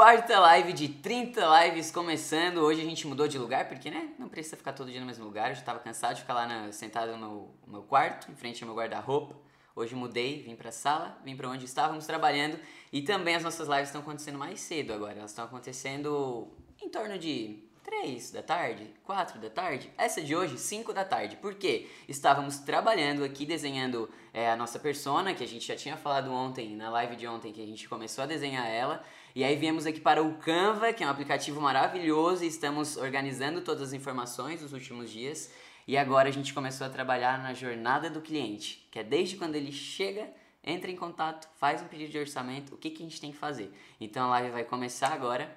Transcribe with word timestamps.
Quarta 0.00 0.40
live 0.40 0.72
de 0.72 0.88
30 0.88 1.62
lives 1.62 1.90
começando. 1.90 2.56
Hoje 2.56 2.80
a 2.80 2.84
gente 2.84 3.06
mudou 3.06 3.28
de 3.28 3.36
lugar, 3.36 3.68
porque 3.68 3.90
né? 3.90 4.08
Não 4.18 4.30
precisa 4.30 4.56
ficar 4.56 4.72
todo 4.72 4.90
dia 4.90 4.98
no 4.98 5.04
mesmo 5.04 5.26
lugar. 5.26 5.50
Eu 5.50 5.56
já 5.56 5.60
tava 5.60 5.78
cansado 5.78 6.14
de 6.14 6.22
ficar 6.22 6.32
lá 6.32 6.46
na, 6.46 6.72
sentado 6.72 7.18
no 7.18 7.50
meu, 7.66 7.82
quarto, 7.82 8.32
em 8.32 8.34
frente 8.34 8.62
ao 8.62 8.66
meu 8.66 8.74
guarda-roupa. 8.74 9.36
Hoje 9.76 9.94
mudei, 9.94 10.42
vim 10.42 10.56
pra 10.56 10.72
sala, 10.72 11.18
vim 11.22 11.36
para 11.36 11.50
onde 11.50 11.66
estávamos 11.66 12.06
trabalhando. 12.06 12.58
E 12.90 13.02
também 13.02 13.34
as 13.34 13.42
nossas 13.42 13.68
lives 13.68 13.88
estão 13.88 14.00
acontecendo 14.00 14.38
mais 14.38 14.60
cedo 14.60 14.94
agora. 14.94 15.18
Elas 15.18 15.32
estão 15.32 15.44
acontecendo 15.44 16.48
em 16.80 16.88
torno 16.88 17.18
de 17.18 17.62
3 17.84 18.30
da 18.30 18.42
tarde, 18.42 18.94
4 19.04 19.38
da 19.38 19.50
tarde. 19.50 19.92
Essa 19.98 20.22
de 20.22 20.34
hoje, 20.34 20.56
5 20.56 20.94
da 20.94 21.04
tarde. 21.04 21.36
Por 21.36 21.56
quê? 21.56 21.90
Estávamos 22.08 22.58
trabalhando 22.58 23.22
aqui, 23.22 23.44
desenhando 23.44 24.08
é, 24.32 24.50
a 24.50 24.56
nossa 24.56 24.78
persona, 24.78 25.34
que 25.34 25.44
a 25.44 25.46
gente 25.46 25.66
já 25.66 25.76
tinha 25.76 25.98
falado 25.98 26.32
ontem, 26.32 26.74
na 26.74 26.88
live 26.88 27.16
de 27.16 27.26
ontem, 27.26 27.52
que 27.52 27.62
a 27.62 27.66
gente 27.66 27.86
começou 27.86 28.24
a 28.24 28.26
desenhar 28.26 28.66
ela. 28.66 29.04
E 29.34 29.44
aí 29.44 29.54
viemos 29.54 29.86
aqui 29.86 30.00
para 30.00 30.22
o 30.22 30.38
Canva, 30.38 30.92
que 30.92 31.04
é 31.04 31.06
um 31.06 31.10
aplicativo 31.10 31.60
maravilhoso, 31.60 32.42
e 32.42 32.48
estamos 32.48 32.96
organizando 32.96 33.60
todas 33.60 33.82
as 33.82 33.92
informações 33.92 34.60
dos 34.60 34.72
últimos 34.72 35.10
dias. 35.10 35.52
E 35.86 35.96
agora 35.96 36.28
a 36.28 36.32
gente 36.32 36.52
começou 36.52 36.86
a 36.86 36.90
trabalhar 36.90 37.40
na 37.40 37.54
jornada 37.54 38.10
do 38.10 38.20
cliente, 38.20 38.88
que 38.90 38.98
é 38.98 39.04
desde 39.04 39.36
quando 39.36 39.54
ele 39.54 39.70
chega, 39.70 40.28
entra 40.64 40.90
em 40.90 40.96
contato, 40.96 41.48
faz 41.58 41.80
um 41.80 41.86
pedido 41.86 42.10
de 42.10 42.18
orçamento, 42.18 42.74
o 42.74 42.76
que, 42.76 42.90
que 42.90 43.02
a 43.02 43.06
gente 43.06 43.20
tem 43.20 43.30
que 43.30 43.38
fazer. 43.38 43.72
Então 44.00 44.24
a 44.24 44.30
live 44.30 44.50
vai 44.50 44.64
começar 44.64 45.12
agora. 45.12 45.56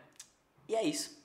E 0.67 0.75
é 0.75 0.83
isso. 0.83 1.22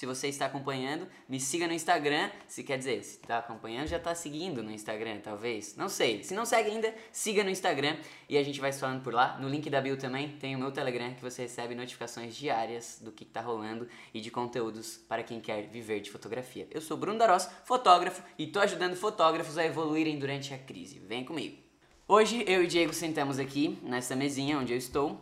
Se 0.00 0.06
você 0.06 0.28
está 0.28 0.46
acompanhando, 0.46 1.06
me 1.28 1.38
siga 1.38 1.66
no 1.66 1.74
Instagram. 1.74 2.30
Se 2.48 2.64
quer 2.64 2.78
dizer, 2.78 3.04
se 3.04 3.20
está 3.20 3.36
acompanhando, 3.36 3.86
já 3.86 3.98
está 3.98 4.14
seguindo 4.14 4.62
no 4.62 4.70
Instagram, 4.70 5.20
talvez. 5.22 5.76
Não 5.76 5.90
sei. 5.90 6.24
Se 6.24 6.32
não 6.32 6.46
segue 6.46 6.70
ainda, 6.70 6.94
siga 7.12 7.44
no 7.44 7.50
Instagram 7.50 7.98
e 8.26 8.38
a 8.38 8.42
gente 8.42 8.62
vai 8.62 8.72
se 8.72 8.80
falando 8.80 9.02
por 9.02 9.12
lá. 9.12 9.36
No 9.38 9.46
link 9.46 9.68
da 9.68 9.78
bio 9.78 9.98
também 9.98 10.38
tem 10.38 10.56
o 10.56 10.58
meu 10.58 10.72
Telegram 10.72 11.12
que 11.12 11.20
você 11.20 11.42
recebe 11.42 11.74
notificações 11.74 12.34
diárias 12.34 12.98
do 13.02 13.12
que 13.12 13.24
está 13.24 13.42
rolando 13.42 13.86
e 14.14 14.22
de 14.22 14.30
conteúdos 14.30 14.96
para 14.96 15.22
quem 15.22 15.38
quer 15.38 15.66
viver 15.66 16.00
de 16.00 16.10
fotografia. 16.10 16.66
Eu 16.70 16.80
sou 16.80 16.96
Bruno 16.96 17.18
Daros, 17.18 17.46
fotógrafo, 17.66 18.22
e 18.38 18.44
estou 18.44 18.62
ajudando 18.62 18.96
fotógrafos 18.96 19.58
a 19.58 19.66
evoluírem 19.66 20.18
durante 20.18 20.54
a 20.54 20.58
crise. 20.58 20.98
Vem 20.98 21.26
comigo. 21.26 21.58
Hoje 22.08 22.42
eu 22.48 22.64
e 22.64 22.66
Diego 22.66 22.94
sentamos 22.94 23.38
aqui 23.38 23.78
nessa 23.82 24.16
mesinha 24.16 24.58
onde 24.58 24.72
eu 24.72 24.78
estou 24.78 25.20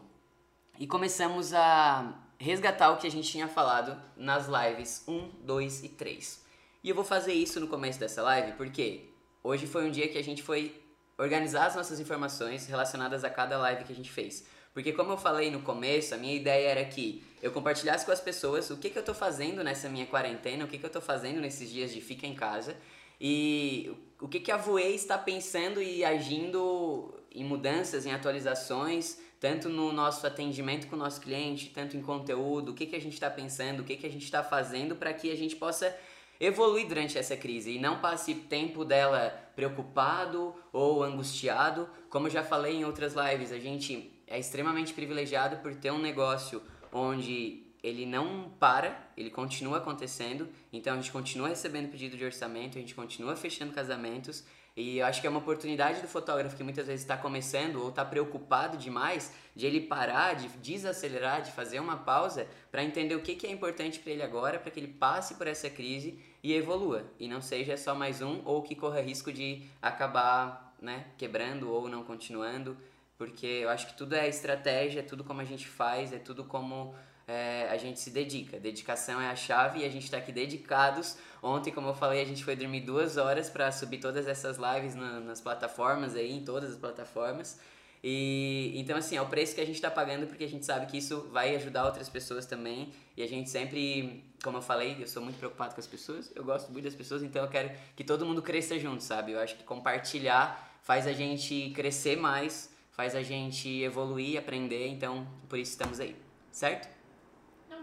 e 0.78 0.86
começamos 0.86 1.52
a 1.52 2.27
resgatar 2.38 2.90
o 2.92 2.96
que 2.96 3.06
a 3.06 3.10
gente 3.10 3.30
tinha 3.30 3.48
falado 3.48 4.00
nas 4.16 4.46
lives 4.46 5.02
1, 5.06 5.28
2 5.42 5.84
e 5.84 5.88
3. 5.88 6.44
E 6.82 6.88
eu 6.88 6.94
vou 6.94 7.04
fazer 7.04 7.32
isso 7.32 7.58
no 7.58 7.66
começo 7.66 7.98
dessa 7.98 8.22
live 8.22 8.52
porque 8.52 9.10
hoje 9.42 9.66
foi 9.66 9.86
um 9.86 9.90
dia 9.90 10.08
que 10.08 10.16
a 10.16 10.22
gente 10.22 10.42
foi 10.42 10.80
organizar 11.18 11.66
as 11.66 11.74
nossas 11.74 11.98
informações 11.98 12.66
relacionadas 12.66 13.24
a 13.24 13.30
cada 13.30 13.58
live 13.58 13.84
que 13.84 13.92
a 13.92 13.96
gente 13.96 14.10
fez. 14.10 14.46
Porque 14.72 14.92
como 14.92 15.10
eu 15.10 15.16
falei 15.16 15.50
no 15.50 15.60
começo, 15.62 16.14
a 16.14 16.16
minha 16.16 16.34
ideia 16.34 16.68
era 16.68 16.84
que 16.84 17.24
eu 17.42 17.50
compartilhasse 17.50 18.06
com 18.06 18.12
as 18.12 18.20
pessoas 18.20 18.70
o 18.70 18.76
que, 18.76 18.90
que 18.90 18.98
eu 18.98 19.00
estou 19.00 19.14
fazendo 19.14 19.64
nessa 19.64 19.88
minha 19.88 20.06
quarentena, 20.06 20.64
o 20.64 20.68
que, 20.68 20.78
que 20.78 20.84
eu 20.84 20.88
estou 20.88 21.02
fazendo 21.02 21.40
nesses 21.40 21.68
dias 21.68 21.92
de 21.92 22.00
fica 22.00 22.26
em 22.26 22.34
casa 22.34 22.76
e 23.20 23.92
o 24.20 24.28
que, 24.28 24.38
que 24.38 24.52
a 24.52 24.56
Voe 24.56 24.94
está 24.94 25.18
pensando 25.18 25.82
e 25.82 26.04
agindo 26.04 27.12
em 27.32 27.44
mudanças, 27.44 28.06
em 28.06 28.12
atualizações 28.12 29.18
tanto 29.40 29.68
no 29.68 29.92
nosso 29.92 30.26
atendimento 30.26 30.86
com 30.88 30.96
o 30.96 30.98
nosso 30.98 31.20
cliente, 31.20 31.70
tanto 31.70 31.96
em 31.96 32.02
conteúdo, 32.02 32.72
o 32.72 32.74
que, 32.74 32.86
que 32.86 32.96
a 32.96 33.00
gente 33.00 33.14
está 33.14 33.30
pensando, 33.30 33.80
o 33.80 33.84
que, 33.84 33.96
que 33.96 34.06
a 34.06 34.10
gente 34.10 34.24
está 34.24 34.42
fazendo 34.42 34.96
para 34.96 35.12
que 35.12 35.30
a 35.30 35.36
gente 35.36 35.56
possa 35.56 35.94
evoluir 36.40 36.86
durante 36.86 37.18
essa 37.18 37.36
crise 37.36 37.72
e 37.72 37.78
não 37.78 37.98
passe 37.98 38.34
tempo 38.34 38.84
dela 38.84 39.30
preocupado 39.56 40.54
ou 40.72 41.02
angustiado. 41.02 41.88
Como 42.08 42.26
eu 42.26 42.30
já 42.30 42.42
falei 42.42 42.76
em 42.76 42.84
outras 42.84 43.14
lives, 43.14 43.52
a 43.52 43.58
gente 43.58 44.12
é 44.26 44.38
extremamente 44.38 44.92
privilegiado 44.92 45.56
por 45.58 45.74
ter 45.74 45.90
um 45.90 45.98
negócio 45.98 46.62
onde 46.92 47.64
ele 47.82 48.04
não 48.06 48.50
para, 48.58 49.08
ele 49.16 49.30
continua 49.30 49.78
acontecendo, 49.78 50.48
então 50.72 50.94
a 50.94 50.96
gente 50.96 51.12
continua 51.12 51.48
recebendo 51.48 51.90
pedido 51.90 52.16
de 52.16 52.24
orçamento, 52.24 52.76
a 52.76 52.80
gente 52.80 52.94
continua 52.94 53.36
fechando 53.36 53.72
casamentos 53.72 54.44
e 54.78 54.98
eu 55.00 55.06
acho 55.06 55.20
que 55.20 55.26
é 55.26 55.30
uma 55.30 55.40
oportunidade 55.40 56.00
do 56.00 56.06
fotógrafo 56.06 56.56
que 56.56 56.62
muitas 56.62 56.86
vezes 56.86 57.00
está 57.00 57.16
começando 57.16 57.82
ou 57.82 57.88
está 57.88 58.04
preocupado 58.04 58.76
demais 58.76 59.34
de 59.52 59.66
ele 59.66 59.80
parar, 59.80 60.36
de 60.36 60.46
desacelerar, 60.58 61.42
de 61.42 61.50
fazer 61.50 61.80
uma 61.80 61.96
pausa 61.96 62.46
para 62.70 62.84
entender 62.84 63.16
o 63.16 63.20
que, 63.20 63.34
que 63.34 63.44
é 63.44 63.50
importante 63.50 63.98
para 63.98 64.12
ele 64.12 64.22
agora, 64.22 64.56
para 64.56 64.70
que 64.70 64.78
ele 64.78 64.86
passe 64.86 65.34
por 65.34 65.48
essa 65.48 65.68
crise 65.68 66.16
e 66.44 66.54
evolua. 66.54 67.02
E 67.18 67.26
não 67.26 67.42
seja 67.42 67.76
só 67.76 67.92
mais 67.92 68.22
um 68.22 68.40
ou 68.44 68.62
que 68.62 68.76
corra 68.76 69.00
risco 69.00 69.32
de 69.32 69.64
acabar 69.82 70.72
né, 70.80 71.06
quebrando 71.18 71.68
ou 71.72 71.88
não 71.88 72.04
continuando. 72.04 72.76
Porque 73.16 73.46
eu 73.46 73.70
acho 73.70 73.88
que 73.88 73.94
tudo 73.94 74.14
é 74.14 74.28
estratégia, 74.28 75.00
é 75.00 75.02
tudo 75.02 75.24
como 75.24 75.40
a 75.40 75.44
gente 75.44 75.66
faz, 75.66 76.12
é 76.12 76.20
tudo 76.20 76.44
como 76.44 76.94
é, 77.28 77.68
a 77.70 77.76
gente 77.76 78.00
se 78.00 78.10
dedica. 78.10 78.58
Dedicação 78.58 79.20
é 79.20 79.28
a 79.28 79.36
chave 79.36 79.80
e 79.80 79.84
a 79.84 79.90
gente 79.90 80.04
está 80.04 80.16
aqui 80.16 80.32
dedicados. 80.32 81.18
Ontem, 81.42 81.70
como 81.70 81.88
eu 81.88 81.94
falei, 81.94 82.22
a 82.22 82.24
gente 82.24 82.42
foi 82.42 82.56
dormir 82.56 82.80
duas 82.80 83.18
horas 83.18 83.50
para 83.50 83.70
subir 83.70 83.98
todas 83.98 84.26
essas 84.26 84.56
lives 84.56 84.94
na, 84.94 85.20
nas 85.20 85.38
plataformas 85.38 86.14
aí, 86.14 86.32
em 86.32 86.42
todas 86.42 86.72
as 86.72 86.78
plataformas. 86.78 87.60
E 88.02 88.72
então 88.76 88.96
assim, 88.96 89.16
é 89.16 89.22
o 89.22 89.26
preço 89.26 89.54
que 89.54 89.60
a 89.60 89.66
gente 89.66 89.74
está 89.74 89.90
pagando 89.90 90.26
porque 90.26 90.44
a 90.44 90.48
gente 90.48 90.64
sabe 90.64 90.86
que 90.86 90.96
isso 90.96 91.28
vai 91.32 91.54
ajudar 91.56 91.84
outras 91.84 92.08
pessoas 92.08 92.46
também. 92.46 92.92
E 93.14 93.22
a 93.22 93.28
gente 93.28 93.50
sempre, 93.50 94.24
como 94.42 94.56
eu 94.56 94.62
falei, 94.62 94.96
eu 94.98 95.06
sou 95.06 95.22
muito 95.22 95.36
preocupado 95.36 95.74
com 95.74 95.80
as 95.80 95.86
pessoas, 95.86 96.32
eu 96.34 96.44
gosto 96.44 96.72
muito 96.72 96.84
das 96.84 96.94
pessoas, 96.94 97.22
então 97.22 97.42
eu 97.42 97.50
quero 97.50 97.70
que 97.94 98.04
todo 98.04 98.24
mundo 98.24 98.40
cresça 98.40 98.78
junto, 98.78 99.02
sabe? 99.02 99.32
Eu 99.32 99.40
acho 99.40 99.56
que 99.56 99.64
compartilhar 99.64 100.66
faz 100.82 101.06
a 101.06 101.12
gente 101.12 101.70
crescer 101.74 102.16
mais, 102.16 102.72
faz 102.92 103.14
a 103.14 103.22
gente 103.22 103.82
evoluir, 103.82 104.38
aprender, 104.38 104.88
então 104.88 105.26
por 105.48 105.58
isso 105.58 105.72
estamos 105.72 106.00
aí, 106.00 106.16
certo? 106.50 106.97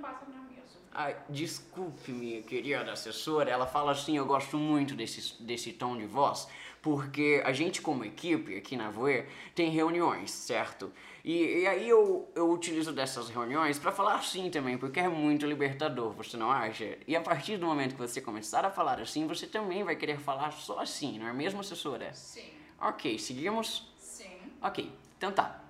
Passa 0.05 0.25
na 0.29 0.41
mesa. 0.43 0.77
Ai, 0.93 1.15
desculpe, 1.29 2.11
minha 2.11 2.41
querida 2.41 2.91
assessora, 2.91 3.49
ela 3.49 3.65
fala 3.65 3.91
assim, 3.91 4.17
eu 4.17 4.25
gosto 4.25 4.57
muito 4.57 4.95
desse, 4.95 5.41
desse 5.41 5.73
tom 5.73 5.97
de 5.97 6.05
voz, 6.05 6.47
porque 6.81 7.41
a 7.43 7.51
gente 7.51 7.81
como 7.81 8.05
equipe 8.05 8.55
aqui 8.55 8.77
na 8.77 8.89
Voer 8.91 9.27
tem 9.55 9.69
reuniões, 9.69 10.31
certo? 10.31 10.91
E, 11.23 11.61
e 11.61 11.67
aí 11.67 11.89
eu, 11.89 12.29
eu 12.35 12.49
utilizo 12.51 12.93
dessas 12.93 13.29
reuniões 13.29 13.79
para 13.79 13.91
falar 13.91 14.15
assim 14.15 14.49
também, 14.49 14.77
porque 14.77 14.99
é 14.99 15.09
muito 15.09 15.45
libertador, 15.45 16.11
você 16.11 16.37
não 16.37 16.51
acha? 16.51 16.97
E 17.07 17.15
a 17.15 17.21
partir 17.21 17.57
do 17.57 17.65
momento 17.65 17.95
que 17.95 18.01
você 18.01 18.21
começar 18.21 18.63
a 18.63 18.69
falar 18.69 19.01
assim, 19.01 19.25
você 19.27 19.47
também 19.47 19.83
vai 19.83 19.95
querer 19.95 20.19
falar 20.19 20.51
só 20.51 20.79
assim, 20.79 21.17
não 21.19 21.27
é 21.27 21.33
mesmo, 21.33 21.59
assessora? 21.59 22.13
Sim. 22.13 22.43
Ok, 22.79 23.17
seguimos? 23.17 23.91
Sim. 23.97 24.29
Ok, 24.61 24.91
então 25.17 25.31
tá. 25.31 25.61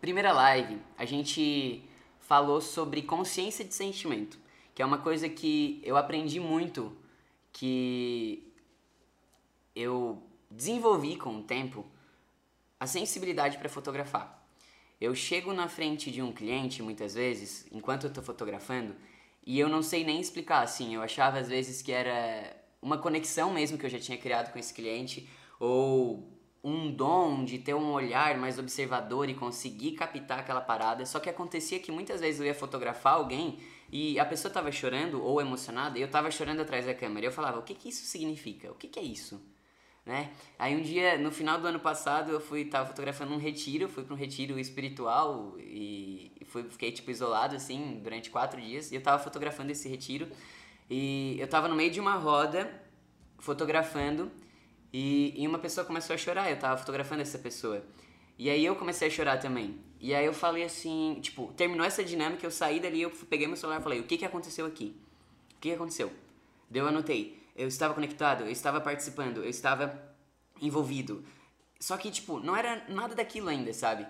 Primeira 0.00 0.32
live, 0.32 0.78
a 0.98 1.04
gente 1.04 1.84
falou 2.22 2.60
sobre 2.60 3.02
consciência 3.02 3.64
de 3.64 3.74
sentimento, 3.74 4.38
que 4.74 4.80
é 4.80 4.86
uma 4.86 4.98
coisa 4.98 5.28
que 5.28 5.80
eu 5.84 5.96
aprendi 5.96 6.40
muito, 6.40 6.96
que 7.52 8.50
eu 9.74 10.22
desenvolvi 10.50 11.16
com 11.16 11.36
o 11.36 11.42
tempo 11.42 11.84
a 12.78 12.86
sensibilidade 12.86 13.58
para 13.58 13.68
fotografar. 13.68 14.40
Eu 15.00 15.14
chego 15.14 15.52
na 15.52 15.68
frente 15.68 16.10
de 16.10 16.22
um 16.22 16.32
cliente 16.32 16.82
muitas 16.82 17.14
vezes, 17.14 17.66
enquanto 17.72 18.04
eu 18.04 18.08
estou 18.08 18.22
fotografando, 18.22 18.94
e 19.44 19.58
eu 19.58 19.68
não 19.68 19.82
sei 19.82 20.04
nem 20.04 20.20
explicar 20.20 20.62
assim. 20.62 20.94
Eu 20.94 21.02
achava 21.02 21.38
às 21.38 21.48
vezes 21.48 21.82
que 21.82 21.90
era 21.90 22.56
uma 22.80 22.98
conexão 22.98 23.52
mesmo 23.52 23.76
que 23.76 23.84
eu 23.84 23.90
já 23.90 23.98
tinha 23.98 24.16
criado 24.16 24.52
com 24.52 24.58
esse 24.58 24.72
cliente, 24.72 25.28
ou 25.58 26.31
um 26.64 26.92
dom 26.92 27.44
de 27.44 27.58
ter 27.58 27.74
um 27.74 27.92
olhar 27.92 28.38
mais 28.38 28.58
observador 28.58 29.28
e 29.28 29.34
conseguir 29.34 29.92
captar 29.92 30.40
aquela 30.40 30.60
parada. 30.60 31.04
Só 31.04 31.18
que 31.18 31.28
acontecia 31.28 31.80
que 31.80 31.90
muitas 31.90 32.20
vezes 32.20 32.40
eu 32.40 32.46
ia 32.46 32.54
fotografar 32.54 33.14
alguém 33.14 33.58
e 33.90 34.18
a 34.18 34.24
pessoa 34.24 34.48
estava 34.48 34.70
chorando 34.70 35.22
ou 35.22 35.40
emocionada 35.40 35.98
e 35.98 36.02
eu 36.02 36.06
estava 36.06 36.30
chorando 36.30 36.60
atrás 36.60 36.86
da 36.86 36.94
câmera. 36.94 37.26
Eu 37.26 37.32
falava: 37.32 37.58
"O 37.58 37.62
que 37.62 37.74
que 37.74 37.88
isso 37.88 38.04
significa? 38.04 38.70
O 38.70 38.74
que 38.74 38.88
que 38.88 38.98
é 38.98 39.02
isso?" 39.02 39.40
Né? 40.04 40.32
Aí 40.58 40.74
um 40.76 40.82
dia, 40.82 41.16
no 41.16 41.30
final 41.30 41.60
do 41.60 41.66
ano 41.66 41.78
passado, 41.78 42.32
eu 42.32 42.40
fui 42.40 42.64
tava 42.64 42.86
fotografando 42.88 43.32
um 43.32 43.38
retiro, 43.38 43.88
fui 43.88 44.02
para 44.02 44.14
um 44.14 44.16
retiro 44.16 44.58
espiritual 44.58 45.54
e 45.58 46.32
fui, 46.46 46.64
fiquei 46.64 46.90
tipo 46.90 47.10
isolado 47.10 47.54
assim 47.54 48.00
durante 48.02 48.30
quatro 48.30 48.60
dias. 48.60 48.90
E 48.90 48.94
eu 48.96 48.98
estava 48.98 49.22
fotografando 49.22 49.70
esse 49.72 49.88
retiro 49.88 50.28
e 50.90 51.36
eu 51.38 51.44
estava 51.44 51.68
no 51.68 51.74
meio 51.74 51.90
de 51.90 52.00
uma 52.00 52.14
roda 52.16 52.82
fotografando 53.38 54.30
e, 54.92 55.34
e 55.36 55.48
uma 55.48 55.58
pessoa 55.58 55.86
começou 55.86 56.14
a 56.14 56.18
chorar, 56.18 56.50
eu 56.50 56.58
tava 56.58 56.76
fotografando 56.76 57.22
essa 57.22 57.38
pessoa. 57.38 57.82
E 58.38 58.50
aí 58.50 58.64
eu 58.64 58.76
comecei 58.76 59.08
a 59.08 59.10
chorar 59.10 59.38
também. 59.38 59.78
E 60.00 60.14
aí 60.14 60.26
eu 60.26 60.34
falei 60.34 60.64
assim, 60.64 61.18
tipo, 61.22 61.52
terminou 61.52 61.86
essa 61.86 62.02
dinâmica, 62.02 62.44
eu 62.44 62.50
saí 62.50 62.80
dali, 62.80 63.02
eu 63.02 63.10
peguei 63.10 63.46
meu 63.46 63.56
celular 63.56 63.80
e 63.80 63.82
falei, 63.82 64.00
o 64.00 64.04
que 64.04 64.18
que 64.18 64.24
aconteceu 64.24 64.66
aqui? 64.66 64.96
O 65.56 65.60
que 65.60 65.68
que 65.68 65.74
aconteceu? 65.74 66.12
Eu 66.74 66.88
anotei, 66.88 67.40
eu 67.54 67.68
estava 67.68 67.94
conectado, 67.94 68.44
eu 68.44 68.50
estava 68.50 68.80
participando, 68.80 69.38
eu 69.38 69.48
estava 69.48 70.02
envolvido. 70.60 71.24
Só 71.78 71.96
que, 71.96 72.10
tipo, 72.10 72.40
não 72.40 72.56
era 72.56 72.84
nada 72.88 73.14
daquilo 73.14 73.48
ainda, 73.48 73.72
sabe? 73.72 74.06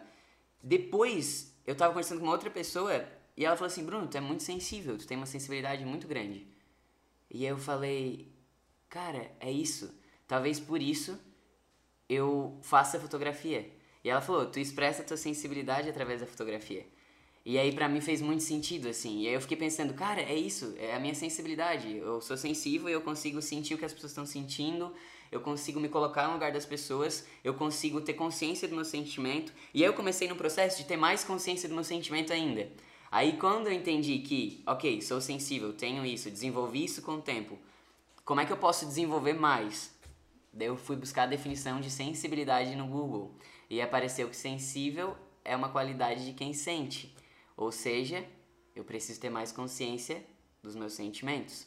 Depois, 0.62 1.54
eu 1.66 1.74
tava 1.74 1.92
conversando 1.92 2.18
com 2.18 2.24
uma 2.26 2.32
outra 2.32 2.50
pessoa 2.50 3.04
e 3.36 3.44
ela 3.44 3.56
falou 3.56 3.66
assim, 3.66 3.84
Bruno, 3.84 4.06
tu 4.08 4.16
é 4.16 4.20
muito 4.20 4.42
sensível, 4.42 4.96
tu 4.96 5.06
tem 5.06 5.16
uma 5.16 5.26
sensibilidade 5.26 5.84
muito 5.84 6.06
grande. 6.06 6.46
E 7.30 7.44
aí 7.44 7.50
eu 7.50 7.58
falei, 7.58 8.32
cara, 8.88 9.30
é 9.40 9.50
isso. 9.50 9.92
Talvez 10.32 10.58
por 10.58 10.80
isso 10.80 11.20
eu 12.08 12.58
faça 12.62 12.98
fotografia. 12.98 13.70
E 14.02 14.08
ela 14.08 14.22
falou: 14.22 14.46
tu 14.46 14.58
expressa 14.58 15.04
tua 15.04 15.18
sensibilidade 15.18 15.90
através 15.90 16.22
da 16.22 16.26
fotografia. 16.26 16.86
E 17.44 17.58
aí 17.58 17.70
pra 17.70 17.86
mim 17.86 18.00
fez 18.00 18.22
muito 18.22 18.42
sentido, 18.42 18.88
assim. 18.88 19.20
E 19.20 19.28
aí 19.28 19.34
eu 19.34 19.42
fiquei 19.42 19.58
pensando, 19.58 19.92
cara, 19.92 20.22
é 20.22 20.34
isso, 20.34 20.74
é 20.78 20.94
a 20.94 20.98
minha 20.98 21.14
sensibilidade. 21.14 21.98
Eu 21.98 22.18
sou 22.22 22.34
sensível 22.38 22.88
e 22.88 22.92
eu 22.92 23.02
consigo 23.02 23.42
sentir 23.42 23.74
o 23.74 23.78
que 23.78 23.84
as 23.84 23.92
pessoas 23.92 24.12
estão 24.12 24.24
sentindo, 24.24 24.94
eu 25.30 25.42
consigo 25.42 25.78
me 25.78 25.90
colocar 25.90 26.26
no 26.28 26.32
lugar 26.32 26.50
das 26.50 26.64
pessoas, 26.64 27.26
eu 27.44 27.52
consigo 27.52 28.00
ter 28.00 28.14
consciência 28.14 28.66
do 28.66 28.74
meu 28.74 28.86
sentimento. 28.86 29.52
E 29.74 29.82
aí 29.82 29.86
eu 29.86 29.92
comecei 29.92 30.28
no 30.28 30.36
processo 30.36 30.78
de 30.78 30.84
ter 30.84 30.96
mais 30.96 31.22
consciência 31.22 31.68
do 31.68 31.74
meu 31.74 31.84
sentimento 31.84 32.32
ainda. 32.32 32.70
Aí 33.10 33.36
quando 33.36 33.66
eu 33.66 33.72
entendi 33.74 34.20
que, 34.20 34.62
ok, 34.66 35.02
sou 35.02 35.20
sensível, 35.20 35.74
tenho 35.74 36.06
isso, 36.06 36.30
desenvolvi 36.30 36.84
isso 36.84 37.02
com 37.02 37.16
o 37.16 37.20
tempo, 37.20 37.58
como 38.24 38.40
é 38.40 38.46
que 38.46 38.52
eu 38.52 38.56
posso 38.56 38.86
desenvolver 38.86 39.34
mais? 39.34 39.91
Daí 40.52 40.68
eu 40.68 40.76
fui 40.76 40.96
buscar 40.96 41.22
a 41.22 41.26
definição 41.26 41.80
de 41.80 41.90
sensibilidade 41.90 42.76
no 42.76 42.86
Google 42.86 43.34
e 43.70 43.80
apareceu 43.80 44.28
que 44.28 44.36
sensível 44.36 45.16
é 45.44 45.56
uma 45.56 45.70
qualidade 45.70 46.26
de 46.26 46.34
quem 46.34 46.52
sente. 46.52 47.16
Ou 47.56 47.72
seja, 47.72 48.24
eu 48.74 48.84
preciso 48.84 49.20
ter 49.20 49.30
mais 49.30 49.50
consciência 49.50 50.22
dos 50.62 50.76
meus 50.76 50.92
sentimentos. 50.92 51.66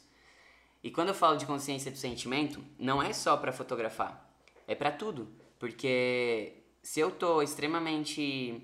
E 0.82 0.90
quando 0.90 1.08
eu 1.08 1.14
falo 1.14 1.36
de 1.36 1.46
consciência 1.46 1.90
do 1.90 1.98
sentimento, 1.98 2.64
não 2.78 3.02
é 3.02 3.12
só 3.12 3.36
para 3.36 3.52
fotografar, 3.52 4.32
é 4.68 4.74
para 4.74 4.92
tudo, 4.92 5.28
porque 5.58 6.62
se 6.80 7.00
eu 7.00 7.10
tô 7.10 7.42
extremamente 7.42 8.62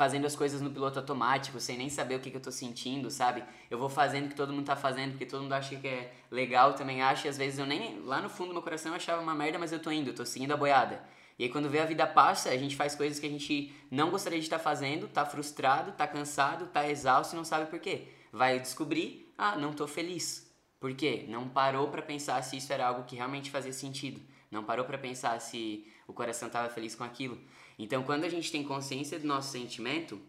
fazendo 0.00 0.24
as 0.24 0.34
coisas 0.34 0.62
no 0.62 0.70
piloto 0.70 0.98
automático, 0.98 1.60
sem 1.60 1.76
nem 1.76 1.90
saber 1.90 2.14
o 2.14 2.20
que, 2.20 2.30
que 2.30 2.36
eu 2.38 2.40
tô 2.40 2.50
sentindo, 2.50 3.10
sabe? 3.10 3.44
Eu 3.70 3.78
vou 3.78 3.90
fazendo 3.90 4.24
o 4.24 4.28
que 4.30 4.34
todo 4.34 4.50
mundo 4.50 4.64
tá 4.64 4.74
fazendo, 4.74 5.10
porque 5.10 5.26
todo 5.26 5.42
mundo 5.42 5.52
acha 5.52 5.76
que 5.76 5.86
é 5.86 6.14
legal, 6.30 6.72
também 6.72 7.02
acha, 7.02 7.26
e 7.26 7.28
às 7.28 7.36
vezes 7.36 7.58
eu 7.58 7.66
nem, 7.66 8.00
lá 8.00 8.18
no 8.22 8.30
fundo 8.30 8.48
do 8.48 8.54
meu 8.54 8.62
coração 8.62 8.92
eu 8.92 8.96
achava 8.96 9.20
uma 9.20 9.34
merda, 9.34 9.58
mas 9.58 9.72
eu 9.72 9.78
tô 9.78 9.90
indo, 9.90 10.08
eu 10.08 10.14
tô 10.14 10.24
seguindo 10.24 10.52
a 10.52 10.56
boiada. 10.56 11.04
E 11.38 11.44
aí 11.44 11.50
quando 11.50 11.68
vê 11.68 11.80
a 11.80 11.84
vida 11.84 12.06
passa, 12.06 12.48
a 12.48 12.56
gente 12.56 12.76
faz 12.76 12.94
coisas 12.94 13.20
que 13.20 13.26
a 13.26 13.28
gente 13.28 13.74
não 13.90 14.10
gostaria 14.10 14.38
de 14.38 14.46
estar 14.46 14.58
fazendo, 14.58 15.06
tá 15.06 15.26
frustrado, 15.26 15.92
tá 15.92 16.06
cansado, 16.06 16.68
tá 16.68 16.88
exausto 16.88 17.34
e 17.34 17.36
não 17.36 17.44
sabe 17.44 17.68
por 17.68 17.78
quê. 17.78 18.08
Vai 18.32 18.58
descobrir, 18.58 19.30
ah, 19.36 19.54
não 19.54 19.74
tô 19.74 19.86
feliz. 19.86 20.50
Por 20.80 20.94
quê? 20.94 21.26
Não 21.28 21.46
parou 21.46 21.88
para 21.88 22.00
pensar 22.00 22.42
se 22.42 22.56
isso 22.56 22.72
era 22.72 22.86
algo 22.86 23.04
que 23.04 23.16
realmente 23.16 23.50
fazia 23.50 23.74
sentido. 23.74 24.18
Não 24.50 24.64
parou 24.64 24.86
para 24.86 24.96
pensar 24.96 25.38
se 25.42 25.86
o 26.08 26.14
coração 26.14 26.48
estava 26.48 26.70
feliz 26.70 26.94
com 26.94 27.04
aquilo. 27.04 27.38
Então, 27.82 28.02
quando 28.02 28.24
a 28.24 28.28
gente 28.28 28.52
tem 28.52 28.62
consciência 28.62 29.18
do 29.18 29.26
nosso 29.26 29.50
sentimento, 29.52 30.20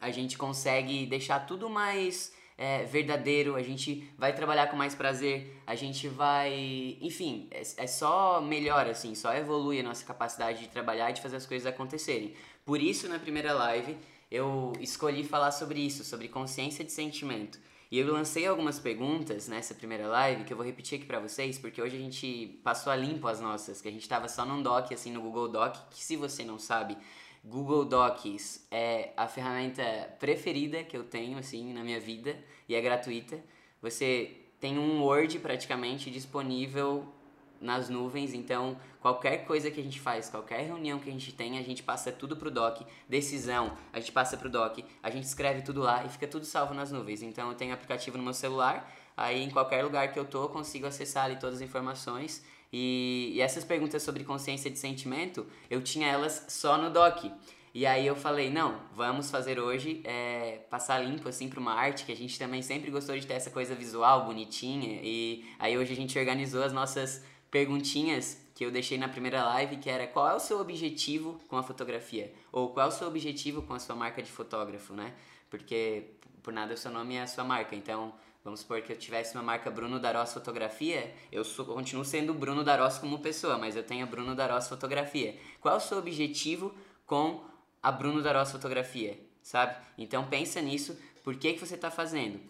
a 0.00 0.10
gente 0.10 0.38
consegue 0.38 1.04
deixar 1.04 1.40
tudo 1.40 1.68
mais 1.68 2.32
é, 2.56 2.84
verdadeiro, 2.84 3.54
a 3.54 3.62
gente 3.62 4.10
vai 4.16 4.34
trabalhar 4.34 4.66
com 4.68 4.76
mais 4.76 4.94
prazer, 4.94 5.60
a 5.66 5.74
gente 5.74 6.08
vai. 6.08 6.96
Enfim, 7.02 7.48
é, 7.50 7.60
é, 7.76 7.86
só 7.86 8.40
melhor, 8.40 8.86
assim, 8.86 9.14
só 9.14 9.34
evolui 9.34 9.78
a 9.78 9.82
nossa 9.82 10.06
capacidade 10.06 10.60
de 10.60 10.68
trabalhar 10.68 11.10
e 11.10 11.12
de 11.12 11.20
fazer 11.20 11.36
as 11.36 11.44
coisas 11.44 11.66
acontecerem. 11.66 12.32
Por 12.64 12.80
isso, 12.80 13.08
na 13.10 13.18
primeira 13.18 13.52
live, 13.52 13.94
eu 14.30 14.72
escolhi 14.80 15.22
falar 15.22 15.52
sobre 15.52 15.80
isso, 15.80 16.02
sobre 16.02 16.28
consciência 16.28 16.82
de 16.82 16.92
sentimento. 16.92 17.58
E 17.90 17.98
eu 17.98 18.12
lancei 18.12 18.46
algumas 18.46 18.78
perguntas 18.78 19.48
nessa 19.48 19.74
primeira 19.74 20.06
live 20.06 20.44
que 20.44 20.52
eu 20.52 20.56
vou 20.56 20.64
repetir 20.64 20.96
aqui 20.98 21.06
para 21.06 21.18
vocês, 21.18 21.58
porque 21.58 21.82
hoje 21.82 21.96
a 21.96 21.98
gente 21.98 22.60
passou 22.62 22.92
a 22.92 22.94
limpo 22.94 23.26
as 23.26 23.40
nossas, 23.40 23.82
que 23.82 23.88
a 23.88 23.90
gente 23.90 24.08
tava 24.08 24.28
só 24.28 24.46
num 24.46 24.62
doc, 24.62 24.92
assim, 24.92 25.10
no 25.10 25.20
Google 25.20 25.48
Doc, 25.48 25.74
que 25.90 26.04
se 26.04 26.14
você 26.14 26.44
não 26.44 26.56
sabe, 26.56 26.96
Google 27.44 27.84
Docs 27.84 28.64
é 28.70 29.12
a 29.16 29.26
ferramenta 29.26 29.82
preferida 30.20 30.84
que 30.84 30.96
eu 30.96 31.02
tenho, 31.02 31.36
assim, 31.36 31.72
na 31.72 31.82
minha 31.82 31.98
vida, 31.98 32.38
e 32.68 32.76
é 32.76 32.80
gratuita. 32.80 33.42
Você 33.82 34.36
tem 34.60 34.78
um 34.78 35.02
Word 35.02 35.40
praticamente 35.40 36.12
disponível 36.12 37.12
nas 37.60 37.88
nuvens, 37.88 38.34
então 38.34 38.78
qualquer 39.00 39.44
coisa 39.46 39.70
que 39.70 39.80
a 39.80 39.82
gente 39.82 39.98
faz, 39.98 40.28
qualquer 40.28 40.60
reunião 40.60 40.98
que 40.98 41.08
a 41.08 41.12
gente 41.12 41.32
tem, 41.32 41.58
a 41.58 41.62
gente 41.62 41.82
passa 41.82 42.12
tudo 42.12 42.36
pro 42.36 42.50
doc, 42.50 42.82
decisão, 43.08 43.76
a 43.92 43.98
gente 43.98 44.12
passa 44.12 44.36
pro 44.36 44.48
doc, 44.48 44.78
a 45.02 45.10
gente 45.10 45.24
escreve 45.24 45.62
tudo 45.62 45.80
lá 45.80 46.04
e 46.04 46.08
fica 46.08 46.26
tudo 46.26 46.44
salvo 46.44 46.74
nas 46.74 46.92
nuvens. 46.92 47.22
Então 47.22 47.48
eu 47.48 47.54
tenho 47.54 47.72
aplicativo 47.72 48.18
no 48.18 48.24
meu 48.24 48.34
celular, 48.34 48.92
aí 49.16 49.42
em 49.42 49.50
qualquer 49.50 49.82
lugar 49.82 50.12
que 50.12 50.18
eu 50.18 50.24
tô, 50.24 50.44
eu 50.44 50.48
consigo 50.48 50.86
acessar 50.86 51.24
ali 51.24 51.36
todas 51.36 51.56
as 51.56 51.62
informações. 51.62 52.44
E, 52.72 53.32
e 53.34 53.40
essas 53.40 53.64
perguntas 53.64 54.02
sobre 54.02 54.22
consciência 54.22 54.70
de 54.70 54.78
sentimento, 54.78 55.46
eu 55.68 55.82
tinha 55.82 56.06
elas 56.06 56.46
só 56.48 56.78
no 56.78 56.90
doc. 56.90 57.24
E 57.72 57.86
aí 57.86 58.04
eu 58.04 58.16
falei, 58.16 58.50
não, 58.50 58.80
vamos 58.94 59.30
fazer 59.30 59.60
hoje, 59.60 60.00
é, 60.04 60.58
passar 60.68 60.98
limpo 60.98 61.28
assim 61.28 61.48
para 61.48 61.60
uma 61.60 61.72
arte, 61.72 62.04
que 62.04 62.10
a 62.10 62.16
gente 62.16 62.36
também 62.36 62.62
sempre 62.62 62.90
gostou 62.90 63.16
de 63.16 63.24
ter 63.24 63.34
essa 63.34 63.50
coisa 63.50 63.76
visual, 63.76 64.24
bonitinha. 64.24 65.00
E 65.02 65.44
aí 65.58 65.78
hoje 65.78 65.92
a 65.92 65.96
gente 65.96 66.18
organizou 66.18 66.64
as 66.64 66.72
nossas 66.72 67.24
perguntinhas 67.50 68.40
que 68.54 68.64
eu 68.64 68.70
deixei 68.70 68.98
na 68.98 69.08
primeira 69.08 69.44
live, 69.44 69.78
que 69.78 69.88
era 69.88 70.06
qual 70.06 70.28
é 70.28 70.34
o 70.34 70.40
seu 70.40 70.60
objetivo 70.60 71.40
com 71.48 71.56
a 71.56 71.62
fotografia? 71.62 72.32
Ou 72.52 72.70
qual 72.70 72.86
é 72.86 72.88
o 72.88 72.92
seu 72.92 73.08
objetivo 73.08 73.62
com 73.62 73.74
a 73.74 73.78
sua 73.78 73.96
marca 73.96 74.22
de 74.22 74.30
fotógrafo, 74.30 74.92
né? 74.92 75.14
Porque 75.48 76.04
por 76.42 76.52
nada 76.52 76.74
o 76.74 76.76
seu 76.76 76.90
nome 76.90 77.14
é 77.14 77.22
a 77.22 77.26
sua 77.26 77.44
marca, 77.44 77.74
então 77.74 78.12
vamos 78.44 78.60
supor 78.60 78.80
que 78.82 78.92
eu 78.92 78.98
tivesse 78.98 79.34
uma 79.34 79.42
marca 79.42 79.70
Bruno 79.70 79.98
Darós 79.98 80.32
Fotografia, 80.32 81.14
eu 81.30 81.44
sou, 81.44 81.64
continuo 81.64 82.04
sendo 82.04 82.32
Bruno 82.32 82.64
Darós 82.64 82.98
como 82.98 83.18
pessoa, 83.18 83.58
mas 83.58 83.76
eu 83.76 83.82
tenho 83.82 84.06
Bruno 84.06 84.34
Darós 84.34 84.68
Fotografia. 84.68 85.36
Qual 85.60 85.74
é 85.74 85.76
o 85.76 85.80
seu 85.80 85.98
objetivo 85.98 86.74
com 87.06 87.44
a 87.82 87.90
Bruno 87.90 88.22
Darós 88.22 88.52
Fotografia, 88.52 89.18
sabe? 89.42 89.76
Então 89.98 90.26
pensa 90.26 90.60
nisso, 90.60 90.98
por 91.22 91.36
que, 91.36 91.54
que 91.54 91.60
você 91.60 91.74
está 91.74 91.90
fazendo? 91.90 92.40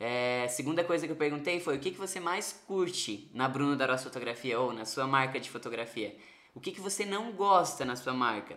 É, 0.00 0.46
segunda 0.48 0.84
coisa 0.84 1.06
que 1.06 1.12
eu 1.12 1.16
perguntei 1.16 1.58
foi 1.58 1.76
o 1.76 1.80
que, 1.80 1.90
que 1.90 1.98
você 1.98 2.20
mais 2.20 2.52
curte 2.66 3.28
na 3.34 3.48
Bruno 3.48 3.76
Darós 3.76 4.02
Fotografia 4.02 4.58
ou 4.60 4.72
na 4.72 4.84
sua 4.84 5.06
marca 5.06 5.40
de 5.40 5.50
fotografia? 5.50 6.16
O 6.54 6.60
que, 6.60 6.70
que 6.70 6.80
você 6.80 7.04
não 7.04 7.32
gosta 7.32 7.84
na 7.84 7.96
sua 7.96 8.12
marca? 8.12 8.56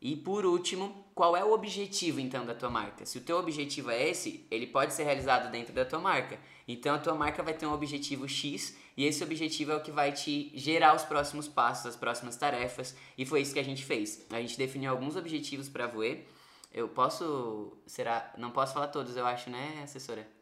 E 0.00 0.16
por 0.16 0.46
último, 0.46 1.04
qual 1.14 1.36
é 1.36 1.44
o 1.44 1.52
objetivo 1.52 2.18
então 2.20 2.46
da 2.46 2.54
tua 2.54 2.70
marca? 2.70 3.04
Se 3.04 3.18
o 3.18 3.20
teu 3.20 3.36
objetivo 3.36 3.90
é 3.90 4.08
esse, 4.08 4.46
ele 4.50 4.66
pode 4.66 4.94
ser 4.94 5.04
realizado 5.04 5.50
dentro 5.50 5.74
da 5.74 5.84
tua 5.84 5.98
marca. 5.98 6.40
Então 6.66 6.94
a 6.94 6.98
tua 6.98 7.14
marca 7.14 7.42
vai 7.42 7.52
ter 7.52 7.66
um 7.66 7.72
objetivo 7.72 8.26
X 8.26 8.76
e 8.96 9.04
esse 9.04 9.22
objetivo 9.22 9.72
é 9.72 9.76
o 9.76 9.82
que 9.82 9.92
vai 9.92 10.10
te 10.10 10.50
gerar 10.54 10.96
os 10.96 11.04
próximos 11.04 11.46
passos, 11.46 11.86
as 11.86 11.96
próximas 11.96 12.36
tarefas. 12.36 12.96
E 13.16 13.26
foi 13.26 13.42
isso 13.42 13.52
que 13.52 13.60
a 13.60 13.64
gente 13.64 13.84
fez. 13.84 14.26
A 14.30 14.40
gente 14.40 14.56
definiu 14.56 14.90
alguns 14.90 15.16
objetivos 15.16 15.68
para 15.68 15.84
a 15.84 15.88
Voe. 15.88 16.24
Eu 16.72 16.88
posso, 16.88 17.76
será, 17.86 18.32
não 18.38 18.50
posso 18.50 18.72
falar 18.74 18.88
todos, 18.88 19.16
eu 19.16 19.26
acho, 19.26 19.50
né, 19.50 19.80
assessora? 19.84 20.39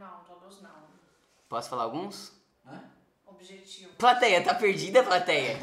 Não, 0.00 0.24
todos 0.24 0.62
não. 0.62 0.70
Posso 1.46 1.68
falar 1.68 1.82
alguns? 1.82 2.32
Hã? 2.66 2.82
Objetivo. 3.26 3.92
Plateia, 3.98 4.42
tá 4.42 4.54
perdida, 4.54 5.02
plateia? 5.02 5.58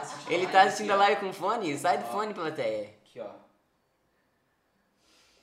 Assistindo 0.00 0.32
Ele 0.32 0.46
a 0.46 0.50
tá 0.50 0.62
assistindo 0.62 0.90
a 0.90 0.96
live 0.96 1.20
com 1.20 1.32
fone? 1.34 1.76
Sai 1.76 1.98
do 1.98 2.06
fone, 2.06 2.32
plateia. 2.32 2.94
Aqui, 3.04 3.20
ó. 3.20 3.28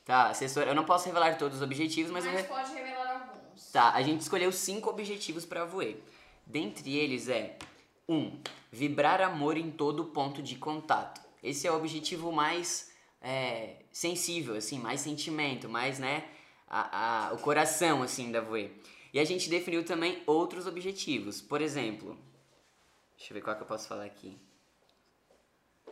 Tá, 0.03 0.29
assessora, 0.29 0.71
eu 0.71 0.75
não 0.75 0.85
posso 0.85 1.05
revelar 1.05 1.37
todos 1.37 1.57
os 1.57 1.63
objetivos, 1.63 2.11
mas. 2.11 2.25
Mas 2.25 2.33
re- 2.33 2.43
pode 2.43 2.73
revelar 2.73 3.29
alguns. 3.29 3.71
Tá, 3.71 3.91
a 3.93 4.01
gente 4.01 4.21
escolheu 4.21 4.51
cinco 4.51 4.89
objetivos 4.89 5.45
para 5.45 5.61
a 5.61 5.65
Voe. 5.65 6.03
Dentre 6.47 6.97
eles 6.97 7.29
é 7.29 7.59
1. 8.07 8.15
Um, 8.17 8.41
vibrar 8.71 9.21
amor 9.21 9.55
em 9.55 9.69
todo 9.69 10.05
ponto 10.05 10.41
de 10.41 10.55
contato. 10.55 11.21
Esse 11.43 11.67
é 11.67 11.71
o 11.71 11.75
objetivo 11.75 12.31
mais 12.31 12.91
é, 13.21 13.75
sensível, 13.91 14.55
assim, 14.55 14.79
mais 14.79 14.99
sentimento, 15.01 15.69
mais, 15.69 15.99
né, 15.99 16.27
a, 16.69 17.27
a- 17.29 17.33
o 17.33 17.37
coração, 17.39 18.03
assim, 18.03 18.31
da 18.31 18.41
Voe. 18.41 18.71
E 19.13 19.19
a 19.19 19.25
gente 19.25 19.49
definiu 19.49 19.83
também 19.83 20.21
outros 20.27 20.67
objetivos. 20.67 21.41
Por 21.41 21.61
exemplo, 21.61 22.17
deixa 23.17 23.31
eu 23.31 23.35
ver 23.35 23.41
qual 23.41 23.55
que 23.55 23.63
eu 23.63 23.67
posso 23.67 23.87
falar 23.87 24.05
aqui. 24.05 24.37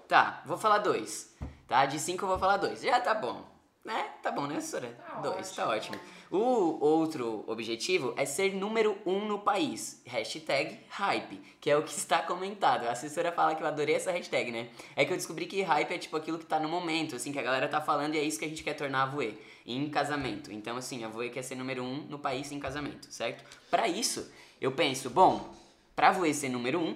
Tá, 0.07 0.43
vou 0.45 0.57
falar 0.57 0.77
dois. 0.79 1.35
Tá, 1.67 1.85
de 1.85 1.99
cinco 1.99 2.23
eu 2.23 2.29
vou 2.29 2.39
falar 2.39 2.57
dois. 2.57 2.81
Já 2.81 3.01
tá 3.01 3.13
bom. 3.13 3.43
Né? 3.87 4.05
Tá 4.21 4.31
bom, 4.31 4.45
né, 4.47 4.57
assessora? 4.57 4.89
Tá 4.89 5.21
dois, 5.21 5.49
tá 5.51 5.65
ótimo. 5.65 5.95
ótimo. 5.95 6.17
O 6.29 6.85
outro 6.85 7.45
objetivo 7.47 8.13
é 8.17 8.25
ser 8.25 8.53
número 8.53 8.97
um 9.05 9.25
no 9.25 9.39
país. 9.39 10.01
Hashtag 10.05 10.77
hype, 10.89 11.39
que 11.61 11.71
é 11.71 11.77
o 11.77 11.83
que 11.83 11.93
está 11.93 12.21
comentado. 12.21 12.85
A 12.85 12.91
assessora 12.91 13.31
fala 13.31 13.55
que 13.55 13.63
eu 13.63 13.67
adorei 13.67 13.95
essa 13.95 14.11
hashtag, 14.11 14.51
né? 14.51 14.67
É 14.93 15.05
que 15.05 15.13
eu 15.13 15.15
descobri 15.15 15.45
que 15.45 15.61
hype 15.61 15.89
é 15.89 15.97
tipo 15.97 16.17
aquilo 16.17 16.37
que 16.37 16.45
tá 16.45 16.59
no 16.59 16.67
momento, 16.67 17.15
assim, 17.15 17.31
que 17.31 17.39
a 17.39 17.41
galera 17.41 17.69
tá 17.69 17.79
falando 17.79 18.15
e 18.15 18.17
é 18.17 18.23
isso 18.23 18.37
que 18.37 18.43
a 18.43 18.49
gente 18.49 18.61
quer 18.61 18.73
tornar 18.73 19.03
a 19.03 19.05
Voe 19.05 19.39
em 19.65 19.89
casamento. 19.89 20.51
Então, 20.51 20.75
assim, 20.75 21.05
a 21.05 21.07
Voe 21.07 21.29
quer 21.29 21.43
ser 21.43 21.55
número 21.55 21.81
um 21.81 22.01
no 22.09 22.19
país 22.19 22.51
em 22.51 22.59
casamento, 22.59 23.07
certo? 23.09 23.41
Pra 23.71 23.87
isso, 23.87 24.29
eu 24.59 24.73
penso, 24.73 25.09
bom, 25.09 25.49
pra 25.95 26.11
Voe 26.11 26.33
ser 26.33 26.49
número 26.49 26.77
um, 26.77 26.93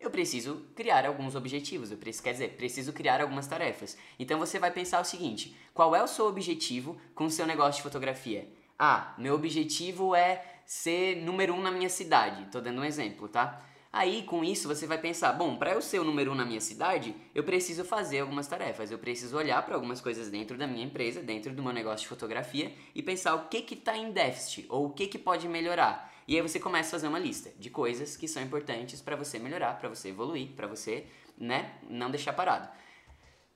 eu 0.00 0.10
preciso 0.10 0.64
criar 0.74 1.04
alguns 1.04 1.34
objetivos, 1.34 1.90
eu 1.90 1.98
preciso, 1.98 2.24
quer 2.24 2.32
dizer, 2.32 2.56
preciso 2.56 2.92
criar 2.92 3.20
algumas 3.20 3.46
tarefas. 3.46 3.98
Então 4.18 4.38
você 4.38 4.58
vai 4.58 4.70
pensar 4.70 5.00
o 5.00 5.04
seguinte: 5.04 5.54
qual 5.74 5.94
é 5.94 6.02
o 6.02 6.08
seu 6.08 6.26
objetivo 6.26 6.98
com 7.14 7.26
o 7.26 7.30
seu 7.30 7.46
negócio 7.46 7.76
de 7.76 7.82
fotografia? 7.82 8.48
Ah, 8.78 9.14
meu 9.18 9.34
objetivo 9.34 10.14
é 10.14 10.42
ser 10.64 11.16
número 11.16 11.52
um 11.52 11.60
na 11.60 11.70
minha 11.70 11.90
cidade. 11.90 12.50
Tô 12.50 12.60
dando 12.60 12.80
um 12.80 12.84
exemplo, 12.84 13.28
tá? 13.28 13.62
Aí, 13.92 14.22
com 14.22 14.44
isso, 14.44 14.68
você 14.68 14.86
vai 14.86 14.98
pensar: 14.98 15.32
bom, 15.32 15.56
para 15.56 15.72
eu 15.72 15.82
ser 15.82 15.98
o 15.98 16.04
número 16.04 16.32
um 16.32 16.34
na 16.34 16.46
minha 16.46 16.60
cidade, 16.60 17.14
eu 17.34 17.44
preciso 17.44 17.84
fazer 17.84 18.20
algumas 18.20 18.46
tarefas. 18.46 18.90
Eu 18.90 18.98
preciso 18.98 19.36
olhar 19.36 19.62
para 19.64 19.74
algumas 19.74 20.00
coisas 20.00 20.30
dentro 20.30 20.56
da 20.56 20.66
minha 20.66 20.84
empresa, 20.84 21.20
dentro 21.20 21.52
do 21.52 21.62
meu 21.62 21.72
negócio 21.72 22.04
de 22.04 22.08
fotografia 22.08 22.72
e 22.94 23.02
pensar 23.02 23.34
o 23.34 23.48
que 23.48 23.60
que 23.60 23.76
tá 23.76 23.96
em 23.96 24.12
déficit 24.12 24.64
ou 24.70 24.86
o 24.86 24.90
que 24.90 25.08
que 25.08 25.18
pode 25.18 25.46
melhorar. 25.46 26.10
E 26.30 26.36
aí 26.36 26.42
você 26.42 26.60
começa 26.60 26.90
a 26.90 26.92
fazer 26.92 27.08
uma 27.08 27.18
lista 27.18 27.50
de 27.58 27.68
coisas 27.68 28.16
que 28.16 28.28
são 28.28 28.40
importantes 28.40 29.02
para 29.02 29.16
você 29.16 29.36
melhorar, 29.36 29.80
para 29.80 29.88
você 29.88 30.10
evoluir, 30.10 30.50
para 30.50 30.68
você, 30.68 31.04
né, 31.36 31.72
não 31.88 32.08
deixar 32.08 32.32
parado. 32.32 32.68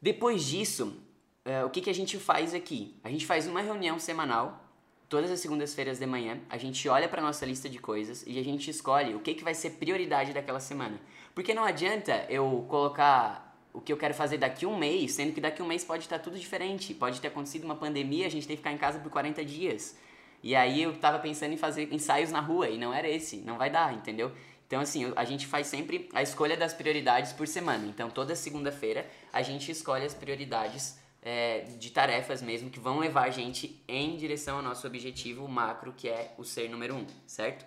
Depois 0.03 0.45
disso, 0.45 1.01
é, 1.45 1.65
o 1.65 1.71
que, 1.71 1.81
que 1.81 1.89
a 1.89 1.95
gente 1.95 2.19
faz 2.19 2.53
aqui? 2.53 2.97
A 3.05 3.09
gente 3.09 3.27
faz 3.27 3.47
uma 3.47 3.61
reunião 3.61 3.97
semanal, 4.01 4.61
todas 5.09 5.31
as 5.31 5.39
segundas-feiras 5.39 6.01
de 6.01 6.07
manhã, 6.07 6.41
a 6.51 6.59
gente 6.59 6.89
olha 6.89 7.09
para 7.09 7.23
nossa 7.23 7.47
lista 7.47 7.69
de 7.69 7.79
coisas 7.79 8.25
e 8.27 8.41
a 8.41 8.43
gente 8.43 8.69
escolhe 8.69 9.15
o 9.15 9.21
que, 9.21 9.35
que 9.35 9.45
vai 9.45 9.55
ser 9.55 9.71
prioridade 9.79 10.33
daquela 10.33 10.59
semana. 10.59 11.01
Porque 11.33 11.55
não 11.55 11.63
adianta 11.63 12.27
eu 12.29 12.67
colocar 12.69 13.57
o 13.73 13.81
que 13.81 13.93
eu 13.93 13.97
quero 13.97 14.15
fazer 14.15 14.39
daqui 14.39 14.67
um 14.67 14.77
mês, 14.77 15.13
sendo 15.13 15.33
que 15.33 15.41
daqui 15.41 15.63
um 15.63 15.67
mês 15.67 15.85
pode 15.85 16.03
estar 16.03 16.19
tudo 16.19 16.37
diferente. 16.37 16.93
Pode 16.93 17.21
ter 17.21 17.29
acontecido 17.29 17.63
uma 17.63 17.77
pandemia, 17.77 18.27
a 18.27 18.31
gente 18.31 18.49
tem 18.49 18.57
que 18.57 18.63
ficar 18.65 18.73
em 18.73 18.79
casa 18.79 18.99
por 18.99 19.13
40 19.13 19.45
dias. 19.45 19.97
E 20.45 20.55
aí 20.55 20.83
eu 20.83 20.95
tava 20.99 21.19
pensando 21.19 21.55
em 21.55 21.57
fazer 21.57 21.91
ensaios 21.91 22.31
na 22.31 22.39
rua 22.39 22.69
e 22.69 22.77
não 22.77 22.93
era 22.93 23.09
esse, 23.09 23.39
não 23.39 23.57
vai 23.57 23.71
dar, 23.71 23.95
entendeu? 23.95 24.31
Então, 24.67 24.79
assim, 24.79 25.11
a 25.17 25.25
gente 25.25 25.47
faz 25.47 25.69
sempre 25.69 26.07
a 26.13 26.23
escolha 26.23 26.55
das 26.55 26.75
prioridades 26.75 27.33
por 27.33 27.49
semana. 27.49 27.87
Então, 27.87 28.11
toda 28.11 28.37
segunda-feira 28.37 29.09
a 29.33 29.41
gente 29.41 29.71
escolhe 29.71 30.05
as 30.05 30.13
prioridades 30.13 30.99
é, 31.23 31.61
de 31.79 31.91
tarefas 31.91 32.43
mesmo 32.43 32.69
que 32.69 32.79
vão 32.79 32.99
levar 32.99 33.25
a 33.25 33.31
gente 33.31 33.83
em 33.89 34.19
direção 34.19 34.59
ao 34.59 34.63
nosso 34.63 34.87
objetivo 34.87 35.49
macro, 35.49 35.95
que 35.97 36.11
é 36.11 36.35
o 36.37 36.45
ser 36.45 36.69
número 36.69 36.95
um, 36.95 37.07
certo? 37.27 37.65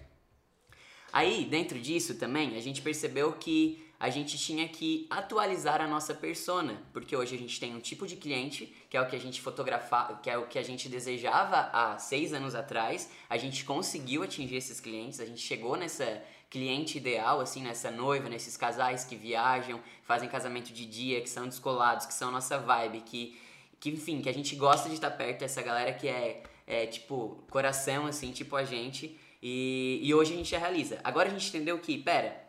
Aí, 1.12 1.46
dentro 1.46 1.80
disso 1.80 2.20
também, 2.20 2.56
a 2.56 2.62
gente 2.62 2.84
percebeu 2.84 3.34
que 3.34 3.87
a 4.00 4.10
gente 4.10 4.38
tinha 4.38 4.68
que 4.68 5.08
atualizar 5.10 5.82
a 5.82 5.88
nossa 5.88 6.14
persona, 6.14 6.82
porque 6.94 7.16
hoje 7.16 7.36
a 7.36 7.38
gente 7.38 7.60
tem 7.60 7.76
um 7.76 7.80
tipo 7.80 8.06
de 8.06 8.16
cliente, 8.16 8.72
que 8.90 8.96
é 8.96 9.02
o 9.02 9.08
que 9.08 9.16
a 9.16 9.20
gente 9.20 9.42
fotografava, 9.42 10.18
que 10.18 10.30
é 10.30 10.38
o 10.38 10.46
que 10.46 10.60
a 10.60 10.64
gente 10.64 10.88
desejava 10.88 11.70
há 11.74 11.98
seis 11.98 12.32
anos 12.32 12.54
atrás, 12.54 13.10
a 13.28 13.38
gente 13.38 13.66
conseguiu 13.66 14.22
atingir 14.22 14.56
esses 14.56 14.80
clientes, 14.80 15.20
a 15.20 15.26
gente 15.26 15.42
chegou 15.42 15.76
nessa 15.76 16.24
cliente 16.50 16.98
ideal, 16.98 17.42
assim, 17.42 17.62
nessa 17.62 17.92
noiva, 17.92 18.30
nesses 18.30 18.56
casais 18.56 19.04
que 19.04 19.16
viajam, 19.16 19.82
fazem 20.04 20.30
casamento 20.30 20.72
de 20.72 20.86
dia, 20.86 21.20
que 21.20 21.30
são 21.30 21.48
descolados, 21.48 22.06
que 22.06 22.14
são 22.14 22.32
nossa 22.32 22.58
vibe, 22.58 23.02
que, 23.02 23.38
que 23.80 23.90
enfim, 23.90 24.22
que 24.22 24.30
a 24.30 24.34
gente 24.34 24.56
gosta 24.56 24.88
de 24.88 24.96
estar 24.96 25.12
perto 25.12 25.40
dessa 25.40 25.62
galera 25.62 25.92
que 25.92 26.08
é, 26.08 26.44
é 26.66 26.86
tipo, 26.86 27.44
coração, 27.50 28.06
assim, 28.06 28.32
tipo 28.32 28.56
a 28.56 28.64
gente, 28.64 29.20
e, 29.42 30.00
e 30.02 30.14
hoje 30.14 30.34
a 30.34 30.38
gente 30.38 30.50
já 30.50 30.60
realiza. 30.60 31.00
Agora 31.04 31.28
a 31.28 31.32
gente 31.32 31.50
entendeu 31.50 31.78
que, 31.80 31.98
pera, 31.98 32.47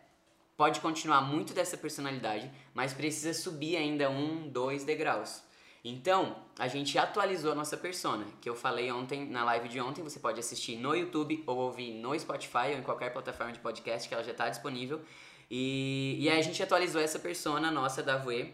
pode 0.59 0.81
continuar 0.81 1.21
muito 1.21 1.55
dessa 1.55 1.77
personalidade, 1.77 2.51
mas 2.75 2.93
precisa 2.93 3.33
subir 3.33 3.77
ainda 3.77 4.11
um, 4.11 4.49
dois 4.49 4.83
degraus. 4.83 5.41
Então, 5.85 6.35
a 6.59 6.67
gente 6.67 6.99
atualizou 6.99 7.53
a 7.53 7.55
nossa 7.55 7.77
persona, 7.77 8.27
que 8.41 8.51
eu 8.51 8.57
falei 8.57 8.91
ontem 8.91 9.25
na 9.25 9.45
live 9.45 9.69
de 9.69 9.81
ontem, 9.81 10.03
você 10.03 10.19
pode 10.19 10.41
assistir 10.41 10.75
no 10.77 10.97
YouTube 10.97 11.45
ou 11.47 11.59
ouvir 11.59 11.93
no 11.93 12.19
Spotify 12.19 12.73
ou 12.73 12.79
em 12.79 12.83
qualquer 12.83 13.13
plataforma 13.13 13.53
de 13.53 13.61
podcast 13.61 14.09
que 14.09 14.13
ela 14.13 14.25
já 14.25 14.33
está 14.33 14.49
disponível. 14.49 15.01
E, 15.49 16.17
e 16.19 16.29
aí 16.29 16.41
a 16.41 16.43
gente 16.43 16.61
atualizou 16.61 17.01
essa 17.01 17.21
persona 17.21 17.71
nossa 17.71 18.03
da 18.03 18.17
Voe. 18.17 18.53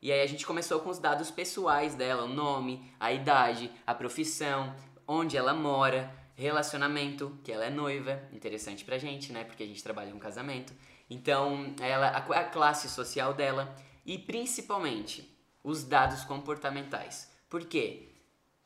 E 0.00 0.10
aí 0.10 0.22
a 0.22 0.26
gente 0.26 0.46
começou 0.46 0.80
com 0.80 0.88
os 0.88 0.98
dados 0.98 1.30
pessoais 1.30 1.94
dela, 1.94 2.24
o 2.24 2.28
nome, 2.28 2.90
a 2.98 3.12
idade, 3.12 3.70
a 3.86 3.94
profissão, 3.94 4.74
onde 5.06 5.36
ela 5.36 5.52
mora, 5.52 6.10
relacionamento, 6.34 7.38
que 7.44 7.52
ela 7.52 7.66
é 7.66 7.70
noiva, 7.70 8.22
interessante 8.32 8.86
pra 8.86 8.96
gente, 8.96 9.34
né? 9.34 9.44
Porque 9.44 9.62
a 9.62 9.66
gente 9.66 9.82
trabalha 9.82 10.08
em 10.08 10.14
um 10.14 10.18
casamento. 10.18 10.72
Então, 11.08 11.74
ela, 11.80 12.08
a, 12.08 12.40
a 12.40 12.44
classe 12.44 12.88
social 12.88 13.34
dela 13.34 13.74
e 14.04 14.18
principalmente 14.18 15.28
os 15.62 15.84
dados 15.84 16.24
comportamentais. 16.24 17.30
Por 17.48 17.64
quê? 17.66 18.08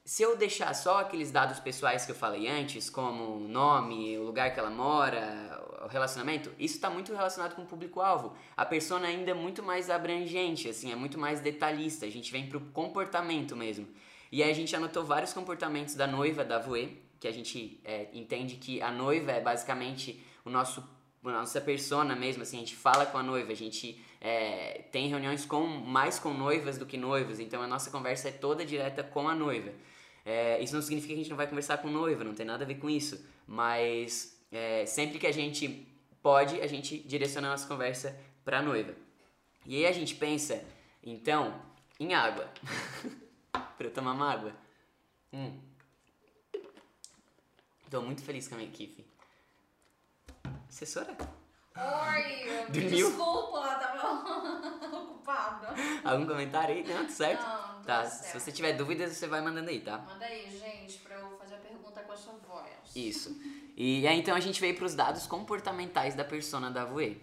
Se 0.05 0.23
eu 0.23 0.37
deixar 0.37 0.73
só 0.75 1.01
aqueles 1.01 1.33
dados 1.33 1.59
pessoais 1.59 2.07
que 2.07 2.13
eu 2.13 2.17
falei 2.17 2.47
antes, 2.47 2.89
como 2.89 3.39
o 3.39 3.49
nome, 3.49 4.17
o 4.19 4.23
lugar 4.23 4.55
que 4.55 4.61
ela 4.61 4.71
mora, 4.71 5.61
o 5.85 5.89
relacionamento, 5.89 6.53
isso 6.59 6.77
está 6.77 6.89
muito 6.89 7.13
relacionado 7.13 7.57
com 7.57 7.63
o 7.63 7.67
público-alvo. 7.67 8.37
A 8.57 8.65
persona 8.65 9.09
ainda 9.09 9.33
é 9.33 9.35
muito 9.35 9.65
mais 9.65 9.91
abrangente, 9.91 10.69
assim, 10.69 10.93
é 10.93 10.97
muito 10.97 11.19
mais 11.19 11.41
detalhista. 11.41 12.07
A 12.07 12.11
gente 12.11 12.31
vem 12.31 12.49
pro 12.49 12.61
comportamento 12.61 13.57
mesmo. 13.57 13.89
E 14.31 14.43
aí 14.43 14.51
a 14.51 14.55
gente 14.55 14.75
anotou 14.77 15.05
vários 15.05 15.33
comportamentos 15.33 15.97
da 15.97 16.07
noiva 16.07 16.45
da 16.45 16.59
Voe, 16.59 17.03
que 17.19 17.27
a 17.27 17.33
gente 17.33 17.81
é, 17.85 18.09
entende 18.13 18.57
que 18.57 18.81
a 18.81 18.93
noiva 18.93 19.33
é 19.33 19.41
basicamente 19.41 20.25
o 20.45 20.51
nosso 20.51 20.89
a 21.29 21.33
nossa 21.33 21.61
persona 21.61 22.15
mesmo, 22.15 22.43
assim, 22.43 22.57
a 22.57 22.61
gente 22.61 22.77
fala 22.77 23.07
com 23.07 23.19
a 23.19 23.23
noiva, 23.23 23.53
a 23.53 23.57
gente 23.57 24.01
é, 24.21 24.85
tem 24.93 25.09
reuniões 25.09 25.45
com 25.45 25.67
mais 25.67 26.19
com 26.19 26.33
noivas 26.33 26.79
do 26.79 26.87
que 26.87 26.97
noivos, 26.97 27.41
então 27.41 27.63
a 27.63 27.67
nossa 27.67 27.91
conversa 27.91 28.29
é 28.29 28.33
toda 28.33 28.65
direta 28.65 29.03
com 29.03 29.29
a 29.29 29.35
noiva. 29.35 29.73
É, 30.25 30.61
isso 30.61 30.75
não 30.75 30.83
significa 30.83 31.15
que 31.15 31.21
a 31.21 31.23
gente 31.23 31.31
não 31.31 31.37
vai 31.37 31.47
conversar 31.47 31.79
com 31.79 31.89
noiva, 31.89 32.25
não 32.25 32.35
tem 32.35 32.45
nada 32.47 32.65
a 32.65 32.67
ver 32.67 32.77
com 32.77 32.91
isso, 32.91 33.25
mas 33.47 34.41
é, 34.51 34.85
sempre 34.87 35.19
que 35.19 35.27
a 35.27 35.33
gente 35.33 35.87
pode, 36.23 36.61
a 36.61 36.67
gente 36.67 36.99
direciona 36.99 37.49
a 37.49 37.51
nossa 37.53 37.67
conversa 37.67 38.19
para 38.45 38.59
a 38.59 38.63
noiva. 38.63 38.95
E 39.65 39.77
aí 39.77 39.87
a 39.87 39.93
gente 39.93 40.15
pensa, 40.15 40.65
então, 41.03 41.61
em 41.99 42.15
água. 42.15 42.51
para 43.77 43.87
eu 43.87 43.91
tomar 43.91 44.13
uma 44.13 44.33
água. 44.33 44.53
Hum. 45.33 45.59
Tô 47.91 48.03
muito 48.03 48.23
feliz 48.23 48.49
com 48.49 48.55
a 48.55 48.59
minha 48.59 48.71
equipe. 48.71 49.05
Assessora? 50.69 51.17
Oi, 51.77 52.71
desculpa, 52.73 53.61
tava 53.75 54.97
ocupada. 54.97 55.75
Algum 56.05 56.27
comentário 56.27 56.75
aí? 56.75 56.83
Não, 56.83 56.99
tudo 57.01 57.13
certo? 57.13 57.43
Não, 57.43 57.83
tá, 57.83 58.05
certo. 58.05 58.33
se 58.33 58.41
você 58.41 58.53
tiver 58.53 58.73
dúvidas, 58.73 59.13
você 59.13 59.27
vai 59.27 59.41
mandando 59.41 59.69
aí, 59.69 59.81
tá? 59.81 59.99
Manda 59.99 60.25
aí, 60.25 60.51
gente, 60.51 60.99
pra 61.01 61.17
eu 61.17 61.37
fazer 61.39 61.57
a 61.57 61.59
pergunta 61.59 62.01
com 62.01 62.13
a 62.13 62.17
sua 62.17 62.35
voz. 62.49 62.71
Isso. 62.95 63.37
E 63.77 64.07
aí 64.09 64.19
então 64.19 64.35
a 64.35 64.41
gente 64.41 64.61
veio 64.61 64.75
para 64.75 64.87
os 64.87 64.95
dados 64.95 65.27
comportamentais 65.27 66.15
da 66.15 66.25
persona 66.25 66.71
da 66.71 66.85
Voe. 66.85 67.21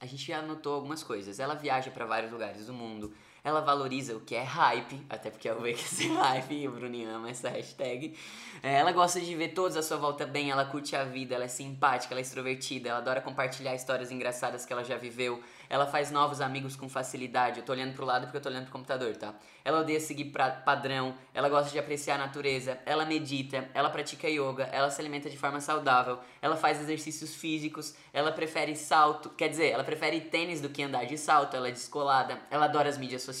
A 0.00 0.06
gente 0.06 0.26
já 0.26 0.38
anotou 0.40 0.74
algumas 0.74 1.02
coisas. 1.02 1.38
Ela 1.38 1.54
viaja 1.54 1.90
para 1.90 2.04
vários 2.04 2.32
lugares 2.32 2.66
do 2.66 2.72
mundo. 2.72 3.14
Ela 3.44 3.60
valoriza 3.60 4.16
o 4.16 4.20
que 4.20 4.34
é 4.34 4.42
hype, 4.42 5.04
até 5.10 5.30
porque 5.30 5.46
a 5.50 5.54
Voe 5.54 5.74
quer 5.74 5.86
ser 5.86 6.08
hype 6.08 6.54
e 6.54 6.66
o 6.66 6.70
Bruninho 6.70 7.10
ama 7.10 7.28
essa 7.28 7.50
hashtag. 7.50 8.16
É, 8.62 8.76
Ela 8.76 8.90
gosta 8.90 9.20
de 9.20 9.34
ver 9.36 9.48
todos 9.48 9.76
à 9.76 9.82
sua 9.82 9.98
volta 9.98 10.26
bem, 10.26 10.50
ela 10.50 10.64
curte 10.64 10.96
a 10.96 11.04
vida, 11.04 11.34
ela 11.34 11.44
é 11.44 11.48
simpática, 11.48 12.14
ela 12.14 12.20
é 12.20 12.22
extrovertida, 12.22 12.88
ela 12.88 12.98
adora 13.00 13.20
compartilhar 13.20 13.74
histórias 13.74 14.10
engraçadas 14.10 14.64
que 14.64 14.72
ela 14.72 14.82
já 14.82 14.96
viveu. 14.96 15.42
Ela 15.68 15.86
faz 15.86 16.10
novos 16.10 16.40
amigos 16.40 16.74
com 16.74 16.88
facilidade. 16.88 17.60
Eu 17.60 17.66
tô 17.66 17.72
olhando 17.72 17.94
pro 17.94 18.06
lado 18.06 18.22
porque 18.24 18.36
eu 18.38 18.40
tô 18.40 18.48
olhando 18.48 18.64
pro 18.64 18.72
computador, 18.72 19.14
tá? 19.16 19.34
Ela 19.62 19.80
odeia 19.80 20.00
seguir 20.00 20.26
pra 20.26 20.50
padrão, 20.50 21.14
ela 21.34 21.48
gosta 21.48 21.70
de 21.70 21.78
apreciar 21.78 22.14
a 22.14 22.18
natureza, 22.18 22.78
ela 22.86 23.04
medita, 23.04 23.68
ela 23.74 23.90
pratica 23.90 24.28
yoga, 24.28 24.64
ela 24.72 24.90
se 24.90 25.00
alimenta 25.00 25.28
de 25.28 25.36
forma 25.38 25.60
saudável, 25.60 26.18
ela 26.40 26.56
faz 26.56 26.80
exercícios 26.80 27.34
físicos, 27.34 27.94
ela 28.12 28.30
prefere 28.30 28.76
salto, 28.76 29.30
quer 29.30 29.48
dizer, 29.48 29.70
ela 29.70 29.82
prefere 29.82 30.20
tênis 30.20 30.60
do 30.60 30.68
que 30.68 30.82
andar 30.82 31.04
de 31.06 31.16
salto, 31.16 31.56
ela 31.56 31.68
é 31.68 31.72
descolada, 31.72 32.38
ela 32.50 32.66
adora 32.66 32.88
as 32.88 32.98
mídias 32.98 33.22
sociais. 33.22 33.33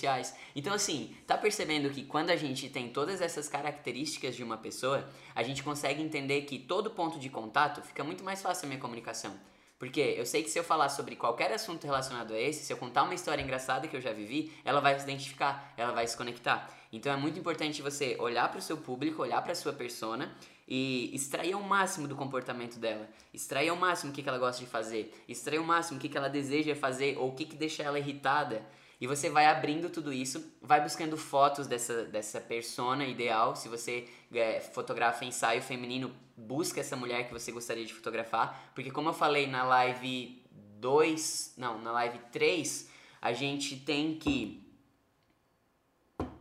Então, 0.54 0.72
assim, 0.72 1.16
tá 1.26 1.36
percebendo 1.36 1.90
que 1.90 2.04
quando 2.04 2.30
a 2.30 2.36
gente 2.36 2.68
tem 2.68 2.88
todas 2.88 3.20
essas 3.20 3.48
características 3.48 4.34
de 4.34 4.42
uma 4.42 4.56
pessoa, 4.56 5.08
a 5.34 5.42
gente 5.42 5.62
consegue 5.62 6.02
entender 6.02 6.42
que 6.42 6.58
todo 6.58 6.90
ponto 6.90 7.18
de 7.18 7.28
contato 7.28 7.82
fica 7.82 8.02
muito 8.02 8.24
mais 8.24 8.42
fácil 8.42 8.66
a 8.66 8.68
minha 8.68 8.80
comunicação. 8.80 9.34
Porque 9.78 10.00
eu 10.00 10.24
sei 10.24 10.42
que 10.42 10.50
se 10.50 10.58
eu 10.58 10.64
falar 10.64 10.88
sobre 10.88 11.16
qualquer 11.16 11.52
assunto 11.52 11.84
relacionado 11.84 12.32
a 12.32 12.40
esse, 12.40 12.64
se 12.64 12.72
eu 12.72 12.76
contar 12.76 13.02
uma 13.02 13.14
história 13.14 13.42
engraçada 13.42 13.88
que 13.88 13.96
eu 13.96 14.00
já 14.00 14.12
vivi, 14.12 14.52
ela 14.64 14.80
vai 14.80 14.98
se 14.98 15.04
identificar, 15.04 15.74
ela 15.76 15.92
vai 15.92 16.06
se 16.06 16.16
conectar. 16.16 16.70
Então 16.92 17.12
é 17.12 17.16
muito 17.16 17.38
importante 17.38 17.82
você 17.82 18.16
olhar 18.20 18.48
para 18.48 18.58
o 18.58 18.62
seu 18.62 18.76
público, 18.76 19.20
olhar 19.20 19.42
para 19.42 19.52
a 19.52 19.54
sua 19.56 19.72
persona 19.72 20.32
e 20.66 21.14
extrair 21.14 21.54
o 21.54 21.62
máximo 21.62 22.06
do 22.06 22.14
comportamento 22.14 22.78
dela, 22.78 23.08
extrair 23.32 23.70
o 23.72 23.76
máximo 23.76 24.12
o 24.12 24.14
que, 24.14 24.26
ela 24.26 24.38
gosta 24.38 24.64
de 24.64 24.70
fazer, 24.70 25.12
extrair 25.28 25.58
o 25.58 25.64
máximo 25.64 25.98
o 25.98 26.00
que, 26.00 26.08
que 26.08 26.16
ela 26.16 26.28
deseja 26.28 26.74
fazer 26.74 27.18
ou 27.18 27.30
o 27.30 27.34
que, 27.34 27.44
que 27.44 27.56
deixa 27.56 27.82
ela 27.82 27.98
irritada. 27.98 28.64
E 29.00 29.06
você 29.06 29.28
vai 29.28 29.46
abrindo 29.46 29.90
tudo 29.90 30.12
isso, 30.12 30.52
vai 30.62 30.80
buscando 30.80 31.16
fotos 31.16 31.66
dessa, 31.66 32.04
dessa 32.04 32.40
persona 32.40 33.04
ideal. 33.04 33.56
Se 33.56 33.68
você 33.68 34.08
é, 34.32 34.60
fotografa 34.60 35.24
ensaio 35.24 35.60
feminino, 35.60 36.14
busca 36.36 36.80
essa 36.80 36.96
mulher 36.96 37.26
que 37.26 37.32
você 37.32 37.50
gostaria 37.52 37.84
de 37.84 37.92
fotografar. 37.92 38.70
Porque 38.74 38.90
como 38.90 39.08
eu 39.08 39.12
falei 39.12 39.46
na 39.46 39.64
live 39.64 40.42
2, 40.78 41.54
não, 41.56 41.80
na 41.80 41.92
live 41.92 42.18
3, 42.32 42.90
a 43.20 43.32
gente 43.32 43.76
tem 43.76 44.14
que... 44.16 44.62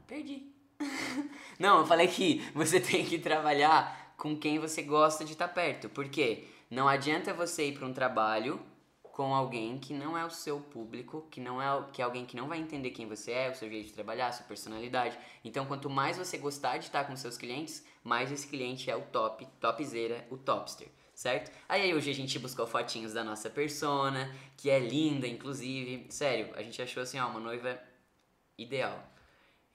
Perdi. 0.07 0.53
não, 1.57 1.79
eu 1.79 1.87
falei 1.87 2.07
que 2.07 2.45
você 2.53 2.79
tem 2.81 3.05
que 3.05 3.17
trabalhar 3.17 4.13
com 4.15 4.37
quem 4.37 4.59
você 4.59 4.83
gosta 4.83 5.25
de 5.25 5.33
estar 5.33 5.47
perto. 5.47 5.89
Porque 5.89 6.45
não 6.69 6.87
adianta 6.87 7.33
você 7.33 7.69
ir 7.69 7.73
para 7.73 7.87
um 7.87 7.93
trabalho 7.93 8.59
com 9.13 9.33
alguém 9.35 9.77
que 9.77 9.93
não 9.93 10.17
é 10.17 10.25
o 10.25 10.29
seu 10.31 10.59
público, 10.59 11.27
que 11.29 11.39
não 11.39 11.61
é 11.61 11.85
que 11.93 12.01
é 12.01 12.05
alguém 12.05 12.25
que 12.25 12.35
não 12.35 12.47
vai 12.47 12.57
entender 12.57 12.89
quem 12.89 13.07
você 13.07 13.31
é, 13.31 13.51
o 13.51 13.53
seu 13.53 13.69
jeito 13.69 13.85
de 13.85 13.93
trabalhar, 13.93 14.27
a 14.27 14.31
sua 14.31 14.45
personalidade. 14.47 15.15
Então, 15.45 15.67
quanto 15.67 15.87
mais 15.87 16.17
você 16.17 16.35
gostar 16.35 16.79
de 16.79 16.85
estar 16.85 17.05
com 17.05 17.15
seus 17.15 17.37
clientes, 17.37 17.85
mais 18.03 18.31
esse 18.31 18.47
cliente 18.47 18.89
é 18.89 18.95
o 18.95 19.03
top, 19.03 19.47
topzera, 19.61 20.27
o 20.31 20.37
topster, 20.37 20.87
certo? 21.13 21.51
Aí 21.69 21.93
hoje 21.93 22.09
a 22.09 22.13
gente 22.13 22.39
buscou 22.39 22.65
fotinhos 22.65 23.13
da 23.13 23.23
nossa 23.23 23.51
persona, 23.51 24.35
que 24.57 24.67
é 24.71 24.79
linda, 24.79 25.27
inclusive. 25.27 26.07
Sério, 26.09 26.51
a 26.55 26.63
gente 26.63 26.81
achou 26.81 27.03
assim, 27.03 27.19
ó, 27.19 27.27
uma 27.27 27.39
noiva 27.39 27.79
ideal. 28.57 29.12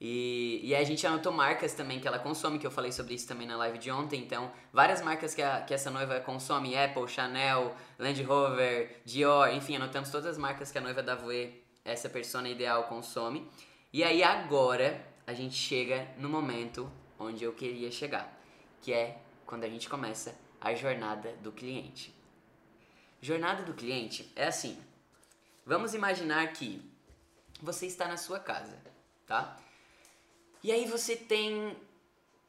E, 0.01 0.61
e 0.63 0.73
a 0.73 0.83
gente 0.83 1.05
anotou 1.05 1.31
marcas 1.31 1.73
também 1.73 1.99
que 1.99 2.07
ela 2.07 2.19
consome, 2.19 2.57
que 2.57 2.65
eu 2.65 2.71
falei 2.71 2.91
sobre 2.91 3.15
isso 3.15 3.27
também 3.27 3.45
na 3.45 3.57
live 3.57 3.77
de 3.77 3.91
ontem. 3.91 4.21
Então, 4.21 4.51
várias 4.71 5.01
marcas 5.01 5.33
que, 5.33 5.41
a, 5.41 5.61
que 5.61 5.73
essa 5.73 5.91
noiva 5.91 6.21
consome, 6.21 6.77
Apple, 6.77 7.07
Chanel, 7.07 7.75
Land 7.97 8.23
Rover, 8.23 9.01
Dior, 9.03 9.49
enfim, 9.49 9.75
anotamos 9.75 10.09
todas 10.09 10.25
as 10.27 10.37
marcas 10.37 10.71
que 10.71 10.77
a 10.77 10.81
noiva 10.81 11.03
da 11.03 11.15
Voe, 11.15 11.61
essa 11.83 12.07
persona 12.07 12.47
ideal, 12.47 12.85
consome. 12.85 13.49
E 13.91 14.03
aí 14.03 14.23
agora 14.23 15.05
a 15.27 15.33
gente 15.33 15.55
chega 15.55 16.07
no 16.17 16.29
momento 16.29 16.89
onde 17.17 17.43
eu 17.43 17.51
queria 17.51 17.91
chegar, 17.91 18.39
que 18.81 18.93
é 18.93 19.21
quando 19.45 19.65
a 19.65 19.69
gente 19.69 19.89
começa 19.89 20.33
a 20.61 20.73
jornada 20.73 21.33
do 21.41 21.51
cliente. 21.51 22.15
Jornada 23.21 23.63
do 23.63 23.73
cliente 23.73 24.31
é 24.33 24.47
assim. 24.47 24.81
Vamos 25.65 25.93
imaginar 25.93 26.47
que 26.53 26.81
você 27.61 27.85
está 27.85 28.07
na 28.07 28.15
sua 28.15 28.39
casa, 28.39 28.81
tá? 29.27 29.57
E 30.63 30.71
aí 30.71 30.85
você 30.85 31.15
tem 31.15 31.75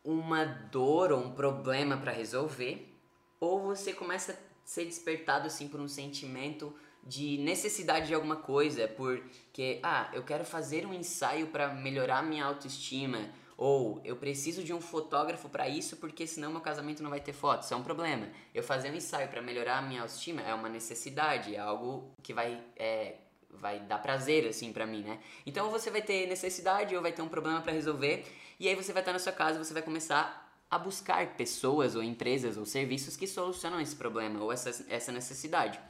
uma 0.04 0.44
dor 0.44 1.12
ou 1.12 1.20
um 1.20 1.30
problema 1.32 1.96
para 1.96 2.12
resolver, 2.12 2.92
ou 3.38 3.60
você 3.60 3.92
começa 3.92 4.32
a 4.32 4.36
ser 4.64 4.84
despertado 4.84 5.46
assim 5.46 5.68
por 5.68 5.80
um 5.80 5.88
sentimento 5.88 6.74
de 7.04 7.38
necessidade 7.38 8.08
de 8.08 8.14
alguma 8.14 8.36
coisa, 8.36 8.88
porque 8.88 9.78
ah, 9.82 10.10
eu 10.12 10.22
quero 10.22 10.44
fazer 10.44 10.86
um 10.86 10.92
ensaio 10.92 11.46
para 11.48 11.72
melhorar 11.72 12.22
minha 12.22 12.44
autoestima, 12.44 13.30
ou 13.56 14.00
eu 14.04 14.16
preciso 14.16 14.64
de 14.64 14.72
um 14.72 14.80
fotógrafo 14.80 15.48
para 15.48 15.68
isso 15.68 15.98
porque 15.98 16.26
senão 16.26 16.50
meu 16.50 16.62
casamento 16.62 17.02
não 17.02 17.10
vai 17.10 17.20
ter 17.20 17.34
fotos. 17.34 17.66
Isso 17.66 17.74
é 17.74 17.76
um 17.76 17.82
problema. 17.82 18.26
Eu 18.54 18.62
fazer 18.62 18.90
um 18.90 18.94
ensaio 18.94 19.28
para 19.28 19.42
melhorar 19.42 19.78
a 19.78 19.82
minha 19.82 20.00
autoestima 20.00 20.40
é 20.40 20.54
uma 20.54 20.68
necessidade, 20.68 21.54
é 21.54 21.58
algo 21.58 22.10
que 22.22 22.32
vai 22.32 22.58
é, 22.74 23.16
vai 23.54 23.80
dar 23.80 23.98
prazer 23.98 24.46
assim 24.46 24.72
para 24.72 24.86
mim, 24.86 25.02
né? 25.02 25.18
Então 25.44 25.70
você 25.70 25.90
vai 25.90 26.02
ter 26.02 26.26
necessidade 26.26 26.94
ou 26.94 27.02
vai 27.02 27.12
ter 27.12 27.22
um 27.22 27.28
problema 27.28 27.60
para 27.60 27.72
resolver 27.72 28.24
e 28.58 28.68
aí 28.68 28.74
você 28.74 28.92
vai 28.92 29.02
estar 29.02 29.12
na 29.12 29.18
sua 29.18 29.32
casa, 29.32 29.62
você 29.62 29.72
vai 29.72 29.82
começar 29.82 30.48
a 30.70 30.78
buscar 30.78 31.26
pessoas 31.34 31.96
ou 31.96 32.02
empresas 32.02 32.56
ou 32.56 32.64
serviços 32.64 33.16
que 33.16 33.26
solucionam 33.26 33.80
esse 33.80 33.96
problema 33.96 34.40
ou 34.40 34.52
essa, 34.52 34.84
essa 34.88 35.10
necessidade. 35.10 35.80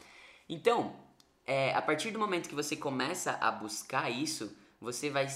Então, 0.49 0.97
é, 1.47 1.75
a 1.75 1.83
partir 1.83 2.11
do 2.11 2.19
momento 2.19 2.49
que 2.49 2.55
você 2.55 2.77
começa 2.77 3.33
a 3.41 3.51
buscar 3.51 4.11
isso, 4.11 4.57
você 4.81 5.11
vai 5.11 5.27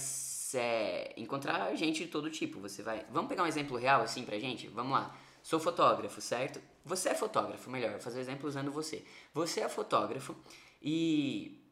é, 0.55 1.13
encontrar 1.17 1.75
gente 1.75 2.05
de 2.05 2.11
todo 2.11 2.31
tipo. 2.31 2.59
Você 2.61 2.83
vai. 2.83 3.05
Vamos 3.11 3.29
pegar 3.29 3.43
um 3.43 3.47
exemplo 3.47 3.77
real 3.77 4.01
assim 4.01 4.25
pra 4.25 4.39
gente? 4.39 4.67
Vamos 4.69 4.93
lá. 4.93 5.15
Sou 5.43 5.61
fotógrafo, 5.61 6.21
certo? 6.21 6.61
Você 6.85 7.11
é 7.11 7.15
fotógrafo, 7.15 7.71
melhor, 7.71 7.91
vou 7.93 8.01
fazer 8.01 8.19
um 8.19 8.23
exemplo 8.23 8.49
usando 8.49 8.71
você. 8.71 9.05
Você 9.33 9.61
é 9.61 9.69
fotógrafo 9.69 10.35
e 10.83 11.64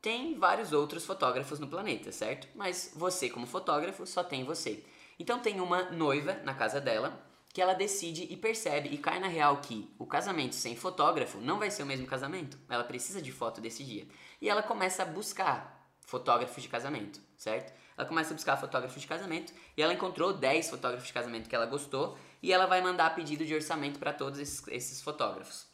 tem 0.00 0.38
vários 0.38 0.72
outros 0.72 1.04
fotógrafos 1.04 1.58
no 1.58 1.66
planeta, 1.66 2.12
certo? 2.12 2.48
Mas 2.54 2.92
você, 2.94 3.28
como 3.28 3.46
fotógrafo, 3.46 4.06
só 4.06 4.22
tem 4.22 4.44
você. 4.44 4.84
Então 5.18 5.40
tem 5.40 5.60
uma 5.60 5.90
noiva 5.90 6.34
na 6.44 6.54
casa 6.54 6.80
dela 6.80 7.24
que 7.52 7.60
ela 7.60 7.74
decide 7.74 8.26
e 8.30 8.36
percebe 8.36 8.88
e 8.90 8.98
cai 8.98 9.18
na 9.18 9.26
real 9.26 9.56
que 9.56 9.92
o 9.98 10.06
casamento 10.06 10.54
sem 10.54 10.76
fotógrafo 10.76 11.38
não 11.38 11.58
vai 11.58 11.70
ser 11.70 11.82
o 11.82 11.86
mesmo 11.86 12.06
casamento. 12.06 12.56
Ela 12.68 12.84
precisa 12.84 13.20
de 13.20 13.32
foto 13.32 13.60
desse 13.60 13.82
dia. 13.82 14.06
E 14.40 14.48
ela 14.48 14.62
começa 14.62 15.02
a 15.02 15.06
buscar 15.06 15.90
fotógrafos 16.00 16.62
de 16.62 16.68
casamento, 16.68 17.20
certo? 17.36 17.76
Ela 17.96 18.06
começa 18.06 18.32
a 18.32 18.34
buscar 18.34 18.56
fotógrafos 18.56 19.02
de 19.02 19.08
casamento 19.08 19.52
e 19.76 19.82
ela 19.82 19.92
encontrou 19.92 20.32
10 20.32 20.70
fotógrafos 20.70 21.08
de 21.08 21.12
casamento 21.12 21.48
que 21.48 21.54
ela 21.54 21.66
gostou 21.66 22.16
e 22.40 22.52
ela 22.52 22.66
vai 22.66 22.80
mandar 22.80 23.14
pedido 23.14 23.44
de 23.44 23.54
orçamento 23.54 23.98
para 23.98 24.12
todos 24.12 24.38
esses, 24.38 24.66
esses 24.68 25.02
fotógrafos. 25.02 25.66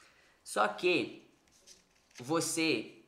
Só 0.42 0.66
que 0.66 1.30
você 2.18 3.03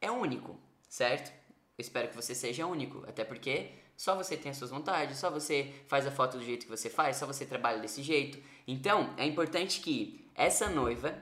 é 0.00 0.10
único, 0.10 0.58
certo? 0.88 1.30
Eu 1.76 1.82
espero 1.82 2.08
que 2.08 2.16
você 2.16 2.34
seja 2.34 2.66
único, 2.66 3.04
até 3.08 3.24
porque 3.24 3.70
só 3.96 4.14
você 4.14 4.36
tem 4.36 4.50
as 4.50 4.56
suas 4.56 4.70
vontades, 4.70 5.18
só 5.18 5.30
você 5.30 5.72
faz 5.86 6.06
a 6.06 6.10
foto 6.10 6.38
do 6.38 6.44
jeito 6.44 6.64
que 6.64 6.70
você 6.70 6.90
faz, 6.90 7.16
só 7.16 7.26
você 7.26 7.46
trabalha 7.46 7.80
desse 7.80 8.02
jeito. 8.02 8.38
Então, 8.66 9.14
é 9.16 9.24
importante 9.24 9.80
que 9.80 10.28
essa 10.34 10.68
noiva 10.68 11.16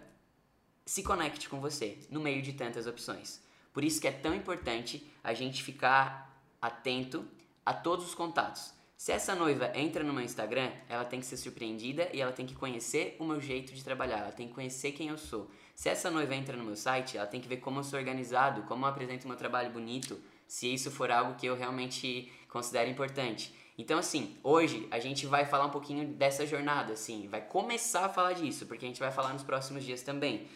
se 0.85 1.03
conecte 1.03 1.49
com 1.49 1.61
você 1.61 1.99
no 2.11 2.21
meio 2.21 2.43
de 2.43 2.53
tantas 2.53 2.87
opções. 2.87 3.41
Por 3.73 3.83
isso 3.85 4.01
que 4.01 4.09
é 4.09 4.13
tão 4.13 4.35
importante 4.35 5.09
a 5.23 5.33
gente 5.35 5.63
ficar 5.63 6.41
atento 6.61 7.27
a 7.65 7.73
todos 7.73 8.07
os 8.07 8.15
contatos. 8.15 8.73
Se 9.05 9.13
essa 9.13 9.35
noiva 9.35 9.71
entra 9.75 10.03
no 10.03 10.15
meu 10.15 10.25
Instagram, 10.25 10.73
ela 10.89 11.05
tem 11.05 11.21
que 11.21 11.27
ser 11.27 11.37
surpreendida 11.37 12.09
e 12.11 12.23
ela 12.23 12.33
tem 12.33 12.47
que 12.47 12.55
conhecer 12.55 13.17
o 13.21 13.25
meu 13.27 13.39
jeito 13.39 13.75
de 13.75 13.85
trabalhar, 13.85 14.21
ela 14.21 14.33
tem 14.33 14.49
que 14.49 14.55
conhecer 14.55 14.93
quem 14.93 15.09
eu 15.09 15.19
sou. 15.19 15.51
Se 15.75 15.91
essa 15.91 16.11
noiva 16.11 16.35
entra 16.35 16.57
no 16.57 16.65
meu 16.65 16.75
site, 16.75 17.19
ela 17.19 17.27
tem 17.27 17.39
que 17.39 17.47
ver 17.47 17.59
como 17.59 17.81
eu 17.81 17.85
sou 17.85 17.99
organizado, 17.99 18.63
como 18.63 18.87
eu 18.87 18.89
apresento 18.89 19.29
meu 19.29 19.37
trabalho 19.37 19.71
bonito, 19.71 20.19
se 20.49 20.73
isso 20.73 20.91
for 20.91 21.11
algo 21.11 21.35
que 21.35 21.45
eu 21.45 21.55
realmente 21.55 22.33
considero 22.49 22.89
importante. 22.89 23.55
Então, 23.77 23.99
assim, 23.99 24.39
hoje 24.43 24.89
a 24.91 24.99
gente 24.99 25.27
vai 25.27 25.45
falar 25.45 25.67
um 25.67 25.71
pouquinho 25.71 26.09
dessa 26.15 26.47
jornada, 26.47 26.95
assim, 26.95 27.29
vai 27.29 27.43
começar 27.43 28.07
a 28.07 28.09
falar 28.09 28.33
disso, 28.33 28.65
porque 28.65 28.87
a 28.87 28.89
gente 28.89 29.01
vai 29.01 29.13
falar 29.13 29.35
nos 29.35 29.43
próximos 29.43 29.85
dias 29.85 30.01
também. 30.01 30.49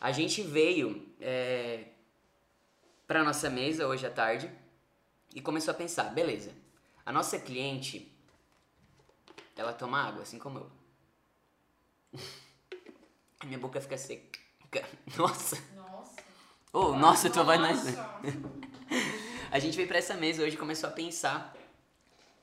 A 0.00 0.12
gente 0.12 0.42
veio 0.42 1.04
é, 1.20 1.86
para 3.04 3.24
nossa 3.24 3.50
mesa 3.50 3.88
hoje 3.88 4.06
à 4.06 4.10
tarde 4.10 4.48
e 5.34 5.40
começou 5.40 5.72
a 5.72 5.74
pensar, 5.74 6.04
beleza, 6.04 6.52
a 7.08 7.12
nossa 7.12 7.38
cliente, 7.38 8.12
ela 9.56 9.72
toma 9.72 9.98
água, 9.98 10.24
assim 10.24 10.38
como 10.38 10.58
eu. 10.58 10.70
A 13.40 13.46
minha 13.46 13.58
boca 13.58 13.80
fica 13.80 13.96
seca. 13.96 14.38
Nossa. 15.16 15.56
Nossa. 15.74 16.16
Oh, 16.70 16.92
nossa, 16.92 17.30
tua 17.30 17.44
voz 17.44 17.58
Nossa. 17.58 18.20
A 19.50 19.58
gente 19.58 19.74
veio 19.74 19.88
pra 19.88 19.96
essa 19.96 20.12
mesa 20.16 20.42
hoje 20.42 20.56
e 20.56 20.58
começou 20.58 20.90
a 20.90 20.92
pensar 20.92 21.56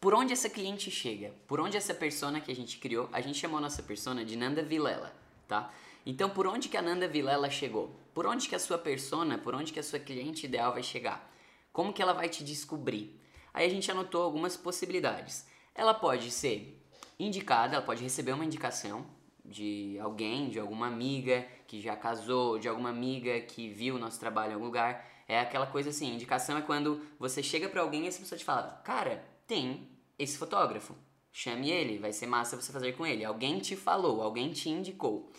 por 0.02 0.16
onde 0.16 0.34
essa 0.34 0.50
cliente 0.50 0.90
chega, 0.90 1.32
por 1.48 1.60
onde 1.60 1.78
essa 1.78 1.94
persona 1.94 2.42
que 2.42 2.52
a 2.52 2.56
gente 2.56 2.80
criou, 2.80 3.08
a 3.14 3.22
gente 3.22 3.38
chamou 3.38 3.60
a 3.60 3.62
nossa 3.62 3.84
persona 3.84 4.26
de 4.26 4.36
Nanda 4.36 4.64
Vilela, 4.64 5.16
tá? 5.48 5.72
Então, 6.04 6.28
por 6.28 6.48
onde 6.48 6.70
que 6.70 6.78
a 6.78 6.82
Nanda 6.82 7.08
Vilela 7.08 7.52
chegou? 7.52 7.96
Por 8.16 8.26
onde 8.26 8.50
que 8.50 8.56
a 8.56 8.60
sua 8.60 8.80
persona, 8.80 9.38
por 9.38 9.54
onde 9.54 9.72
que 9.72 9.80
a 9.80 9.84
sua 9.84 10.00
cliente 10.00 10.48
ideal 10.48 10.74
vai 10.74 10.82
chegar? 10.82 11.32
Como 11.72 11.94
que 11.94 12.02
ela 12.02 12.14
vai 12.14 12.30
te 12.30 12.44
descobrir? 12.44 13.24
Aí 13.56 13.66
a 13.66 13.70
gente 13.70 13.90
anotou 13.90 14.22
algumas 14.22 14.58
possibilidades. 14.58 15.48
Ela 15.74 15.94
pode 15.94 16.30
ser 16.30 16.86
indicada, 17.18 17.78
ela 17.78 17.86
pode 17.86 18.04
receber 18.04 18.34
uma 18.34 18.44
indicação 18.44 19.06
de 19.46 19.98
alguém, 20.02 20.50
de 20.50 20.60
alguma 20.60 20.88
amiga 20.88 21.48
que 21.66 21.80
já 21.80 21.96
casou, 21.96 22.60
de 22.60 22.68
alguma 22.68 22.90
amiga 22.90 23.40
que 23.40 23.70
viu 23.70 23.96
o 23.96 23.98
nosso 23.98 24.20
trabalho 24.20 24.52
em 24.52 24.54
algum 24.56 24.66
lugar. 24.66 25.10
É 25.26 25.40
aquela 25.40 25.66
coisa 25.66 25.90
assim, 25.90 26.14
indicação 26.14 26.58
é 26.58 26.62
quando 26.62 27.02
você 27.18 27.42
chega 27.42 27.70
pra 27.70 27.82
alguém 27.82 28.04
e 28.04 28.08
essa 28.10 28.20
pessoa 28.20 28.38
te 28.38 28.44
fala: 28.44 28.82
"Cara, 28.84 29.24
tem 29.48 29.88
esse 30.20 30.38
fotógrafo. 30.38 30.94
Chame 31.32 31.72
ele, 31.72 31.98
vai 31.98 32.12
ser 32.12 32.28
massa 32.28 32.62
você 32.62 32.74
fazer 32.74 32.92
com 32.92 33.06
ele". 33.06 33.24
Alguém 33.24 33.60
te 33.60 33.78
falou, 33.78 34.22
alguém 34.22 34.52
te 34.52 34.68
indicou. 34.70 35.32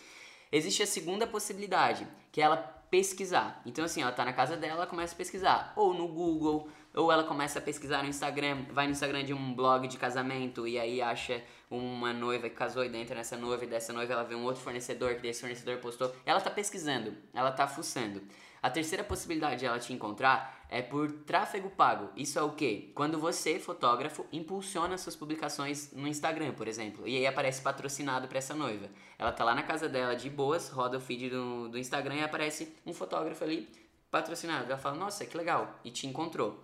Existe 0.51 0.81
a 0.81 0.87
segunda 0.87 1.27
possibilidade, 1.27 2.07
que 2.31 2.41
é 2.41 2.45
ela 2.45 2.57
pesquisar. 2.89 3.61
Então 3.63 3.85
assim, 3.85 4.01
ela 4.01 4.11
tá 4.11 4.25
na 4.25 4.33
casa 4.33 4.57
dela, 4.57 4.73
ela 4.73 4.87
começa 4.87 5.13
a 5.13 5.17
pesquisar, 5.17 5.73
ou 5.75 5.93
no 5.93 6.07
Google, 6.07 6.67
ou 6.97 7.11
ela 7.11 7.23
começa 7.23 7.59
a 7.59 7.61
pesquisar 7.61 8.01
no 8.01 8.09
Instagram, 8.09 8.65
vai 8.71 8.87
no 8.87 8.91
Instagram 8.91 9.23
de 9.23 9.33
um 9.33 9.53
blog 9.53 9.87
de 9.87 9.97
casamento 9.97 10.67
e 10.67 10.79
aí 10.79 11.01
acha 11.01 11.43
uma 11.69 12.11
noiva 12.11 12.49
que 12.49 12.55
casou 12.55 12.83
e 12.83 12.97
entra 12.97 13.15
nessa 13.15 13.37
noiva 13.37 13.63
e 13.63 13.67
dessa 13.67 13.93
noiva 13.93 14.13
ela 14.13 14.23
vê 14.23 14.33
um 14.33 14.43
outro 14.43 14.61
fornecedor 14.61 15.15
que 15.15 15.21
desse 15.21 15.41
fornecedor 15.41 15.77
postou. 15.77 16.13
Ela 16.25 16.41
tá 16.41 16.49
pesquisando, 16.49 17.13
ela 17.33 17.51
tá 17.51 17.67
fuçando. 17.67 18.23
A 18.61 18.69
terceira 18.69 19.03
possibilidade 19.03 19.59
de 19.59 19.65
ela 19.67 19.77
te 19.77 19.93
encontrar 19.93 20.65
é 20.69 20.81
por 20.81 21.11
tráfego 21.11 21.69
pago. 21.69 22.09
Isso 22.15 22.39
é 22.39 22.41
o 22.41 22.51
quê? 22.51 22.91
Quando 22.95 23.19
você, 23.19 23.59
fotógrafo, 23.59 24.25
impulsiona 24.31 24.97
suas 24.97 25.15
publicações 25.15 25.91
no 25.93 26.07
Instagram, 26.07 26.53
por 26.53 26.67
exemplo, 26.67 27.07
e 27.07 27.15
aí 27.15 27.27
aparece 27.27 27.61
patrocinado 27.61 28.27
para 28.27 28.39
essa 28.39 28.55
noiva. 28.55 28.89
Ela 29.19 29.31
tá 29.31 29.43
lá 29.43 29.53
na 29.53 29.63
casa 29.63 29.87
dela 29.87 30.15
de 30.15 30.29
boas, 30.29 30.69
roda 30.69 30.97
o 30.97 31.01
feed 31.01 31.29
do, 31.29 31.69
do 31.69 31.77
Instagram 31.77 32.15
e 32.15 32.23
aparece 32.23 32.75
um 32.85 32.93
fotógrafo 32.93 33.43
ali 33.43 33.69
patrocinado. 34.09 34.65
Ela 34.65 34.77
fala, 34.77 34.95
nossa, 34.95 35.25
que 35.25 35.37
legal, 35.37 35.79
e 35.85 35.91
te 35.91 36.07
encontrou. 36.07 36.59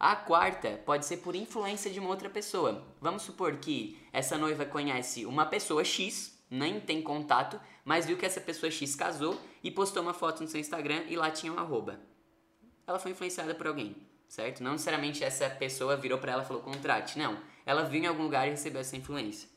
A 0.00 0.14
quarta 0.14 0.80
pode 0.86 1.04
ser 1.04 1.16
por 1.16 1.34
influência 1.34 1.90
de 1.90 1.98
uma 1.98 2.08
outra 2.08 2.30
pessoa. 2.30 2.86
Vamos 3.00 3.22
supor 3.22 3.56
que 3.56 3.98
essa 4.12 4.38
noiva 4.38 4.64
conhece 4.64 5.26
uma 5.26 5.44
pessoa 5.44 5.82
X, 5.82 6.38
nem 6.48 6.78
tem 6.78 7.02
contato, 7.02 7.60
mas 7.84 8.06
viu 8.06 8.16
que 8.16 8.24
essa 8.24 8.40
pessoa 8.40 8.70
X 8.70 8.94
casou 8.94 9.40
e 9.60 9.72
postou 9.72 10.00
uma 10.00 10.14
foto 10.14 10.40
no 10.40 10.48
seu 10.48 10.60
Instagram 10.60 11.02
e 11.08 11.16
lá 11.16 11.32
tinha 11.32 11.52
um 11.52 11.58
arroba. 11.58 11.98
Ela 12.86 13.00
foi 13.00 13.10
influenciada 13.10 13.56
por 13.56 13.66
alguém, 13.66 13.96
certo? 14.28 14.62
Não 14.62 14.72
necessariamente 14.72 15.24
essa 15.24 15.50
pessoa 15.50 15.96
virou 15.96 16.18
para 16.18 16.30
ela 16.30 16.42
e 16.44 16.46
falou 16.46 16.62
contrate, 16.62 17.18
não. 17.18 17.36
Ela 17.66 17.82
viu 17.82 18.00
em 18.00 18.06
algum 18.06 18.22
lugar 18.22 18.46
e 18.46 18.50
recebeu 18.50 18.80
essa 18.80 18.96
influência. 18.96 19.48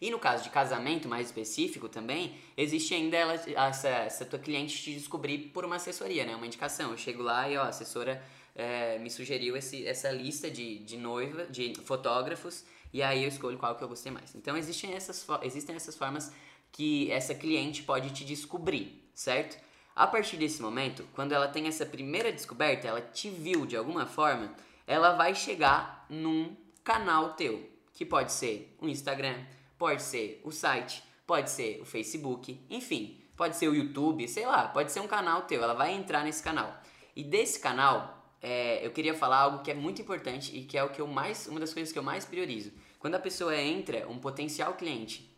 E 0.00 0.08
no 0.12 0.20
caso 0.20 0.44
de 0.44 0.50
casamento 0.50 1.08
mais 1.08 1.26
específico 1.26 1.88
também, 1.88 2.38
existe 2.56 2.94
ainda 2.94 3.16
ela, 3.16 3.34
essa, 3.34 3.88
essa 3.88 4.24
tua 4.24 4.38
cliente 4.38 4.80
te 4.80 4.94
descobrir 4.94 5.50
por 5.52 5.64
uma 5.64 5.76
assessoria, 5.76 6.24
né? 6.24 6.36
Uma 6.36 6.46
indicação. 6.46 6.92
Eu 6.92 6.96
chego 6.96 7.22
lá 7.24 7.50
e 7.50 7.56
ó, 7.56 7.62
a 7.62 7.68
assessora 7.68 8.22
é, 8.58 8.98
me 8.98 9.08
sugeriu 9.08 9.56
esse, 9.56 9.86
essa 9.86 10.10
lista 10.10 10.50
de, 10.50 10.80
de 10.80 10.96
noiva, 10.96 11.46
de 11.46 11.74
fotógrafos, 11.84 12.64
e 12.92 13.00
aí 13.00 13.22
eu 13.22 13.28
escolho 13.28 13.56
qual 13.56 13.76
que 13.76 13.84
eu 13.84 13.88
gostei 13.88 14.10
mais. 14.10 14.34
Então 14.34 14.56
existem 14.56 14.94
essas, 14.94 15.24
existem 15.42 15.76
essas 15.76 15.96
formas 15.96 16.32
que 16.72 17.10
essa 17.12 17.34
cliente 17.36 17.84
pode 17.84 18.10
te 18.10 18.24
descobrir, 18.24 19.08
certo? 19.14 19.56
A 19.94 20.08
partir 20.08 20.36
desse 20.36 20.60
momento, 20.60 21.06
quando 21.14 21.32
ela 21.32 21.46
tem 21.46 21.68
essa 21.68 21.86
primeira 21.86 22.32
descoberta, 22.32 22.88
ela 22.88 23.00
te 23.00 23.30
viu 23.30 23.64
de 23.64 23.76
alguma 23.76 24.06
forma, 24.06 24.52
ela 24.86 25.12
vai 25.14 25.36
chegar 25.36 26.04
num 26.10 26.56
canal 26.82 27.34
teu, 27.34 27.70
que 27.94 28.04
pode 28.04 28.32
ser 28.32 28.76
o 28.80 28.88
Instagram, 28.88 29.36
pode 29.78 30.02
ser 30.02 30.40
o 30.44 30.50
site, 30.50 31.02
pode 31.24 31.50
ser 31.50 31.80
o 31.80 31.84
Facebook, 31.84 32.60
enfim, 32.68 33.20
pode 33.36 33.56
ser 33.56 33.68
o 33.68 33.74
YouTube, 33.74 34.26
sei 34.26 34.46
lá, 34.46 34.66
pode 34.66 34.90
ser 34.90 34.98
um 34.98 35.06
canal 35.06 35.42
teu, 35.42 35.62
ela 35.62 35.74
vai 35.74 35.92
entrar 35.92 36.24
nesse 36.24 36.42
canal. 36.42 36.82
E 37.14 37.22
desse 37.22 37.60
canal, 37.60 38.17
é, 38.42 38.84
eu 38.86 38.90
queria 38.92 39.14
falar 39.14 39.38
algo 39.38 39.62
que 39.62 39.70
é 39.70 39.74
muito 39.74 40.00
importante 40.02 40.56
e 40.56 40.64
que 40.64 40.76
é 40.78 40.84
o 40.84 40.90
que 40.90 41.00
eu 41.00 41.06
mais, 41.06 41.46
uma 41.46 41.60
das 41.60 41.72
coisas 41.72 41.92
que 41.92 41.98
eu 41.98 42.02
mais 42.02 42.24
priorizo. 42.24 42.72
Quando 42.98 43.14
a 43.14 43.18
pessoa 43.20 43.56
entra, 43.56 44.08
um 44.08 44.18
potencial 44.18 44.74
cliente, 44.74 45.28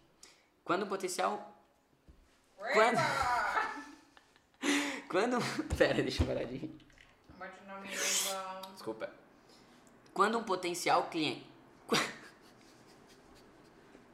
quando 0.64 0.82
o 0.82 0.86
potencial 0.86 1.54
Quando- 2.72 2.98
Quando. 5.08 5.38
Pera, 5.76 6.02
deixa 6.02 6.22
eu 6.22 6.26
parar 6.26 6.44
de 6.44 6.56
rir. 6.56 6.78
Desculpa. 8.74 9.10
Quando 10.14 10.38
um 10.38 10.44
potencial 10.44 11.04
cliente. 11.08 11.46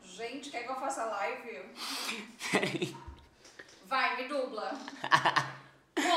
Gente, 0.03 0.51
quer 0.51 0.63
que 0.65 0.71
eu 0.71 0.77
faça 0.77 1.05
live? 1.05 1.61
Peraí. 2.51 2.97
Vai, 3.87 4.17
me 4.23 4.29
dubla. 4.29 4.73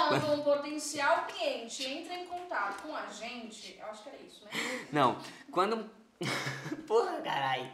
Quando 0.09 0.33
um 0.33 0.43
potencial 0.43 1.25
cliente 1.25 1.85
entra 1.85 2.15
em 2.15 2.25
contato 2.25 2.83
com 2.83 2.95
a 2.95 3.05
gente, 3.07 3.77
eu 3.79 3.85
acho 3.85 4.03
que 4.03 4.09
era 4.09 4.17
isso, 4.17 4.43
né? 4.45 4.51
Não. 4.91 5.17
Quando 5.51 5.75
um. 5.75 5.89
Porra, 6.87 7.21
caralho. 7.21 7.71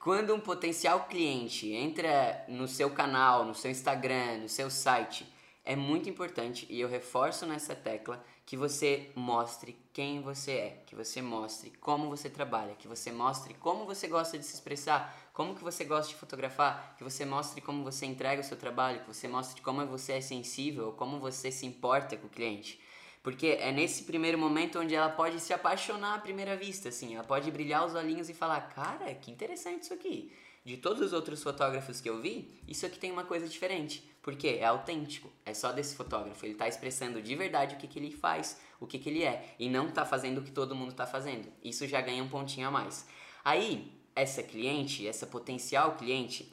Quando 0.00 0.34
um 0.34 0.40
potencial 0.40 1.06
cliente 1.06 1.70
entra 1.72 2.44
no 2.48 2.66
seu 2.66 2.90
canal, 2.90 3.44
no 3.44 3.54
seu 3.54 3.70
Instagram, 3.70 4.38
no 4.38 4.48
seu 4.48 4.70
site, 4.70 5.26
é 5.64 5.76
muito 5.76 6.08
importante 6.08 6.66
e 6.70 6.80
eu 6.80 6.88
reforço 6.88 7.44
nessa 7.44 7.74
tecla 7.74 8.24
que 8.46 8.56
você 8.56 9.10
mostre 9.14 9.78
quem 9.92 10.22
você 10.22 10.52
é, 10.52 10.82
que 10.86 10.94
você 10.94 11.20
mostre 11.20 11.70
como 11.78 12.08
você 12.08 12.30
trabalha, 12.30 12.74
que 12.74 12.88
você 12.88 13.12
mostre 13.12 13.52
como 13.52 13.84
você 13.84 14.08
gosta 14.08 14.38
de 14.38 14.46
se 14.46 14.54
expressar, 14.54 15.27
como 15.38 15.54
que 15.54 15.62
você 15.62 15.84
gosta 15.84 16.12
de 16.12 16.18
fotografar, 16.18 16.96
que 16.98 17.04
você 17.04 17.24
mostre 17.24 17.60
como 17.60 17.84
você 17.84 18.04
entrega 18.04 18.40
o 18.40 18.44
seu 18.44 18.56
trabalho, 18.56 19.02
que 19.02 19.06
você 19.06 19.28
mostre 19.28 19.62
como 19.62 19.86
você 19.86 20.14
é 20.14 20.20
sensível, 20.20 20.90
como 20.94 21.20
você 21.20 21.52
se 21.52 21.64
importa 21.64 22.16
com 22.16 22.26
o 22.26 22.28
cliente. 22.28 22.80
Porque 23.22 23.56
é 23.60 23.70
nesse 23.70 24.02
primeiro 24.02 24.36
momento 24.36 24.80
onde 24.80 24.96
ela 24.96 25.08
pode 25.08 25.38
se 25.38 25.52
apaixonar 25.52 26.16
à 26.16 26.18
primeira 26.18 26.56
vista, 26.56 26.88
assim. 26.88 27.14
Ela 27.14 27.22
pode 27.22 27.48
brilhar 27.52 27.86
os 27.86 27.94
olhinhos 27.94 28.28
e 28.28 28.34
falar, 28.34 28.62
cara, 28.62 29.14
que 29.14 29.30
interessante 29.30 29.84
isso 29.84 29.94
aqui. 29.94 30.32
De 30.64 30.76
todos 30.76 31.00
os 31.00 31.12
outros 31.12 31.40
fotógrafos 31.40 32.00
que 32.00 32.10
eu 32.10 32.20
vi, 32.20 32.60
isso 32.66 32.84
aqui 32.84 32.98
tem 32.98 33.12
uma 33.12 33.22
coisa 33.22 33.46
diferente. 33.46 34.02
Porque 34.20 34.48
é 34.48 34.64
autêntico, 34.64 35.30
é 35.46 35.54
só 35.54 35.70
desse 35.70 35.94
fotógrafo. 35.94 36.44
Ele 36.44 36.54
está 36.54 36.66
expressando 36.66 37.22
de 37.22 37.36
verdade 37.36 37.76
o 37.76 37.78
que, 37.78 37.86
que 37.86 38.00
ele 38.00 38.10
faz, 38.10 38.60
o 38.80 38.88
que, 38.88 38.98
que 38.98 39.08
ele 39.08 39.22
é. 39.22 39.54
E 39.56 39.70
não 39.70 39.86
está 39.86 40.04
fazendo 40.04 40.38
o 40.38 40.42
que 40.42 40.50
todo 40.50 40.74
mundo 40.74 40.90
está 40.90 41.06
fazendo. 41.06 41.46
Isso 41.62 41.86
já 41.86 42.00
ganha 42.00 42.24
um 42.24 42.28
pontinho 42.28 42.66
a 42.66 42.72
mais. 42.72 43.06
Aí, 43.44 43.97
essa 44.20 44.42
cliente, 44.42 45.06
essa 45.06 45.26
potencial 45.26 45.96
cliente, 45.96 46.52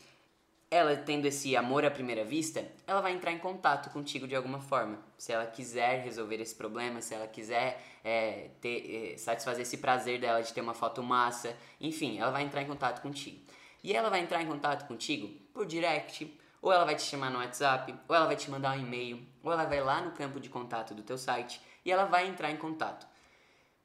ela 0.69 0.95
tendo 0.95 1.25
esse 1.25 1.56
amor 1.56 1.86
à 1.86 1.91
primeira 1.91 2.23
vista, 2.23 2.65
ela 2.86 3.01
vai 3.01 3.13
entrar 3.13 3.32
em 3.32 3.38
contato 3.38 3.91
contigo 3.91 4.28
de 4.28 4.36
alguma 4.36 4.60
forma. 4.60 4.99
Se 5.17 5.32
ela 5.32 5.45
quiser 5.45 6.04
resolver 6.04 6.41
esse 6.41 6.56
problema, 6.56 7.01
se 7.01 7.13
ela 7.13 7.28
quiser 7.28 7.82
é, 8.04 8.49
ter, 8.60 9.13
é, 9.13 9.17
satisfazer 9.17 9.62
esse 9.62 9.78
prazer 9.78 10.19
dela 10.19 10.41
de 10.41 10.54
ter 10.54 10.62
uma 10.62 10.73
foto 10.73 11.01
massa, 11.01 11.56
enfim, 11.80 12.19
ela 12.19 12.32
vai 12.32 12.43
entrar 12.43 12.62
em 12.62 12.67
contato 12.67 13.01
contigo. 13.01 13.39
E 13.84 13.93
ela 13.93 14.10
vai 14.10 14.19
entrar 14.19 14.41
em 14.41 14.47
contato 14.47 14.88
contigo 14.88 15.28
por 15.54 15.65
direct, 15.65 16.36
ou 16.62 16.73
ela 16.73 16.84
vai 16.84 16.95
te 16.95 17.04
chamar 17.04 17.30
no 17.30 17.38
WhatsApp, 17.38 17.93
ou 18.08 18.15
ela 18.15 18.25
vai 18.25 18.36
te 18.36 18.49
mandar 18.49 18.75
um 18.75 18.82
e-mail, 18.82 19.23
ou 19.43 19.51
ela 19.51 19.65
vai 19.65 19.82
lá 19.82 20.01
no 20.01 20.12
campo 20.12 20.39
de 20.39 20.49
contato 20.49 20.95
do 20.95 21.04
teu 21.04 21.17
site 21.17 21.62
e 21.86 21.91
ela 21.91 22.06
vai 22.06 22.28
entrar 22.28 22.49
em 22.49 22.58
contato. 22.58 23.06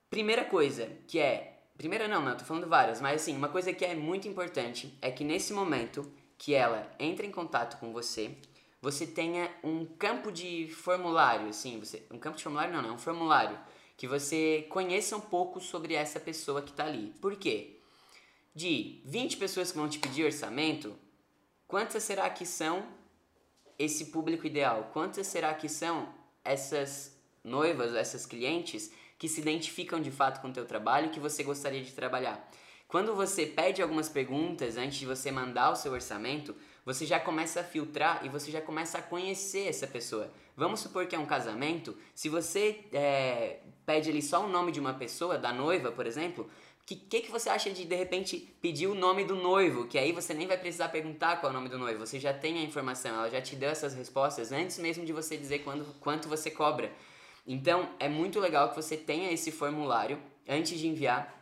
Primeira 0.09 0.45
coisa 0.45 0.91
que 1.07 1.21
é. 1.21 1.60
Primeira 1.81 2.07
não, 2.07 2.21
não, 2.21 2.37
tô 2.37 2.45
falando 2.45 2.69
várias, 2.69 3.01
mas 3.01 3.23
assim, 3.23 3.35
uma 3.35 3.49
coisa 3.49 3.73
que 3.73 3.83
é 3.87 3.95
muito 3.95 4.29
importante 4.29 4.95
é 5.01 5.11
que 5.11 5.25
nesse 5.25 5.51
momento 5.51 6.13
que 6.37 6.53
ela 6.53 6.95
entra 6.99 7.25
em 7.25 7.31
contato 7.31 7.81
com 7.81 7.91
você, 7.91 8.37
você 8.83 9.07
tenha 9.07 9.51
um 9.65 9.87
campo 9.87 10.31
de 10.31 10.69
formulário, 10.69 11.49
assim, 11.49 11.81
você, 11.81 12.03
um 12.11 12.19
campo 12.19 12.37
de 12.37 12.43
formulário 12.43 12.75
não, 12.75 12.83
não, 12.83 12.91
é 12.91 12.93
um 12.93 12.99
formulário 12.99 13.59
que 13.97 14.07
você 14.07 14.67
conheça 14.69 15.17
um 15.17 15.23
pouco 15.23 15.59
sobre 15.59 15.95
essa 15.95 16.21
pessoa 16.21 16.61
que 16.61 16.71
está 16.71 16.85
ali. 16.85 17.15
Por 17.19 17.35
quê? 17.37 17.79
De 18.55 19.01
20 19.07 19.39
pessoas 19.39 19.73
que 19.73 19.79
vão 19.79 19.89
te 19.89 19.99
pedir 19.99 20.27
orçamento, 20.27 20.95
quantas 21.67 22.03
será 22.03 22.29
que 22.29 22.45
são 22.45 22.87
esse 23.79 24.11
público 24.11 24.47
ideal? 24.47 24.91
Quantas 24.93 25.29
será 25.29 25.55
que 25.55 25.67
são 25.67 26.15
essas 26.45 27.19
noivas, 27.43 27.95
essas 27.95 28.27
clientes 28.27 28.93
que 29.21 29.29
se 29.29 29.39
identificam 29.39 30.01
de 30.01 30.11
fato 30.11 30.41
com 30.41 30.49
o 30.49 30.53
teu 30.53 30.65
trabalho 30.65 31.07
e 31.07 31.11
que 31.11 31.21
você 31.21 31.43
gostaria 31.43 31.83
de 31.83 31.93
trabalhar? 31.93 32.51
Quando 32.89 33.15
você 33.15 33.45
pede 33.45 33.83
algumas 33.83 34.09
perguntas 34.09 34.79
antes 34.79 34.99
de 34.99 35.05
você 35.05 35.31
mandar 35.31 35.71
o 35.71 35.77
seu 35.77 35.93
orçamento, 35.93 36.57
você 36.87 37.05
já 37.05 37.21
começa 37.21 37.61
a 37.61 37.63
filtrar 37.63 38.25
e 38.25 38.31
você 38.31 38.51
já 38.51 38.63
começa 38.63 38.97
a 38.97 39.03
conhecer 39.03 39.69
essa 39.69 39.87
pessoa. 39.87 40.33
Vamos 40.57 40.81
supor 40.81 41.07
que 41.07 41.15
é 41.15 41.19
um 41.19 41.27
casamento, 41.27 41.95
se 42.15 42.31
você 42.31 42.81
é, 42.95 43.61
pede 43.85 44.09
ali 44.09 44.23
só 44.23 44.43
o 44.45 44.49
nome 44.49 44.73
de 44.73 44.81
uma 44.81 44.95
pessoa, 44.95 45.37
da 45.37 45.53
noiva, 45.53 45.93
por 45.93 46.07
exemplo, 46.07 46.45
o 46.83 46.87
que, 46.87 46.97
que, 46.97 47.21
que 47.21 47.31
você 47.31 47.51
acha 47.51 47.71
de 47.71 47.85
de 47.85 47.95
repente 47.95 48.49
pedir 48.63 48.87
o 48.87 48.95
nome 48.95 49.23
do 49.25 49.37
noivo? 49.37 49.87
Que 49.87 49.99
aí 49.99 50.13
você 50.13 50.33
nem 50.33 50.47
vai 50.47 50.57
precisar 50.57 50.89
perguntar 50.89 51.37
qual 51.37 51.53
é 51.53 51.55
o 51.55 51.59
nome 51.59 51.69
do 51.69 51.79
noivo, 51.79 52.07
você 52.07 52.19
já 52.19 52.33
tem 52.33 52.59
a 52.59 52.63
informação, 52.63 53.15
ela 53.15 53.29
já 53.29 53.43
te 53.43 53.55
deu 53.55 53.69
essas 53.69 53.93
respostas 53.93 54.51
antes 54.51 54.79
mesmo 54.79 55.05
de 55.05 55.13
você 55.13 55.37
dizer 55.37 55.59
quando, 55.59 55.85
quanto 56.01 56.27
você 56.27 56.51
cobra. 56.51 56.91
Então 57.53 57.89
é 57.99 58.09
muito 58.09 58.39
legal 58.39 58.69
que 58.69 58.77
você 58.77 58.97
tenha 58.97 59.33
esse 59.33 59.51
formulário 59.51 60.23
antes 60.49 60.79
de 60.79 60.87
enviar 60.87 61.35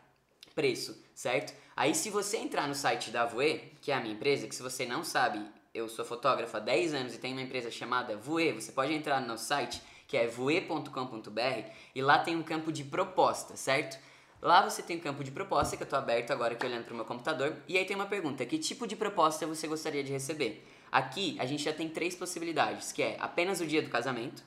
preço, 0.54 0.98
certo? 1.14 1.52
Aí 1.76 1.94
se 1.94 2.08
você 2.08 2.38
entrar 2.38 2.66
no 2.66 2.74
site 2.74 3.10
da 3.10 3.26
Voe, 3.26 3.74
que 3.82 3.92
é 3.92 3.94
a 3.94 4.00
minha 4.00 4.14
empresa, 4.14 4.48
que 4.48 4.54
se 4.54 4.62
você 4.62 4.86
não 4.86 5.04
sabe, 5.04 5.44
eu 5.74 5.86
sou 5.86 6.06
fotógrafo 6.06 6.56
há 6.56 6.60
10 6.60 6.94
anos 6.94 7.14
e 7.14 7.18
tenho 7.18 7.34
uma 7.34 7.42
empresa 7.42 7.70
chamada 7.70 8.16
Voe, 8.16 8.52
você 8.52 8.72
pode 8.72 8.94
entrar 8.94 9.20
no 9.20 9.26
nosso 9.26 9.44
site, 9.44 9.82
que 10.06 10.16
é 10.16 10.26
voe.com.br, 10.26 11.68
e 11.94 12.00
lá 12.00 12.18
tem 12.18 12.34
um 12.34 12.42
campo 12.42 12.72
de 12.72 12.84
proposta, 12.84 13.54
certo? 13.54 13.98
Lá 14.40 14.66
você 14.66 14.82
tem 14.82 14.96
um 14.96 15.00
campo 15.00 15.22
de 15.22 15.30
proposta, 15.30 15.76
que 15.76 15.82
eu 15.82 15.84
estou 15.84 15.98
aberto 15.98 16.30
agora 16.30 16.54
aqui 16.54 16.64
olhando 16.64 16.84
para 16.84 16.94
o 16.94 16.96
meu 16.96 17.04
computador, 17.04 17.54
e 17.68 17.76
aí 17.76 17.84
tem 17.84 17.94
uma 17.94 18.06
pergunta, 18.06 18.46
que 18.46 18.56
tipo 18.56 18.86
de 18.86 18.96
proposta 18.96 19.46
você 19.46 19.68
gostaria 19.68 20.02
de 20.02 20.10
receber? 20.10 20.66
Aqui 20.90 21.36
a 21.38 21.44
gente 21.44 21.62
já 21.62 21.72
tem 21.74 21.90
três 21.90 22.14
possibilidades, 22.14 22.92
que 22.92 23.02
é 23.02 23.18
apenas 23.20 23.60
o 23.60 23.66
dia 23.66 23.82
do 23.82 23.90
casamento, 23.90 24.42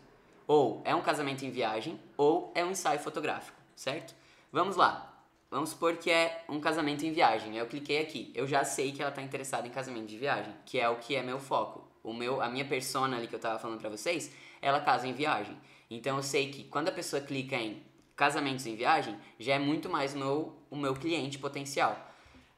ou 0.51 0.81
é 0.83 0.93
um 0.93 1.01
casamento 1.01 1.45
em 1.45 1.49
viagem, 1.49 1.97
ou 2.17 2.51
é 2.53 2.65
um 2.65 2.71
ensaio 2.71 2.99
fotográfico, 2.99 3.57
certo? 3.73 4.13
Vamos 4.51 4.75
lá. 4.75 5.23
Vamos 5.49 5.69
supor 5.69 5.95
que 5.95 6.11
é 6.11 6.43
um 6.49 6.59
casamento 6.59 7.05
em 7.05 7.13
viagem. 7.13 7.55
Eu 7.55 7.67
cliquei 7.67 8.01
aqui. 8.01 8.33
Eu 8.35 8.45
já 8.45 8.65
sei 8.65 8.91
que 8.91 9.01
ela 9.01 9.11
está 9.11 9.21
interessada 9.21 9.65
em 9.65 9.71
casamento 9.71 10.07
de 10.07 10.17
viagem, 10.17 10.53
que 10.65 10.77
é 10.77 10.89
o 10.89 10.97
que 10.97 11.15
é 11.15 11.23
meu 11.23 11.39
foco. 11.39 11.87
O 12.03 12.13
meu, 12.13 12.41
a 12.41 12.49
minha 12.49 12.65
persona 12.65 13.15
ali 13.15 13.27
que 13.27 13.33
eu 13.35 13.37
estava 13.37 13.59
falando 13.59 13.79
para 13.79 13.89
vocês, 13.89 14.29
ela 14.61 14.81
casa 14.81 15.07
em 15.07 15.13
viagem. 15.13 15.57
Então 15.89 16.17
eu 16.17 16.23
sei 16.23 16.51
que 16.51 16.65
quando 16.65 16.89
a 16.89 16.91
pessoa 16.91 17.21
clica 17.21 17.55
em 17.55 17.81
casamentos 18.13 18.65
em 18.65 18.75
viagem, 18.75 19.17
já 19.39 19.53
é 19.53 19.59
muito 19.59 19.89
mais 19.89 20.13
o 20.13 20.17
meu, 20.17 20.53
o 20.69 20.75
meu 20.75 20.93
cliente 20.95 21.39
potencial. 21.39 21.97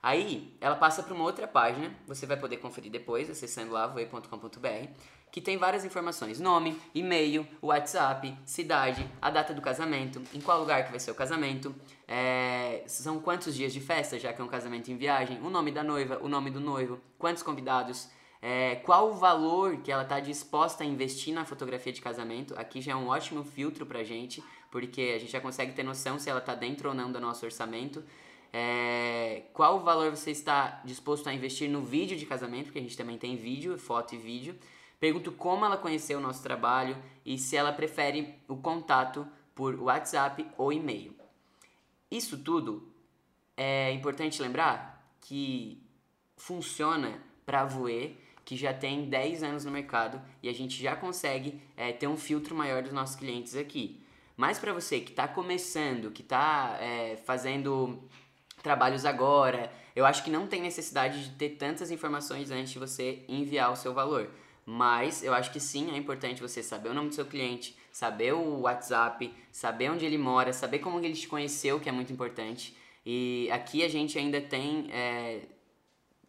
Aí 0.01 0.57
ela 0.59 0.75
passa 0.75 1.03
para 1.03 1.13
uma 1.13 1.25
outra 1.25 1.47
página, 1.47 1.95
você 2.07 2.25
vai 2.25 2.37
poder 2.37 2.57
conferir 2.57 2.91
depois, 2.91 3.29
acessando 3.29 3.71
lá 3.71 3.85
voe.com.br, 3.85 4.89
que 5.33 5.41
tem 5.41 5.57
várias 5.57 5.83
informações: 5.83 6.39
nome, 6.39 6.79
e-mail, 6.93 7.45
WhatsApp, 7.59 8.37
cidade, 8.45 9.09
a 9.19 9.31
data 9.31 9.51
do 9.51 9.61
casamento, 9.61 10.21
em 10.31 10.39
qual 10.39 10.59
lugar 10.59 10.85
que 10.85 10.91
vai 10.91 10.99
ser 10.99 11.09
o 11.09 11.15
casamento, 11.15 11.75
é, 12.07 12.83
são 12.85 13.19
quantos 13.19 13.55
dias 13.55 13.73
de 13.73 13.81
festa, 13.81 14.19
já 14.19 14.31
que 14.31 14.39
é 14.39 14.43
um 14.43 14.47
casamento 14.47 14.91
em 14.91 14.95
viagem, 14.95 15.41
o 15.41 15.49
nome 15.49 15.71
da 15.71 15.83
noiva, 15.83 16.19
o 16.21 16.29
nome 16.29 16.51
do 16.51 16.59
noivo, 16.59 16.99
quantos 17.17 17.41
convidados, 17.41 18.09
é, 18.43 18.75
qual 18.75 19.09
o 19.09 19.13
valor 19.15 19.77
que 19.77 19.91
ela 19.91 20.03
está 20.03 20.19
disposta 20.19 20.83
a 20.83 20.85
investir 20.85 21.33
na 21.33 21.43
fotografia 21.43 21.91
de 21.91 21.99
casamento. 21.99 22.53
Aqui 22.55 22.79
já 22.79 22.91
é 22.91 22.95
um 22.95 23.07
ótimo 23.07 23.43
filtro 23.43 23.87
pra 23.87 24.03
gente, 24.03 24.43
porque 24.69 25.13
a 25.15 25.19
gente 25.19 25.31
já 25.31 25.41
consegue 25.41 25.73
ter 25.73 25.81
noção 25.81 26.19
se 26.19 26.29
ela 26.29 26.41
está 26.41 26.53
dentro 26.53 26.89
ou 26.89 26.93
não 26.93 27.11
do 27.11 27.19
nosso 27.19 27.43
orçamento. 27.43 28.03
É, 28.55 29.45
qual 29.51 29.77
o 29.77 29.79
valor 29.79 30.11
você 30.11 30.29
está 30.29 30.79
disposto 30.85 31.27
a 31.27 31.33
investir 31.33 31.67
no 31.67 31.81
vídeo 31.81 32.15
de 32.15 32.27
casamento, 32.27 32.65
porque 32.65 32.77
a 32.77 32.83
gente 32.83 32.95
também 32.95 33.17
tem 33.17 33.35
vídeo, 33.35 33.79
foto 33.79 34.13
e 34.13 34.17
vídeo. 34.19 34.55
Pergunto 35.03 35.33
como 35.33 35.65
ela 35.65 35.75
conheceu 35.75 36.17
o 36.17 36.21
nosso 36.21 36.41
trabalho 36.41 36.95
e 37.25 37.37
se 37.37 37.57
ela 37.57 37.73
prefere 37.73 38.35
o 38.47 38.55
contato 38.55 39.27
por 39.53 39.75
WhatsApp 39.75 40.47
ou 40.57 40.71
e-mail. 40.71 41.13
Isso 42.09 42.37
tudo 42.37 42.89
é 43.57 43.91
importante 43.91 44.41
lembrar 44.41 45.05
que 45.19 45.85
funciona 46.37 47.21
para 47.45 47.63
a 47.63 47.65
Voe, 47.65 48.17
que 48.45 48.55
já 48.55 48.73
tem 48.73 49.09
10 49.09 49.43
anos 49.43 49.65
no 49.65 49.71
mercado 49.71 50.21
e 50.41 50.47
a 50.47 50.53
gente 50.53 50.81
já 50.81 50.95
consegue 50.95 51.61
é, 51.75 51.91
ter 51.91 52.07
um 52.07 52.15
filtro 52.15 52.55
maior 52.55 52.81
dos 52.81 52.93
nossos 52.93 53.17
clientes 53.17 53.57
aqui. 53.57 54.01
Mas 54.37 54.57
para 54.57 54.71
você 54.71 55.01
que 55.01 55.11
está 55.11 55.27
começando, 55.27 56.11
que 56.11 56.21
está 56.21 56.77
é, 56.79 57.17
fazendo 57.25 58.01
trabalhos 58.61 59.03
agora, 59.03 59.69
eu 59.97 60.05
acho 60.05 60.23
que 60.23 60.31
não 60.31 60.47
tem 60.47 60.61
necessidade 60.61 61.25
de 61.25 61.35
ter 61.35 61.57
tantas 61.57 61.91
informações 61.91 62.49
antes 62.51 62.71
de 62.71 62.79
você 62.79 63.25
enviar 63.27 63.69
o 63.69 63.75
seu 63.75 63.93
valor. 63.93 64.31
Mas 64.65 65.23
eu 65.23 65.33
acho 65.33 65.51
que 65.51 65.59
sim, 65.59 65.91
é 65.91 65.97
importante 65.97 66.41
você 66.41 66.63
saber 66.63 66.89
o 66.89 66.93
nome 66.93 67.09
do 67.09 67.15
seu 67.15 67.25
cliente, 67.25 67.75
saber 67.91 68.33
o 68.33 68.61
WhatsApp, 68.61 69.33
saber 69.51 69.91
onde 69.91 70.05
ele 70.05 70.17
mora, 70.17 70.53
saber 70.53 70.79
como 70.79 70.99
ele 70.99 71.13
te 71.13 71.27
conheceu, 71.27 71.79
que 71.79 71.89
é 71.89 71.91
muito 71.91 72.13
importante. 72.13 72.75
E 73.05 73.49
aqui 73.51 73.83
a 73.83 73.89
gente 73.89 74.17
ainda 74.17 74.39
tem 74.39 74.87
é, 74.91 75.41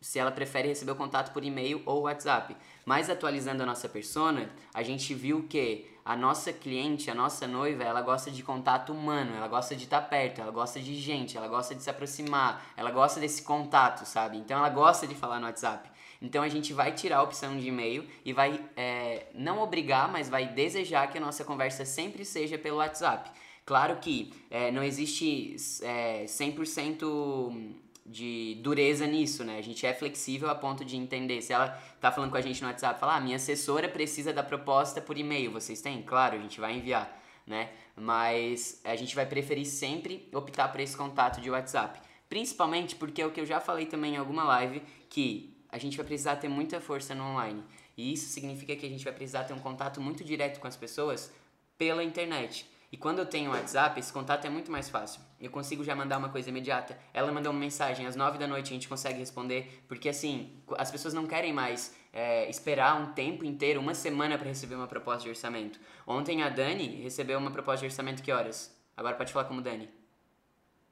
se 0.00 0.18
ela 0.18 0.30
prefere 0.30 0.68
receber 0.68 0.92
o 0.92 0.96
contato 0.96 1.32
por 1.32 1.42
e-mail 1.44 1.80
ou 1.86 2.02
WhatsApp. 2.02 2.54
Mas 2.84 3.08
atualizando 3.08 3.62
a 3.62 3.66
nossa 3.66 3.88
persona, 3.88 4.50
a 4.74 4.82
gente 4.82 5.14
viu 5.14 5.46
que 5.48 5.90
a 6.04 6.14
nossa 6.14 6.52
cliente, 6.52 7.10
a 7.10 7.14
nossa 7.14 7.46
noiva, 7.46 7.82
ela 7.82 8.02
gosta 8.02 8.30
de 8.30 8.42
contato 8.42 8.92
humano, 8.92 9.34
ela 9.34 9.48
gosta 9.48 9.74
de 9.74 9.84
estar 9.84 10.02
perto, 10.02 10.42
ela 10.42 10.50
gosta 10.50 10.78
de 10.78 10.94
gente, 10.96 11.38
ela 11.38 11.48
gosta 11.48 11.74
de 11.74 11.82
se 11.82 11.88
aproximar, 11.88 12.62
ela 12.76 12.90
gosta 12.90 13.18
desse 13.18 13.42
contato, 13.42 14.04
sabe? 14.04 14.36
Então 14.36 14.58
ela 14.58 14.68
gosta 14.68 15.06
de 15.06 15.14
falar 15.14 15.40
no 15.40 15.46
WhatsApp. 15.46 15.88
Então 16.20 16.42
a 16.42 16.48
gente 16.48 16.72
vai 16.72 16.92
tirar 16.92 17.18
a 17.18 17.22
opção 17.22 17.58
de 17.58 17.68
e-mail 17.68 18.06
e 18.24 18.32
vai 18.32 18.60
é, 18.76 19.26
não 19.34 19.60
obrigar, 19.60 20.10
mas 20.10 20.28
vai 20.28 20.48
desejar 20.48 21.10
que 21.10 21.18
a 21.18 21.20
nossa 21.20 21.44
conversa 21.44 21.84
sempre 21.84 22.24
seja 22.24 22.58
pelo 22.58 22.78
WhatsApp. 22.78 23.30
Claro 23.64 23.96
que 23.96 24.32
é, 24.50 24.70
não 24.70 24.82
existe 24.82 25.56
é, 25.82 26.24
100% 26.24 27.74
de 28.06 28.58
dureza 28.62 29.06
nisso, 29.06 29.42
né? 29.44 29.58
A 29.58 29.62
gente 29.62 29.86
é 29.86 29.94
flexível 29.94 30.50
a 30.50 30.54
ponto 30.54 30.84
de 30.84 30.96
entender. 30.96 31.40
Se 31.40 31.52
ela 31.52 31.68
tá 32.00 32.12
falando 32.12 32.30
com 32.30 32.36
a 32.36 32.42
gente 32.42 32.60
no 32.60 32.68
WhatsApp, 32.68 33.00
falar, 33.00 33.16
ah, 33.16 33.20
minha 33.20 33.36
assessora 33.36 33.88
precisa 33.88 34.32
da 34.32 34.42
proposta 34.42 35.00
por 35.00 35.16
e-mail, 35.16 35.50
vocês 35.50 35.80
têm? 35.80 36.02
Claro, 36.02 36.36
a 36.36 36.38
gente 36.38 36.60
vai 36.60 36.74
enviar, 36.76 37.18
né? 37.46 37.70
Mas 37.96 38.80
a 38.84 38.94
gente 38.96 39.14
vai 39.14 39.24
preferir 39.24 39.64
sempre 39.64 40.28
optar 40.32 40.68
por 40.68 40.80
esse 40.80 40.96
contato 40.96 41.40
de 41.40 41.50
WhatsApp. 41.50 41.98
Principalmente 42.28 42.94
porque 42.96 43.22
é 43.22 43.26
o 43.26 43.30
que 43.30 43.40
eu 43.40 43.46
já 43.46 43.60
falei 43.60 43.86
também 43.86 44.14
em 44.14 44.18
alguma 44.18 44.44
live, 44.44 44.82
que 45.08 45.53
a 45.74 45.78
gente 45.78 45.96
vai 45.96 46.06
precisar 46.06 46.36
ter 46.36 46.48
muita 46.48 46.80
força 46.80 47.16
no 47.16 47.24
online. 47.24 47.60
E 47.96 48.12
isso 48.12 48.28
significa 48.28 48.76
que 48.76 48.86
a 48.86 48.88
gente 48.88 49.02
vai 49.02 49.12
precisar 49.12 49.42
ter 49.42 49.52
um 49.52 49.58
contato 49.58 50.00
muito 50.00 50.22
direto 50.22 50.60
com 50.60 50.68
as 50.68 50.76
pessoas 50.76 51.32
pela 51.76 52.04
internet. 52.04 52.64
E 52.92 52.96
quando 52.96 53.18
eu 53.18 53.26
tenho 53.26 53.50
WhatsApp, 53.50 53.98
esse 53.98 54.12
contato 54.12 54.44
é 54.44 54.48
muito 54.48 54.70
mais 54.70 54.88
fácil. 54.88 55.20
Eu 55.40 55.50
consigo 55.50 55.82
já 55.82 55.96
mandar 55.96 56.18
uma 56.18 56.28
coisa 56.28 56.48
imediata. 56.48 56.96
Ela 57.12 57.32
mandou 57.32 57.50
uma 57.50 57.58
mensagem 57.58 58.06
às 58.06 58.14
9 58.14 58.38
da 58.38 58.46
noite, 58.46 58.68
a 58.68 58.72
gente 58.72 58.88
consegue 58.88 59.18
responder, 59.18 59.82
porque 59.88 60.08
assim, 60.08 60.62
as 60.78 60.92
pessoas 60.92 61.12
não 61.12 61.26
querem 61.26 61.52
mais 61.52 61.92
é, 62.12 62.48
esperar 62.48 62.94
um 62.94 63.12
tempo 63.12 63.44
inteiro, 63.44 63.80
uma 63.80 63.94
semana 63.94 64.38
para 64.38 64.46
receber 64.46 64.76
uma 64.76 64.86
proposta 64.86 65.24
de 65.24 65.30
orçamento. 65.30 65.80
Ontem 66.06 66.44
a 66.44 66.50
Dani 66.50 67.02
recebeu 67.02 67.36
uma 67.36 67.50
proposta 67.50 67.80
de 67.80 67.86
orçamento 67.86 68.22
que 68.22 68.30
horas? 68.30 68.72
Agora 68.96 69.16
pode 69.16 69.32
falar 69.32 69.46
como 69.46 69.60
Dani. 69.60 69.90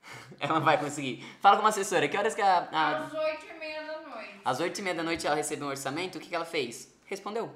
ela 0.40 0.58
vai 0.58 0.78
conseguir. 0.78 1.24
Fala 1.40 1.54
como 1.56 1.68
assessora, 1.68 2.08
que 2.08 2.16
horas 2.16 2.34
que 2.34 2.42
a. 2.42 2.68
a... 2.72 2.98
Às 2.98 3.14
8 3.14 3.46
e 3.46 3.58
meia 3.60 3.82
da 3.84 4.00
noite. 4.00 4.31
Às 4.44 4.60
8 4.60 4.78
e 4.78 4.82
meia 4.82 4.94
da 4.94 5.02
noite 5.02 5.26
ela 5.26 5.36
recebeu 5.36 5.66
um 5.66 5.70
orçamento, 5.70 6.18
o 6.18 6.20
que, 6.20 6.28
que 6.28 6.34
ela 6.34 6.44
fez? 6.44 6.92
Respondeu. 7.06 7.52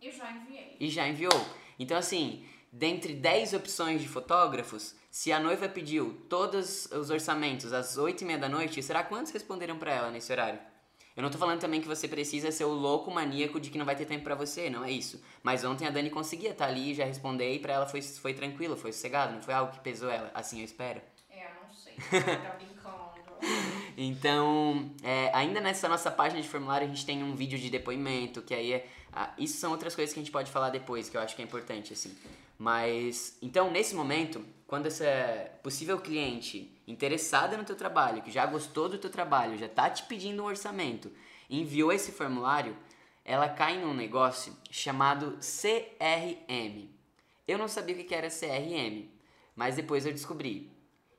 E 0.00 0.10
já 0.10 0.30
enviei. 0.30 0.76
E 0.80 0.90
já 0.90 1.06
enviou. 1.06 1.46
Então 1.78 1.96
assim, 1.96 2.46
dentre 2.72 3.14
10 3.14 3.54
opções 3.54 4.00
de 4.00 4.08
fotógrafos, 4.08 4.94
se 5.10 5.32
a 5.32 5.40
noiva 5.40 5.68
pediu 5.68 6.22
todos 6.28 6.86
os 6.92 7.10
orçamentos 7.10 7.72
às 7.72 7.96
8 7.96 8.22
e 8.22 8.24
meia 8.24 8.38
da 8.38 8.48
noite, 8.48 8.82
será 8.82 9.02
quantos 9.02 9.32
responderam 9.32 9.78
para 9.78 9.92
ela 9.92 10.10
nesse 10.10 10.32
horário? 10.32 10.58
Eu 11.16 11.22
não 11.22 11.30
tô 11.30 11.38
falando 11.38 11.60
também 11.60 11.80
que 11.80 11.88
você 11.88 12.06
precisa 12.06 12.52
ser 12.52 12.64
o 12.64 12.74
louco 12.74 13.10
maníaco 13.10 13.58
de 13.58 13.70
que 13.70 13.78
não 13.78 13.86
vai 13.86 13.96
ter 13.96 14.04
tempo 14.04 14.24
para 14.24 14.34
você, 14.34 14.68
não 14.68 14.84
é 14.84 14.90
isso. 14.90 15.22
Mas 15.42 15.64
ontem 15.64 15.86
a 15.86 15.90
Dani 15.90 16.10
conseguia 16.10 16.50
estar 16.50 16.66
tá 16.66 16.70
ali, 16.70 16.92
já 16.92 17.06
responder 17.06 17.54
e 17.54 17.58
pra 17.58 17.72
ela 17.72 17.86
foi, 17.86 18.02
foi 18.02 18.34
tranquilo, 18.34 18.76
foi 18.76 18.92
sossegado, 18.92 19.32
não 19.32 19.42
foi 19.42 19.54
algo 19.54 19.72
que 19.72 19.80
pesou 19.80 20.10
ela, 20.10 20.30
assim 20.34 20.58
eu 20.58 20.64
espero. 20.66 21.00
É, 21.30 21.50
não 21.62 21.74
sei. 21.74 21.94
Tá 21.94 22.56
brincando. 22.56 22.76
então, 23.96 24.90
é, 25.02 25.30
ainda 25.32 25.60
nessa 25.60 25.88
nossa 25.88 26.10
página 26.10 26.42
de 26.42 26.48
formulário 26.48 26.86
a 26.86 26.90
gente 26.90 27.06
tem 27.06 27.22
um 27.22 27.34
vídeo 27.34 27.58
de 27.58 27.70
depoimento, 27.70 28.42
que 28.42 28.54
aí 28.54 28.72
é. 28.72 28.86
Ah, 29.10 29.32
isso 29.38 29.56
são 29.56 29.70
outras 29.70 29.94
coisas 29.94 30.12
que 30.12 30.20
a 30.20 30.22
gente 30.22 30.32
pode 30.32 30.50
falar 30.50 30.68
depois, 30.68 31.08
que 31.08 31.16
eu 31.16 31.20
acho 31.22 31.34
que 31.34 31.40
é 31.40 31.44
importante, 31.44 31.94
assim. 31.94 32.14
Mas, 32.58 33.38
então, 33.40 33.70
nesse 33.70 33.94
momento, 33.94 34.44
quando 34.66 34.86
essa 34.86 35.06
possível 35.62 35.98
cliente 35.98 36.70
interessada 36.86 37.56
no 37.56 37.64
teu 37.64 37.76
trabalho, 37.76 38.20
que 38.20 38.30
já 38.30 38.44
gostou 38.44 38.90
do 38.90 38.98
teu 38.98 39.08
trabalho, 39.08 39.56
já 39.56 39.68
tá 39.68 39.88
te 39.88 40.02
pedindo 40.02 40.42
um 40.42 40.46
orçamento, 40.46 41.10
enviou 41.48 41.90
esse 41.90 42.12
formulário, 42.12 42.76
ela 43.24 43.48
cai 43.48 43.78
num 43.78 43.94
negócio 43.94 44.54
chamado 44.70 45.38
CRM. 45.40 46.90
Eu 47.48 47.56
não 47.56 47.68
sabia 47.68 47.96
o 47.96 48.04
que 48.04 48.14
era 48.14 48.28
CRM, 48.28 49.08
mas 49.54 49.76
depois 49.76 50.04
eu 50.04 50.12
descobri 50.12 50.70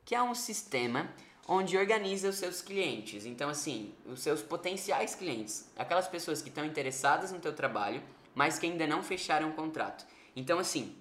que 0.06 0.16
é 0.16 0.22
um 0.22 0.34
sistema 0.34 1.10
onde 1.48 1.78
organiza 1.78 2.30
os 2.30 2.36
seus 2.36 2.62
clientes. 2.62 3.26
Então, 3.26 3.50
assim, 3.50 3.94
os 4.06 4.22
seus 4.22 4.42
potenciais 4.42 5.16
clientes, 5.16 5.72
aquelas 5.78 6.08
pessoas 6.08 6.42
que 6.42 6.50
estão 6.50 6.66
interessadas 6.66 7.32
no 7.32 7.40
teu 7.40 7.54
trabalho, 7.54 8.04
mas 8.36 8.60
que 8.60 8.66
ainda 8.66 8.86
não 8.86 9.02
fecharam 9.02 9.50
o 9.50 9.54
contrato. 9.54 10.06
Então, 10.36 10.60
assim, 10.60 10.96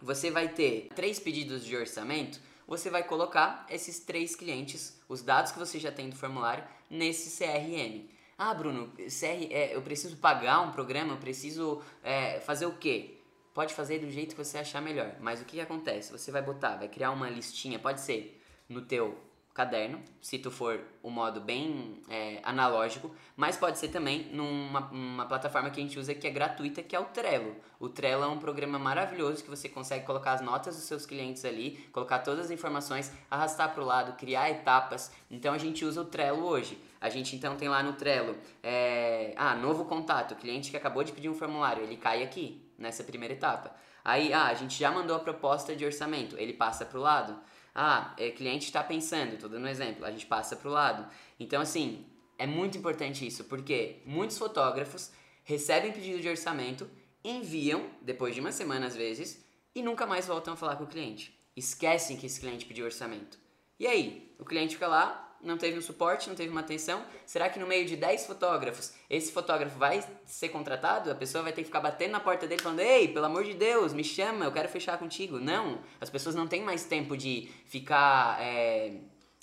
você 0.00 0.30
vai 0.30 0.48
ter 0.48 0.88
três 0.94 1.18
pedidos 1.18 1.64
de 1.64 1.76
orçamento, 1.76 2.40
você 2.66 2.88
vai 2.88 3.02
colocar 3.02 3.66
esses 3.68 3.98
três 3.98 4.36
clientes, 4.36 4.98
os 5.08 5.22
dados 5.22 5.50
que 5.50 5.58
você 5.58 5.78
já 5.78 5.90
tem 5.90 6.08
do 6.08 6.16
formulário, 6.16 6.64
nesse 6.88 7.36
CRM. 7.36 8.08
Ah, 8.38 8.54
Bruno, 8.54 8.88
CR, 8.96 9.50
é, 9.50 9.74
eu 9.74 9.82
preciso 9.82 10.16
pagar 10.16 10.60
um 10.60 10.70
programa, 10.70 11.12
eu 11.12 11.18
preciso 11.18 11.82
é, 12.02 12.40
fazer 12.40 12.64
o 12.64 12.76
quê? 12.78 13.18
Pode 13.52 13.74
fazer 13.74 13.98
do 13.98 14.10
jeito 14.10 14.34
que 14.34 14.42
você 14.42 14.56
achar 14.56 14.80
melhor. 14.80 15.16
Mas 15.20 15.42
o 15.42 15.44
que, 15.44 15.56
que 15.56 15.60
acontece? 15.60 16.12
Você 16.12 16.30
vai 16.30 16.40
botar, 16.40 16.76
vai 16.76 16.88
criar 16.88 17.10
uma 17.10 17.28
listinha, 17.28 17.78
pode 17.78 18.00
ser 18.00 18.40
no 18.68 18.80
teu 18.82 19.18
caderno, 19.60 20.00
se 20.22 20.38
tu 20.38 20.50
for 20.50 20.80
o 21.02 21.10
modo 21.10 21.38
bem 21.38 22.00
é, 22.08 22.40
analógico, 22.42 23.14
mas 23.36 23.58
pode 23.58 23.78
ser 23.78 23.88
também 23.88 24.30
numa 24.32 25.26
plataforma 25.26 25.68
que 25.68 25.78
a 25.78 25.82
gente 25.82 25.98
usa 25.98 26.14
que 26.14 26.26
é 26.26 26.30
gratuita, 26.30 26.82
que 26.82 26.96
é 26.96 27.00
o 27.00 27.04
Trello. 27.04 27.54
O 27.78 27.90
Trello 27.90 28.24
é 28.24 28.26
um 28.26 28.38
programa 28.38 28.78
maravilhoso 28.78 29.44
que 29.44 29.50
você 29.50 29.68
consegue 29.68 30.06
colocar 30.06 30.32
as 30.32 30.40
notas 30.40 30.76
dos 30.76 30.84
seus 30.84 31.04
clientes 31.04 31.44
ali, 31.44 31.86
colocar 31.92 32.20
todas 32.20 32.46
as 32.46 32.50
informações, 32.50 33.12
arrastar 33.30 33.74
para 33.74 33.82
o 33.82 33.86
lado, 33.86 34.16
criar 34.16 34.50
etapas. 34.50 35.12
Então 35.30 35.52
a 35.52 35.58
gente 35.58 35.84
usa 35.84 36.00
o 36.00 36.06
Trello 36.06 36.42
hoje. 36.46 36.82
A 36.98 37.10
gente 37.10 37.36
então 37.36 37.54
tem 37.56 37.68
lá 37.68 37.82
no 37.82 37.92
Trello, 37.92 38.36
é, 38.62 39.34
ah, 39.36 39.54
novo 39.54 39.84
contato, 39.84 40.34
cliente 40.36 40.70
que 40.70 40.76
acabou 40.76 41.04
de 41.04 41.12
pedir 41.12 41.28
um 41.28 41.34
formulário, 41.34 41.82
ele 41.82 41.96
cai 41.96 42.22
aqui, 42.22 42.62
nessa 42.78 43.04
primeira 43.04 43.34
etapa. 43.34 43.74
Aí, 44.02 44.32
ah, 44.32 44.46
a 44.46 44.54
gente 44.54 44.78
já 44.78 44.90
mandou 44.90 45.14
a 45.16 45.20
proposta 45.20 45.76
de 45.76 45.84
orçamento, 45.84 46.36
ele 46.38 46.54
passa 46.54 46.86
para 46.86 46.98
o 46.98 47.02
lado. 47.02 47.38
Ah, 47.74 48.14
é, 48.18 48.30
cliente 48.30 48.66
está 48.66 48.82
pensando, 48.82 49.34
estou 49.34 49.48
dando 49.48 49.64
um 49.64 49.68
exemplo, 49.68 50.04
a 50.04 50.10
gente 50.10 50.26
passa 50.26 50.56
para 50.56 50.68
o 50.68 50.72
lado. 50.72 51.08
Então, 51.38 51.60
assim, 51.60 52.04
é 52.38 52.46
muito 52.46 52.78
importante 52.78 53.26
isso, 53.26 53.44
porque 53.44 54.02
muitos 54.04 54.38
fotógrafos 54.38 55.12
recebem 55.44 55.92
pedido 55.92 56.20
de 56.20 56.28
orçamento, 56.28 56.90
enviam, 57.24 57.88
depois 58.02 58.34
de 58.34 58.40
uma 58.40 58.52
semana 58.52 58.86
às 58.86 58.96
vezes, 58.96 59.44
e 59.74 59.82
nunca 59.82 60.06
mais 60.06 60.26
voltam 60.26 60.54
a 60.54 60.56
falar 60.56 60.76
com 60.76 60.84
o 60.84 60.88
cliente. 60.88 61.38
Esquecem 61.56 62.16
que 62.16 62.26
esse 62.26 62.40
cliente 62.40 62.64
pediu 62.64 62.84
orçamento. 62.84 63.38
E 63.78 63.86
aí, 63.86 64.34
o 64.38 64.44
cliente 64.44 64.74
fica 64.74 64.88
lá, 64.88 65.29
não 65.42 65.56
teve 65.56 65.78
um 65.78 65.82
suporte, 65.82 66.28
não 66.28 66.36
teve 66.36 66.50
uma 66.50 66.60
atenção. 66.60 67.04
Será 67.24 67.48
que 67.48 67.58
no 67.58 67.66
meio 67.66 67.86
de 67.86 67.96
10 67.96 68.26
fotógrafos, 68.26 68.92
esse 69.08 69.32
fotógrafo 69.32 69.78
vai 69.78 70.04
ser 70.26 70.50
contratado? 70.50 71.10
A 71.10 71.14
pessoa 71.14 71.42
vai 71.42 71.52
ter 71.52 71.62
que 71.62 71.66
ficar 71.66 71.80
batendo 71.80 72.12
na 72.12 72.20
porta 72.20 72.46
dele 72.46 72.62
falando: 72.62 72.80
Ei, 72.80 73.08
pelo 73.08 73.26
amor 73.26 73.44
de 73.44 73.54
Deus, 73.54 73.92
me 73.92 74.04
chama, 74.04 74.44
eu 74.44 74.52
quero 74.52 74.68
fechar 74.68 74.98
contigo. 74.98 75.38
Não, 75.38 75.80
as 76.00 76.10
pessoas 76.10 76.34
não 76.34 76.46
têm 76.46 76.62
mais 76.62 76.84
tempo 76.84 77.16
de 77.16 77.48
ficar 77.64 78.40
é, 78.40 78.92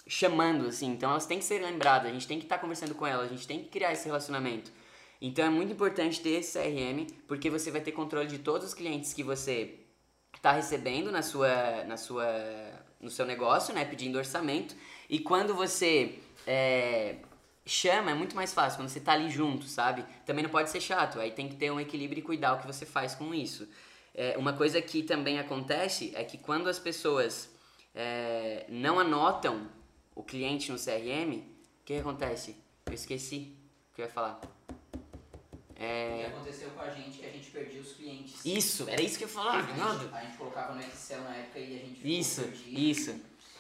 chamando 0.08 0.68
assim. 0.68 0.88
Então 0.88 1.10
elas 1.10 1.26
têm 1.26 1.40
que 1.40 1.46
ser 1.46 1.62
lembradas, 1.62 2.10
a 2.10 2.14
gente 2.14 2.28
tem 2.28 2.38
que 2.38 2.46
estar 2.46 2.56
tá 2.56 2.62
conversando 2.62 2.94
com 2.94 3.06
elas, 3.06 3.26
a 3.26 3.34
gente 3.34 3.48
tem 3.48 3.60
que 3.60 3.70
criar 3.70 3.92
esse 3.92 4.06
relacionamento. 4.06 4.72
Então 5.20 5.46
é 5.46 5.50
muito 5.50 5.74
importante 5.74 6.22
ter 6.22 6.40
esse 6.40 6.58
CRM, 6.58 7.08
porque 7.28 7.50
você 7.50 7.72
vai 7.72 7.82
ter 7.82 7.92
controle 7.92 8.28
de 8.28 8.38
todos 8.38 8.68
os 8.68 8.74
clientes 8.74 9.14
que 9.14 9.24
você 9.24 9.80
está 10.36 10.52
recebendo 10.52 11.12
na 11.12 11.24
sua, 11.24 11.84
na 11.86 11.98
sua, 11.98 12.28
no 13.02 13.10
seu 13.10 13.26
negócio, 13.26 13.74
né, 13.74 13.84
pedindo 13.84 14.20
orçamento 14.20 14.76
e 15.10 15.20
quando 15.20 15.54
você 15.54 16.20
é, 16.46 17.16
chama, 17.66 18.12
é 18.12 18.14
muito 18.14 18.36
mais 18.36 18.54
fácil, 18.54 18.80
quando 18.80 18.90
você 18.90 19.00
tá 19.00 19.14
ali 19.14 19.30
junto, 19.30 19.66
sabe? 19.66 20.06
Também 20.26 20.44
não 20.44 20.50
pode 20.50 20.70
ser 20.70 20.82
chato, 20.82 21.20
aí 21.20 21.32
tem 21.32 21.48
que 21.48 21.56
ter 21.56 21.72
um 21.72 21.80
equilíbrio 21.80 22.20
e 22.20 22.24
cuidar 22.24 22.54
o 22.54 22.60
que 22.60 22.68
você 22.68 22.86
faz 22.86 23.14
com 23.14 23.34
isso. 23.34 23.68
É, 24.14 24.38
uma 24.38 24.54
coisa 24.54 24.82
que 24.82 25.04
também 25.04 25.40
acontece 25.40 26.12
é 26.16 26.24
que 26.24 26.38
quando 26.38 26.68
as 26.68 26.80
pessoas 26.80 27.50
é, 27.94 28.66
não 28.68 29.00
anotam 29.00 29.70
o 30.16 30.24
cliente 30.24 30.72
no 30.72 30.78
CRM, 30.78 31.38
o 31.38 31.86
que 31.86 31.98
acontece? 31.98 32.56
Eu 32.86 32.94
esqueci 32.94 33.54
o 33.92 33.96
que 33.96 34.02
eu 34.02 34.06
ia 34.06 34.12
falar. 34.12 34.42
É... 35.76 36.16
O 36.16 36.20
que 36.20 36.36
aconteceu 36.36 36.70
com 36.72 36.82
a 36.82 36.90
gente, 36.90 37.20
que 37.20 37.26
a 37.26 37.30
gente 37.30 37.52
perdia 37.52 37.80
os 37.80 37.94
clientes. 37.94 38.44
Isso, 38.44 38.90
era 38.90 39.02
isso 39.02 39.18
que 39.18 39.26
eu 39.26 39.28
ia 39.28 39.34
falar, 39.34 39.60
a 39.60 39.62
gente, 39.62 40.16
a 40.16 40.22
gente 40.22 40.38
colocava 40.38 40.74
no 40.74 40.82
Excel 40.82 41.22
na 41.22 41.36
época 41.36 41.60
e 41.60 41.76
a 41.76 41.86
gente 41.86 42.20
Isso, 42.20 42.42
isso. 42.66 43.16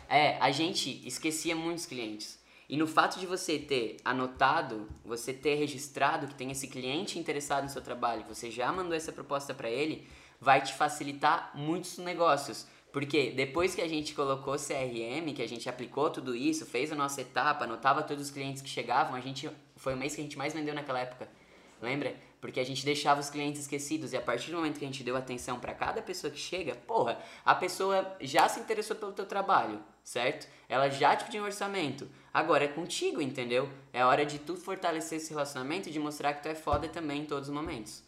É, 0.09 0.37
a 0.39 0.51
gente 0.51 1.05
esquecia 1.05 1.55
muitos 1.55 1.85
clientes. 1.85 2.39
E 2.69 2.75
no 2.75 2.85
fato 2.85 3.19
de 3.19 3.25
você 3.25 3.57
ter 3.57 3.97
anotado, 4.03 4.89
você 5.03 5.33
ter 5.33 5.55
registrado 5.55 6.27
que 6.27 6.35
tem 6.35 6.51
esse 6.51 6.67
cliente 6.67 7.17
interessado 7.17 7.63
no 7.63 7.69
seu 7.69 7.81
trabalho, 7.81 8.25
você 8.27 8.51
já 8.51 8.71
mandou 8.71 8.93
essa 8.93 9.11
proposta 9.11 9.53
para 9.53 9.69
ele, 9.69 10.05
vai 10.39 10.61
te 10.61 10.73
facilitar 10.73 11.51
muitos 11.55 11.97
negócios. 11.97 12.67
Porque 12.91 13.31
depois 13.31 13.75
que 13.75 13.81
a 13.81 13.87
gente 13.87 14.13
colocou 14.13 14.55
CRM, 14.55 15.33
que 15.33 15.41
a 15.41 15.47
gente 15.47 15.69
aplicou 15.69 16.09
tudo 16.09 16.35
isso, 16.35 16.65
fez 16.65 16.91
a 16.91 16.95
nossa 16.95 17.21
etapa, 17.21 17.63
anotava 17.65 18.03
todos 18.03 18.25
os 18.25 18.31
clientes 18.31 18.61
que 18.61 18.69
chegavam, 18.69 19.15
a 19.15 19.21
gente 19.21 19.49
foi 19.75 19.93
o 19.93 19.97
mês 19.97 20.15
que 20.15 20.21
a 20.21 20.23
gente 20.23 20.37
mais 20.37 20.53
vendeu 20.53 20.73
naquela 20.73 20.99
época. 20.99 21.29
Lembra? 21.81 22.15
Porque 22.39 22.59
a 22.59 22.63
gente 22.63 22.85
deixava 22.85 23.19
os 23.19 23.29
clientes 23.29 23.61
esquecidos 23.61 24.13
e 24.13 24.17
a 24.17 24.21
partir 24.21 24.51
do 24.51 24.57
momento 24.57 24.77
que 24.77 24.85
a 24.85 24.87
gente 24.87 25.03
deu 25.03 25.17
atenção 25.17 25.59
para 25.59 25.73
cada 25.73 26.01
pessoa 26.01 26.29
que 26.31 26.39
chega, 26.39 26.75
porra, 26.75 27.19
a 27.43 27.55
pessoa 27.55 28.15
já 28.21 28.47
se 28.47 28.59
interessou 28.59 28.95
pelo 28.95 29.11
teu 29.11 29.25
trabalho, 29.25 29.83
certo? 30.03 30.47
Ela 30.69 30.89
já 30.89 31.15
te 31.15 31.25
pediu 31.25 31.41
um 31.41 31.45
orçamento. 31.45 32.07
Agora 32.31 32.65
é 32.65 32.67
contigo, 32.67 33.21
entendeu? 33.21 33.67
É 33.91 34.05
hora 34.05 34.25
de 34.25 34.37
tu 34.37 34.55
fortalecer 34.55 35.17
esse 35.17 35.31
relacionamento 35.31 35.89
e 35.89 35.91
de 35.91 35.99
mostrar 35.99 36.33
que 36.33 36.43
tu 36.43 36.49
é 36.49 36.55
foda 36.55 36.87
também 36.87 37.23
em 37.23 37.25
todos 37.25 37.49
os 37.49 37.55
momentos. 37.55 38.03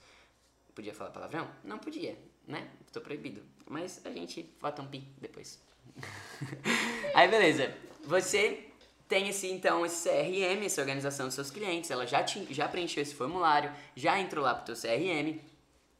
Podia 0.75 0.93
falar 0.93 1.09
palavrão? 1.09 1.49
Não 1.63 1.79
podia, 1.79 2.17
né? 2.47 2.69
Tô 2.93 3.01
proibido. 3.01 3.41
Mas 3.67 3.99
a 4.05 4.11
gente 4.11 4.43
bota 4.61 4.81
um 4.81 4.87
pi 4.87 5.07
depois. 5.17 5.59
Aí 7.15 7.27
beleza. 7.27 7.73
Você 8.05 8.68
tem 9.09 9.27
esse 9.27 9.47
então 9.47 9.83
esse 9.83 10.07
CRM, 10.07 10.63
essa 10.63 10.79
organização 10.79 11.25
dos 11.25 11.35
seus 11.35 11.49
clientes, 11.49 11.89
ela 11.89 12.05
já, 12.05 12.23
te, 12.23 12.47
já 12.53 12.67
preencheu 12.67 13.01
esse 13.01 13.15
formulário, 13.15 13.73
já 13.95 14.19
entrou 14.19 14.45
lá 14.45 14.53
pro 14.53 14.65
teu 14.65 14.75
CRM. 14.75 15.41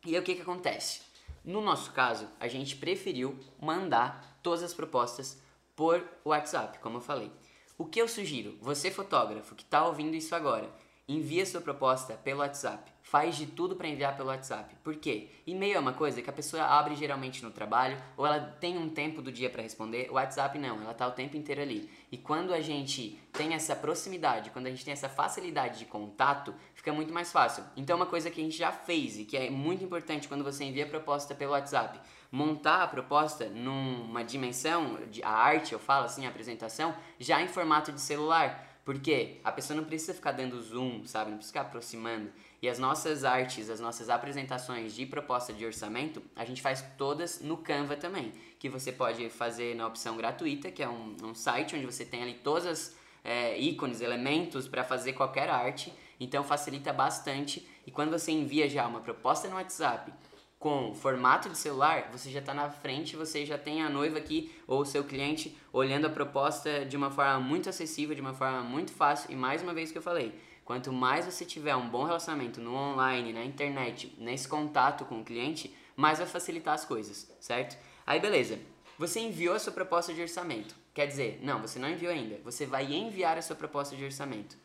E 0.05 0.15
aí 0.15 0.19
o 0.19 0.23
que 0.23 0.35
que 0.35 0.43
acontece? 0.43 1.01
No 1.43 1.59
nosso 1.59 1.91
caso, 1.91 2.29
a 2.39 2.47
gente 2.47 2.75
preferiu 2.75 3.37
mandar 3.59 4.39
todas 4.43 4.61
as 4.61 4.75
propostas 4.75 5.41
por 5.75 6.07
WhatsApp, 6.23 6.77
como 6.79 6.97
eu 6.97 7.01
falei. 7.01 7.31
O 7.77 7.85
que 7.85 7.99
eu 7.99 8.07
sugiro? 8.07 8.55
Você 8.61 8.91
fotógrafo 8.91 9.55
que 9.55 9.63
está 9.63 9.85
ouvindo 9.87 10.15
isso 10.15 10.35
agora, 10.35 10.69
envia 11.09 11.45
sua 11.45 11.59
proposta 11.59 12.13
pelo 12.13 12.39
WhatsApp 12.39 12.89
faz 13.09 13.35
de 13.35 13.47
tudo 13.47 13.75
para 13.75 13.87
enviar 13.87 14.15
pelo 14.15 14.29
WhatsApp. 14.29 14.75
Por 14.83 14.95
quê? 14.95 15.29
E-mail 15.47 15.77
é 15.77 15.79
uma 15.79 15.93
coisa 15.93 16.21
que 16.21 16.29
a 16.29 16.33
pessoa 16.33 16.63
abre 16.63 16.95
geralmente 16.95 17.43
no 17.43 17.49
trabalho 17.49 17.97
ou 18.15 18.23
ela 18.23 18.39
tem 18.39 18.77
um 18.77 18.87
tempo 18.87 19.19
do 19.19 19.31
dia 19.31 19.49
para 19.49 19.63
responder. 19.63 20.09
O 20.11 20.13
WhatsApp 20.13 20.59
não, 20.59 20.79
ela 20.79 20.93
tá 20.93 21.07
o 21.07 21.11
tempo 21.11 21.35
inteiro 21.35 21.59
ali. 21.59 21.89
E 22.11 22.17
quando 22.17 22.53
a 22.53 22.61
gente 22.61 23.19
tem 23.33 23.55
essa 23.55 23.75
proximidade, 23.75 24.51
quando 24.51 24.67
a 24.67 24.69
gente 24.69 24.85
tem 24.85 24.91
essa 24.91 25.09
facilidade 25.09 25.79
de 25.79 25.85
contato, 25.85 26.53
fica 26.75 26.93
muito 26.93 27.11
mais 27.11 27.31
fácil. 27.31 27.63
Então, 27.75 27.95
uma 27.95 28.05
coisa 28.05 28.29
que 28.29 28.39
a 28.39 28.43
gente 28.43 28.55
já 28.55 28.71
fez 28.71 29.17
e 29.17 29.25
que 29.25 29.35
é 29.35 29.49
muito 29.49 29.83
importante 29.83 30.27
quando 30.27 30.43
você 30.43 30.63
envia 30.63 30.85
proposta 30.85 31.33
pelo 31.33 31.53
WhatsApp, 31.53 31.99
montar 32.31 32.83
a 32.83 32.87
proposta 32.87 33.45
numa 33.45 34.23
dimensão, 34.23 34.99
de, 35.09 35.23
a 35.23 35.31
arte, 35.31 35.73
eu 35.73 35.79
falo 35.79 36.05
assim, 36.05 36.27
a 36.27 36.29
apresentação, 36.29 36.95
já 37.19 37.41
em 37.41 37.47
formato 37.47 37.91
de 37.91 37.99
celular. 37.99 38.68
Porque 38.83 39.37
a 39.43 39.51
pessoa 39.51 39.77
não 39.77 39.83
precisa 39.83 40.13
ficar 40.13 40.31
dando 40.31 40.61
zoom, 40.61 41.05
sabe? 41.05 41.31
Não 41.31 41.37
precisa 41.37 41.53
ficar 41.53 41.67
aproximando. 41.67 42.31
E 42.61 42.67
as 42.67 42.79
nossas 42.79 43.23
artes, 43.23 43.69
as 43.69 43.79
nossas 43.79 44.09
apresentações 44.09 44.93
de 44.93 45.05
proposta 45.05 45.53
de 45.53 45.65
orçamento, 45.65 46.21
a 46.35 46.43
gente 46.43 46.61
faz 46.61 46.83
todas 46.97 47.39
no 47.39 47.57
Canva 47.57 47.95
também, 47.95 48.33
que 48.57 48.67
você 48.67 48.91
pode 48.91 49.29
fazer 49.29 49.75
na 49.75 49.87
opção 49.87 50.17
gratuita, 50.17 50.71
que 50.71 50.83
é 50.83 50.89
um, 50.89 51.15
um 51.23 51.35
site 51.35 51.75
onde 51.75 51.85
você 51.85 52.03
tem 52.03 52.21
ali 52.21 52.33
todas 52.33 52.65
as 52.65 52.95
é, 53.23 53.57
ícones, 53.59 54.01
elementos 54.01 54.67
para 54.67 54.83
fazer 54.83 55.13
qualquer 55.13 55.49
arte, 55.49 55.93
então 56.19 56.43
facilita 56.43 56.91
bastante. 56.91 57.67
E 57.85 57.91
quando 57.91 58.11
você 58.11 58.31
envia 58.31 58.67
já 58.67 58.85
uma 58.87 59.01
proposta 59.01 59.47
no 59.47 59.55
WhatsApp 59.55 60.11
com 60.59 60.93
formato 60.93 61.49
de 61.49 61.57
celular, 61.57 62.09
você 62.11 62.29
já 62.29 62.39
está 62.39 62.53
na 62.53 62.69
frente, 62.69 63.15
você 63.15 63.45
já 63.45 63.57
tem 63.57 63.81
a 63.81 63.89
noiva 63.89 64.17
aqui 64.17 64.53
ou 64.67 64.81
o 64.81 64.85
seu 64.85 65.03
cliente 65.03 65.57
olhando 65.71 66.05
a 66.05 66.09
proposta 66.09 66.85
de 66.85 66.97
uma 66.97 67.09
forma 67.09 67.39
muito 67.39 67.69
acessível, 67.69 68.13
de 68.13 68.21
uma 68.21 68.33
forma 68.33 68.61
muito 68.61 68.91
fácil. 68.91 69.31
E 69.31 69.35
mais 69.35 69.63
uma 69.63 69.73
vez 69.73 69.91
que 69.91 69.97
eu 69.97 70.01
falei, 70.01 70.37
Quanto 70.69 70.93
mais 70.93 71.25
você 71.25 71.43
tiver 71.43 71.75
um 71.75 71.89
bom 71.89 72.03
relacionamento 72.03 72.61
no 72.61 72.75
online, 72.75 73.33
na 73.33 73.43
internet, 73.43 74.13
nesse 74.19 74.47
contato 74.47 75.03
com 75.03 75.19
o 75.19 75.25
cliente, 75.25 75.75
mais 75.95 76.19
vai 76.19 76.27
facilitar 76.27 76.75
as 76.75 76.85
coisas, 76.85 77.27
certo? 77.39 77.75
Aí 78.05 78.19
beleza, 78.19 78.59
você 78.95 79.19
enviou 79.19 79.55
a 79.55 79.59
sua 79.59 79.73
proposta 79.73 80.13
de 80.13 80.21
orçamento. 80.21 80.75
Quer 80.93 81.07
dizer, 81.07 81.39
não, 81.41 81.59
você 81.59 81.79
não 81.79 81.89
enviou 81.89 82.13
ainda. 82.13 82.39
Você 82.43 82.67
vai 82.67 82.93
enviar 82.93 83.35
a 83.35 83.41
sua 83.41 83.55
proposta 83.55 83.95
de 83.95 84.03
orçamento. 84.05 84.55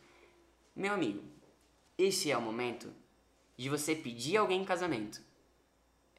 Meu 0.75 0.93
amigo, 0.93 1.23
esse 1.97 2.29
é 2.29 2.37
o 2.37 2.41
momento 2.41 2.93
de 3.57 3.67
você 3.67 3.95
pedir 3.95 4.37
alguém 4.37 4.61
em 4.61 4.65
casamento. 4.65 5.19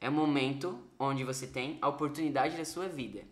É 0.00 0.08
o 0.08 0.12
momento 0.12 0.78
onde 0.98 1.24
você 1.24 1.46
tem 1.46 1.78
a 1.80 1.88
oportunidade 1.88 2.56
da 2.56 2.64
sua 2.64 2.88
vida. 2.88 3.24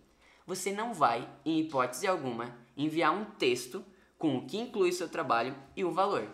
Você 0.46 0.72
não 0.72 0.92
vai, 0.92 1.28
em 1.44 1.60
hipótese 1.60 2.06
alguma, 2.06 2.56
enviar 2.76 3.14
um 3.14 3.24
texto 3.24 3.84
com 4.18 4.36
o 4.36 4.46
que 4.46 4.58
inclui 4.58 4.92
seu 4.92 5.08
trabalho 5.08 5.54
e 5.76 5.84
o 5.84 5.90
valor. 5.90 6.28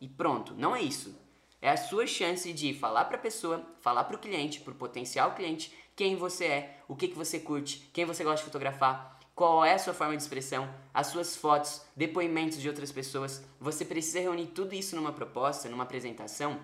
E 0.00 0.08
pronto, 0.08 0.54
não 0.54 0.74
é 0.74 0.82
isso. 0.82 1.16
É 1.60 1.70
a 1.70 1.76
sua 1.76 2.06
chance 2.06 2.52
de 2.52 2.72
falar 2.72 3.06
para 3.06 3.16
a 3.16 3.20
pessoa, 3.20 3.64
falar 3.80 4.04
para 4.04 4.16
o 4.16 4.20
cliente, 4.20 4.60
para 4.60 4.72
o 4.72 4.76
potencial 4.76 5.34
cliente, 5.34 5.72
quem 5.96 6.14
você 6.14 6.44
é, 6.44 6.80
o 6.86 6.94
que, 6.94 7.08
que 7.08 7.16
você 7.16 7.40
curte, 7.40 7.90
quem 7.92 8.04
você 8.04 8.22
gosta 8.22 8.38
de 8.38 8.44
fotografar, 8.44 9.18
qual 9.34 9.64
é 9.64 9.74
a 9.74 9.78
sua 9.78 9.94
forma 9.94 10.16
de 10.16 10.22
expressão, 10.22 10.68
as 10.94 11.08
suas 11.08 11.36
fotos, 11.36 11.82
depoimentos 11.96 12.60
de 12.60 12.68
outras 12.68 12.92
pessoas. 12.92 13.44
Você 13.60 13.84
precisa 13.84 14.20
reunir 14.20 14.48
tudo 14.48 14.74
isso 14.74 14.94
numa 14.94 15.12
proposta, 15.12 15.68
numa 15.68 15.84
apresentação 15.84 16.60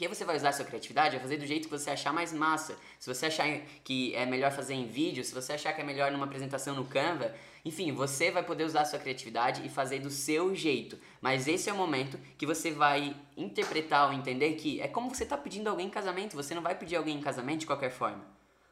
que 0.00 0.08
você 0.08 0.24
vai 0.24 0.34
usar 0.34 0.48
a 0.48 0.52
sua 0.52 0.64
criatividade, 0.64 1.10
vai 1.10 1.20
fazer 1.20 1.36
do 1.36 1.46
jeito 1.46 1.68
que 1.68 1.78
você 1.78 1.90
achar 1.90 2.10
mais 2.10 2.32
massa. 2.32 2.74
Se 2.98 3.12
você 3.12 3.26
achar 3.26 3.46
que 3.84 4.14
é 4.14 4.24
melhor 4.24 4.50
fazer 4.50 4.72
em 4.72 4.86
vídeo, 4.86 5.22
se 5.22 5.34
você 5.34 5.52
achar 5.52 5.74
que 5.74 5.82
é 5.82 5.84
melhor 5.84 6.10
numa 6.10 6.24
apresentação 6.24 6.74
no 6.74 6.86
Canva, 6.86 7.34
enfim, 7.62 7.92
você 7.92 8.30
vai 8.30 8.42
poder 8.42 8.64
usar 8.64 8.80
a 8.80 8.84
sua 8.86 8.98
criatividade 8.98 9.64
e 9.66 9.68
fazer 9.68 9.98
do 9.98 10.08
seu 10.08 10.54
jeito. 10.54 10.98
Mas 11.20 11.46
esse 11.46 11.68
é 11.68 11.72
o 11.72 11.76
momento 11.76 12.18
que 12.38 12.46
você 12.46 12.70
vai 12.70 13.14
interpretar 13.36 14.08
ou 14.08 14.14
entender 14.14 14.54
que 14.54 14.80
é 14.80 14.88
como 14.88 15.14
você 15.14 15.24
está 15.24 15.36
pedindo 15.36 15.68
alguém 15.68 15.88
em 15.88 15.90
casamento. 15.90 16.34
Você 16.34 16.54
não 16.54 16.62
vai 16.62 16.74
pedir 16.74 16.96
alguém 16.96 17.18
em 17.18 17.20
casamento 17.20 17.60
de 17.60 17.66
qualquer 17.66 17.90
forma. 17.90 18.24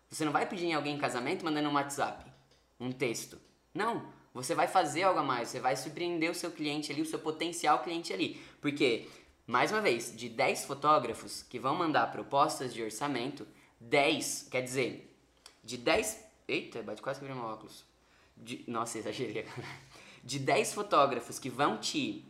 Você 0.08 0.24
não 0.24 0.32
vai 0.32 0.46
pedir 0.46 0.72
alguém 0.72 0.94
em 0.94 0.98
casamento 0.98 1.44
mandando 1.44 1.68
um 1.68 1.74
WhatsApp, 1.74 2.24
um 2.80 2.90
texto. 2.90 3.38
Não, 3.74 4.10
você 4.32 4.54
vai 4.54 4.66
fazer 4.66 5.02
algo 5.02 5.20
a 5.20 5.22
mais, 5.22 5.50
você 5.50 5.60
vai 5.60 5.76
surpreender 5.76 6.30
o 6.30 6.34
seu 6.34 6.50
cliente 6.50 6.90
ali, 6.90 7.02
o 7.02 7.06
seu 7.06 7.18
potencial 7.18 7.80
cliente 7.80 8.14
ali. 8.14 8.40
Porque 8.62 9.06
mais 9.48 9.72
uma 9.72 9.80
vez, 9.80 10.14
de 10.14 10.28
10 10.28 10.66
fotógrafos 10.66 11.42
que 11.42 11.58
vão 11.58 11.74
mandar 11.74 12.12
propostas 12.12 12.74
de 12.74 12.82
orçamento, 12.82 13.48
10, 13.80 14.48
quer 14.50 14.60
dizer, 14.60 15.10
de 15.64 15.78
10. 15.78 16.22
Eita, 16.46 16.82
bate 16.82 17.00
quase 17.00 17.18
que 17.18 17.24
meu 17.24 17.42
óculos. 17.42 17.82
De, 18.36 18.62
nossa, 18.68 18.98
exagerei 18.98 19.46
agora. 19.48 19.66
De 20.22 20.38
10 20.38 20.74
fotógrafos 20.74 21.38
que 21.38 21.48
vão 21.48 21.78
te. 21.78 22.26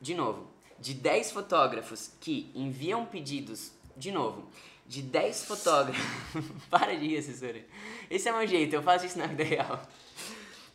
De 0.00 0.14
novo. 0.14 0.50
De 0.78 0.94
10 0.94 1.32
fotógrafos 1.32 2.12
que 2.18 2.50
enviam 2.54 3.04
pedidos. 3.04 3.70
De 3.94 4.10
novo. 4.10 4.48
De 4.86 5.02
10 5.02 5.44
fotógrafos. 5.44 6.02
Para 6.70 6.96
de 6.96 7.08
rir, 7.08 7.18
assessora. 7.18 7.62
Esse 8.10 8.26
é 8.26 8.32
o 8.32 8.38
meu 8.38 8.46
jeito, 8.46 8.74
eu 8.74 8.82
faço 8.82 9.04
isso 9.04 9.18
na 9.18 9.26
vida 9.26 9.44
real. 9.44 9.86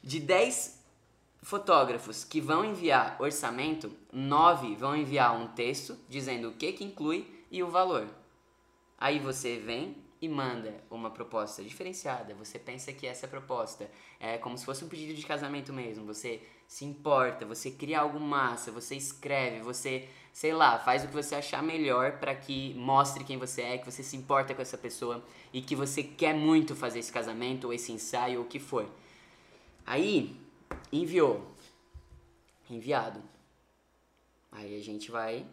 De 0.04 0.20
10 0.20 0.79
fotógrafos 1.50 2.24
que 2.24 2.40
vão 2.40 2.64
enviar 2.64 3.18
orçamento, 3.20 3.92
nove 4.14 4.76
vão 4.76 4.96
enviar 4.96 5.36
um 5.36 5.48
texto 5.48 5.98
dizendo 6.08 6.50
o 6.50 6.54
que, 6.54 6.72
que 6.72 6.84
inclui 6.84 7.26
e 7.50 7.64
o 7.64 7.72
valor. 7.72 8.08
Aí 9.00 9.18
você 9.18 9.58
vem 9.58 9.98
e 10.22 10.30
manda 10.30 10.76
uma 10.92 11.10
proposta 11.10 11.64
diferenciada. 11.64 12.36
Você 12.36 12.60
pensa 12.60 12.94
que 12.94 13.08
essa 13.08 13.28
proposta 13.28 13.90
é 14.20 14.38
como 14.38 14.60
se 14.60 14.66
fosse 14.66 14.86
um 14.86 14.88
pedido 14.88 15.16
de 15.16 15.26
casamento 15.26 15.74
mesmo. 15.74 16.06
Você 16.06 16.40
se 16.68 16.86
importa, 16.86 17.48
você 17.48 17.72
cria 17.72 18.02
algo 18.02 18.20
massa, 18.20 18.72
você 18.72 18.94
escreve, 18.96 19.62
você, 19.62 20.08
sei 20.32 20.54
lá, 20.54 20.78
faz 20.78 21.04
o 21.04 21.08
que 21.08 21.14
você 21.16 21.34
achar 21.34 21.64
melhor 21.64 22.20
para 22.20 22.36
que 22.36 22.76
mostre 22.76 23.24
quem 23.24 23.40
você 23.40 23.64
é, 23.64 23.78
que 23.80 23.90
você 23.90 24.04
se 24.04 24.16
importa 24.16 24.54
com 24.54 24.62
essa 24.62 24.78
pessoa 24.78 25.26
e 25.52 25.64
que 25.64 25.76
você 25.76 26.04
quer 26.04 26.36
muito 26.36 26.76
fazer 26.76 27.00
esse 27.00 27.12
casamento 27.12 27.66
ou 27.66 27.74
esse 27.74 27.92
ensaio 27.92 28.42
ou 28.42 28.46
o 28.46 28.48
que 28.48 28.60
for. 28.60 28.88
Aí 29.84 30.48
enviou. 30.92 31.46
Enviado. 32.70 33.22
Aí 34.52 34.78
a 34.78 34.84
gente 34.84 35.12
vai 35.12 35.46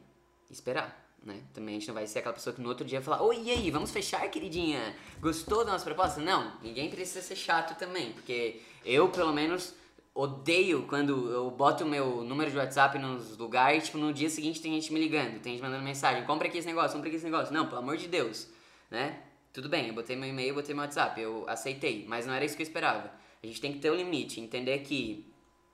esperar, 0.50 1.06
né? 1.22 1.42
Também 1.52 1.76
a 1.76 1.78
gente 1.78 1.88
não 1.88 1.94
vai 1.94 2.06
ser 2.06 2.20
aquela 2.20 2.34
pessoa 2.34 2.54
que 2.54 2.60
no 2.60 2.68
outro 2.68 2.84
dia 2.84 3.00
vai 3.00 3.04
falar: 3.04 3.22
Oi, 3.22 3.42
e 3.42 3.50
aí, 3.50 3.70
vamos 3.70 3.90
fechar, 3.90 4.28
queridinha? 4.30 4.94
Gostou 5.20 5.64
da 5.64 5.72
nossa 5.72 5.84
proposta? 5.84 6.20
Não, 6.20 6.52
ninguém 6.62 6.90
precisa 6.90 7.20
ser 7.20 7.36
chato 7.36 7.78
também, 7.78 8.12
porque 8.12 8.60
eu, 8.84 9.08
pelo 9.10 9.32
menos, 9.32 9.74
odeio 10.14 10.86
quando 10.88 11.30
eu 11.30 11.50
boto 11.50 11.84
o 11.84 11.86
meu 11.86 12.24
número 12.24 12.50
de 12.50 12.56
WhatsApp 12.56 12.98
nos 12.98 13.36
lugares, 13.36 13.84
tipo, 13.84 13.98
no 13.98 14.12
dia 14.12 14.30
seguinte 14.30 14.62
tem 14.62 14.72
gente 14.72 14.90
me 14.92 14.98
ligando, 14.98 15.40
tem 15.40 15.52
gente 15.52 15.62
mandando 15.62 15.84
mensagem: 15.84 16.24
compra 16.24 16.48
aqui 16.48 16.58
esse 16.58 16.66
negócio, 16.66 16.92
compra 16.92 17.08
aqui 17.08 17.16
esse 17.16 17.26
negócio. 17.26 17.52
Não, 17.52 17.66
pelo 17.66 17.78
amor 17.78 17.96
de 17.96 18.08
Deus, 18.08 18.48
né? 18.90 19.22
Tudo 19.52 19.68
bem, 19.68 19.88
eu 19.88 19.94
botei 19.94 20.16
meu 20.16 20.28
e-mail, 20.28 20.54
botei 20.54 20.74
meu 20.74 20.84
WhatsApp, 20.84 21.20
eu 21.20 21.44
aceitei, 21.48 22.04
mas 22.08 22.26
não 22.26 22.34
era 22.34 22.44
isso 22.44 22.56
que 22.56 22.62
eu 22.62 22.66
esperava. 22.66 23.10
A 23.46 23.48
gente 23.48 23.60
tem 23.60 23.72
que 23.72 23.78
ter 23.78 23.92
um 23.92 23.94
limite, 23.94 24.40
entender 24.40 24.80
que, 24.80 25.24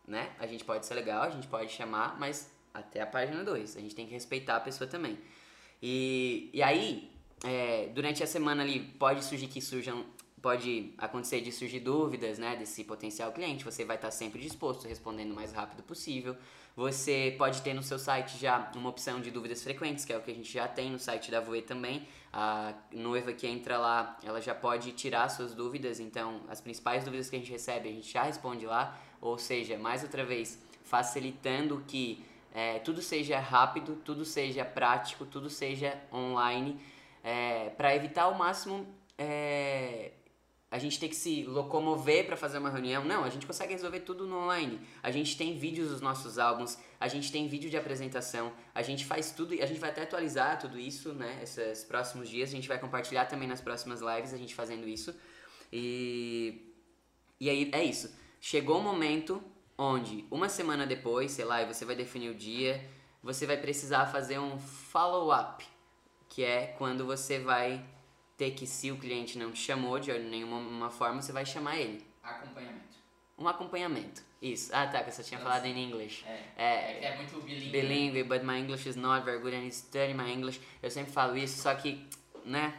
né, 0.06 0.30
a 0.38 0.46
gente 0.46 0.62
pode 0.62 0.84
ser 0.84 0.92
legal, 0.92 1.22
a 1.22 1.30
gente 1.30 1.48
pode 1.48 1.72
chamar, 1.72 2.20
mas 2.20 2.52
até 2.74 3.00
a 3.00 3.06
página 3.06 3.42
2. 3.42 3.78
A 3.78 3.80
gente 3.80 3.94
tem 3.94 4.06
que 4.06 4.12
respeitar 4.12 4.56
a 4.56 4.60
pessoa 4.60 4.86
também. 4.86 5.18
E, 5.82 6.50
e 6.52 6.62
aí, 6.62 7.10
é, 7.42 7.88
durante 7.94 8.22
a 8.22 8.26
semana 8.26 8.62
ali, 8.62 8.80
pode 8.98 9.24
surgir 9.24 9.46
que 9.46 9.62
surjam, 9.62 10.04
pode 10.42 10.92
acontecer 10.98 11.40
de 11.40 11.50
surgir 11.50 11.80
dúvidas, 11.80 12.38
né, 12.38 12.56
desse 12.56 12.84
potencial 12.84 13.32
cliente. 13.32 13.64
Você 13.64 13.86
vai 13.86 13.96
estar 13.96 14.10
sempre 14.10 14.38
disposto, 14.38 14.86
respondendo 14.86 15.32
o 15.32 15.34
mais 15.34 15.54
rápido 15.54 15.82
possível. 15.82 16.36
Você 16.76 17.34
pode 17.38 17.62
ter 17.62 17.72
no 17.72 17.82
seu 17.82 17.98
site 17.98 18.36
já 18.38 18.70
uma 18.76 18.90
opção 18.90 19.18
de 19.18 19.30
dúvidas 19.30 19.62
frequentes, 19.62 20.04
que 20.04 20.12
é 20.12 20.18
o 20.18 20.20
que 20.20 20.30
a 20.30 20.34
gente 20.34 20.52
já 20.52 20.68
tem 20.68 20.90
no 20.90 20.98
site 20.98 21.30
da 21.30 21.40
Voe 21.40 21.62
também. 21.62 22.06
A 22.32 22.72
noiva 22.90 23.32
que 23.32 23.46
entra 23.46 23.76
lá, 23.76 24.16
ela 24.24 24.40
já 24.40 24.54
pode 24.54 24.92
tirar 24.92 25.28
suas 25.28 25.54
dúvidas, 25.54 26.00
então 26.00 26.40
as 26.48 26.60
principais 26.62 27.04
dúvidas 27.04 27.28
que 27.28 27.36
a 27.36 27.38
gente 27.38 27.52
recebe, 27.52 27.90
a 27.90 27.92
gente 27.92 28.10
já 28.10 28.22
responde 28.22 28.64
lá, 28.64 28.98
ou 29.20 29.36
seja, 29.36 29.76
mais 29.76 30.02
outra 30.02 30.24
vez, 30.24 30.58
facilitando 30.82 31.84
que 31.86 32.24
é, 32.54 32.78
tudo 32.78 33.02
seja 33.02 33.38
rápido, 33.38 33.96
tudo 34.04 34.24
seja 34.24 34.64
prático, 34.64 35.26
tudo 35.26 35.50
seja 35.50 36.00
online, 36.12 36.80
é, 37.22 37.68
para 37.70 37.94
evitar 37.94 38.22
ao 38.22 38.34
máximo 38.34 38.86
é, 39.18 40.12
a 40.72 40.78
gente 40.78 40.98
ter 40.98 41.08
que 41.08 41.14
se 41.14 41.44
locomover 41.44 42.24
para 42.24 42.34
fazer 42.34 42.56
uma 42.56 42.70
reunião. 42.70 43.04
Não, 43.04 43.24
a 43.24 43.28
gente 43.28 43.46
consegue 43.46 43.74
resolver 43.74 44.00
tudo 44.00 44.26
no 44.26 44.38
online. 44.38 44.80
A 45.02 45.10
gente 45.10 45.36
tem 45.36 45.54
vídeos 45.54 45.90
dos 45.90 46.00
nossos 46.00 46.38
álbuns, 46.38 46.78
a 46.98 47.08
gente 47.08 47.30
tem 47.30 47.46
vídeo 47.46 47.68
de 47.68 47.76
apresentação, 47.76 48.50
a 48.74 48.80
gente 48.80 49.04
faz 49.04 49.32
tudo 49.32 49.52
a 49.52 49.66
gente 49.66 49.78
vai 49.78 49.90
até 49.90 50.02
atualizar 50.02 50.58
tudo 50.58 50.78
isso, 50.78 51.12
né? 51.12 51.40
Esses 51.42 51.84
próximos 51.84 52.26
dias, 52.26 52.48
a 52.48 52.52
gente 52.52 52.66
vai 52.66 52.78
compartilhar 52.78 53.26
também 53.26 53.46
nas 53.46 53.60
próximas 53.60 54.00
lives 54.00 54.32
a 54.32 54.38
gente 54.38 54.54
fazendo 54.54 54.88
isso. 54.88 55.14
E, 55.70 56.74
e 57.38 57.50
aí 57.50 57.68
é 57.70 57.84
isso. 57.84 58.10
Chegou 58.40 58.78
o 58.78 58.82
momento 58.82 59.44
onde 59.76 60.24
uma 60.30 60.48
semana 60.48 60.86
depois, 60.86 61.32
sei 61.32 61.44
lá, 61.44 61.60
e 61.60 61.66
você 61.66 61.84
vai 61.84 61.94
definir 61.94 62.30
o 62.30 62.34
dia, 62.34 62.82
você 63.22 63.44
vai 63.46 63.58
precisar 63.58 64.06
fazer 64.06 64.38
um 64.38 64.58
follow-up, 64.58 65.66
que 66.30 66.42
é 66.42 66.68
quando 66.78 67.04
você 67.04 67.38
vai 67.38 67.84
ter 68.42 68.50
que, 68.50 68.66
se 68.66 68.90
o 68.90 68.96
cliente 68.96 69.38
não 69.38 69.52
te 69.52 69.60
chamou 69.60 70.00
de 70.00 70.12
nenhuma 70.18 70.90
forma, 70.90 71.22
você 71.22 71.30
vai 71.30 71.46
chamar 71.46 71.76
ele. 71.76 72.04
Acompanhamento. 72.20 72.96
Um 73.38 73.46
acompanhamento. 73.46 74.22
Isso. 74.40 74.70
Ah, 74.74 74.84
tá, 74.88 75.04
que 75.04 75.12
você 75.12 75.22
tinha 75.22 75.38
falado 75.38 75.64
em 75.66 75.88
inglês. 75.88 76.24
É, 76.26 76.64
é, 76.64 77.04
é 77.04 77.16
muito 77.16 77.40
bilíngue. 77.40 77.70
Bilíngue, 77.70 78.22
but 78.24 78.42
my 78.42 78.58
English 78.58 78.88
is 78.88 78.96
not 78.96 79.24
very 79.24 79.38
good 79.38 79.54
and 79.54 79.70
study 79.70 80.12
my 80.12 80.28
English. 80.28 80.60
Eu 80.82 80.90
sempre 80.90 81.12
falo 81.12 81.36
isso, 81.36 81.62
só 81.62 81.72
que, 81.76 82.04
né, 82.44 82.74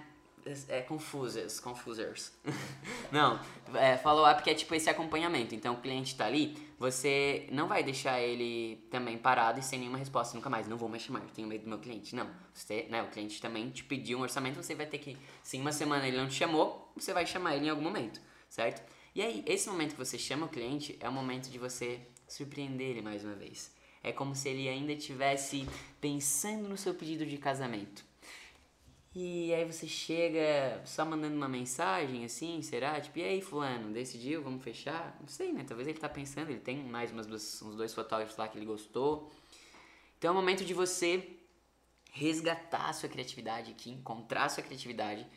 é 0.67 0.81
confusas, 0.81 1.61
confusers. 1.61 2.33
não, 3.09 3.39
é, 3.75 3.97
follow-up 3.97 4.43
que 4.43 4.49
é 4.49 4.53
tipo 4.53 4.75
esse 4.75 4.89
acompanhamento. 4.89 5.55
Então 5.55 5.75
o 5.75 5.77
cliente 5.77 6.13
tá 6.13 6.25
ali, 6.25 6.57
você 6.83 7.47
não 7.49 7.65
vai 7.65 7.81
deixar 7.81 8.19
ele 8.19 8.85
também 8.91 9.17
parado 9.17 9.57
e 9.57 9.63
sem 9.63 9.79
nenhuma 9.79 9.97
resposta 9.97 10.35
nunca 10.35 10.49
mais. 10.49 10.67
Não 10.67 10.75
vou 10.75 10.89
mais 10.89 11.01
chamar, 11.01 11.21
tenho 11.33 11.47
medo 11.47 11.63
do 11.63 11.69
meu 11.69 11.79
cliente. 11.79 12.13
Não, 12.13 12.29
você, 12.53 12.87
né, 12.89 13.01
o 13.01 13.07
cliente 13.07 13.41
também 13.41 13.69
te 13.69 13.85
pediu 13.85 14.19
um 14.19 14.21
orçamento, 14.21 14.61
você 14.61 14.75
vai 14.75 14.85
ter 14.85 14.97
que, 14.97 15.17
se 15.41 15.55
em 15.55 15.61
uma 15.61 15.71
semana 15.71 16.05
ele 16.05 16.17
não 16.17 16.27
te 16.27 16.33
chamou, 16.33 16.91
você 16.93 17.13
vai 17.13 17.25
chamar 17.25 17.55
ele 17.55 17.67
em 17.67 17.69
algum 17.69 17.81
momento, 17.81 18.19
certo? 18.49 18.83
E 19.15 19.21
aí, 19.21 19.45
esse 19.47 19.69
momento 19.69 19.91
que 19.91 19.97
você 19.97 20.17
chama 20.17 20.45
o 20.45 20.49
cliente 20.49 20.97
é 20.99 21.07
o 21.07 21.11
momento 21.13 21.49
de 21.49 21.57
você 21.57 22.01
surpreender 22.27 22.89
ele 22.89 23.01
mais 23.01 23.23
uma 23.23 23.35
vez. 23.35 23.73
É 24.03 24.11
como 24.11 24.35
se 24.35 24.49
ele 24.49 24.67
ainda 24.67 24.91
estivesse 24.91 25.65
pensando 26.01 26.67
no 26.67 26.75
seu 26.75 26.93
pedido 26.93 27.25
de 27.25 27.37
casamento. 27.37 28.03
E 29.15 29.53
aí 29.53 29.63
você 29.63 29.87
chega 29.87 30.81
só 30.85 31.05
mandando 31.05 31.35
uma 31.35 31.47
mensagem 31.47 32.25
assim, 32.25 32.63
será? 32.63 32.99
Tipo, 32.99 33.19
e 33.19 33.23
aí, 33.23 33.41
fulano, 33.41 33.93
decidiu, 33.93 34.41
vamos 34.41 34.63
fechar? 34.63 35.15
Não 35.19 35.27
sei, 35.27 35.53
né? 35.53 35.63
Talvez 35.67 35.87
ele 35.87 35.99
tá 35.99 36.09
pensando, 36.09 36.49
ele 36.49 36.59
tem 36.59 36.83
mais 36.83 37.11
umas 37.11 37.27
duas, 37.27 37.61
uns 37.61 37.75
dois 37.75 37.93
fotógrafos 37.93 38.35
lá 38.37 38.47
que 38.47 38.57
ele 38.57 38.65
gostou. 38.65 39.31
Então 40.17 40.29
é 40.29 40.31
o 40.31 40.35
momento 40.35 40.65
de 40.65 40.73
você 40.73 41.37
resgatar 42.11 42.89
a 42.89 42.93
sua 42.93 43.07
criatividade 43.07 43.71
aqui, 43.71 43.91
encontrar 43.91 44.45
a 44.45 44.49
sua 44.49 44.63
criatividade 44.63 45.27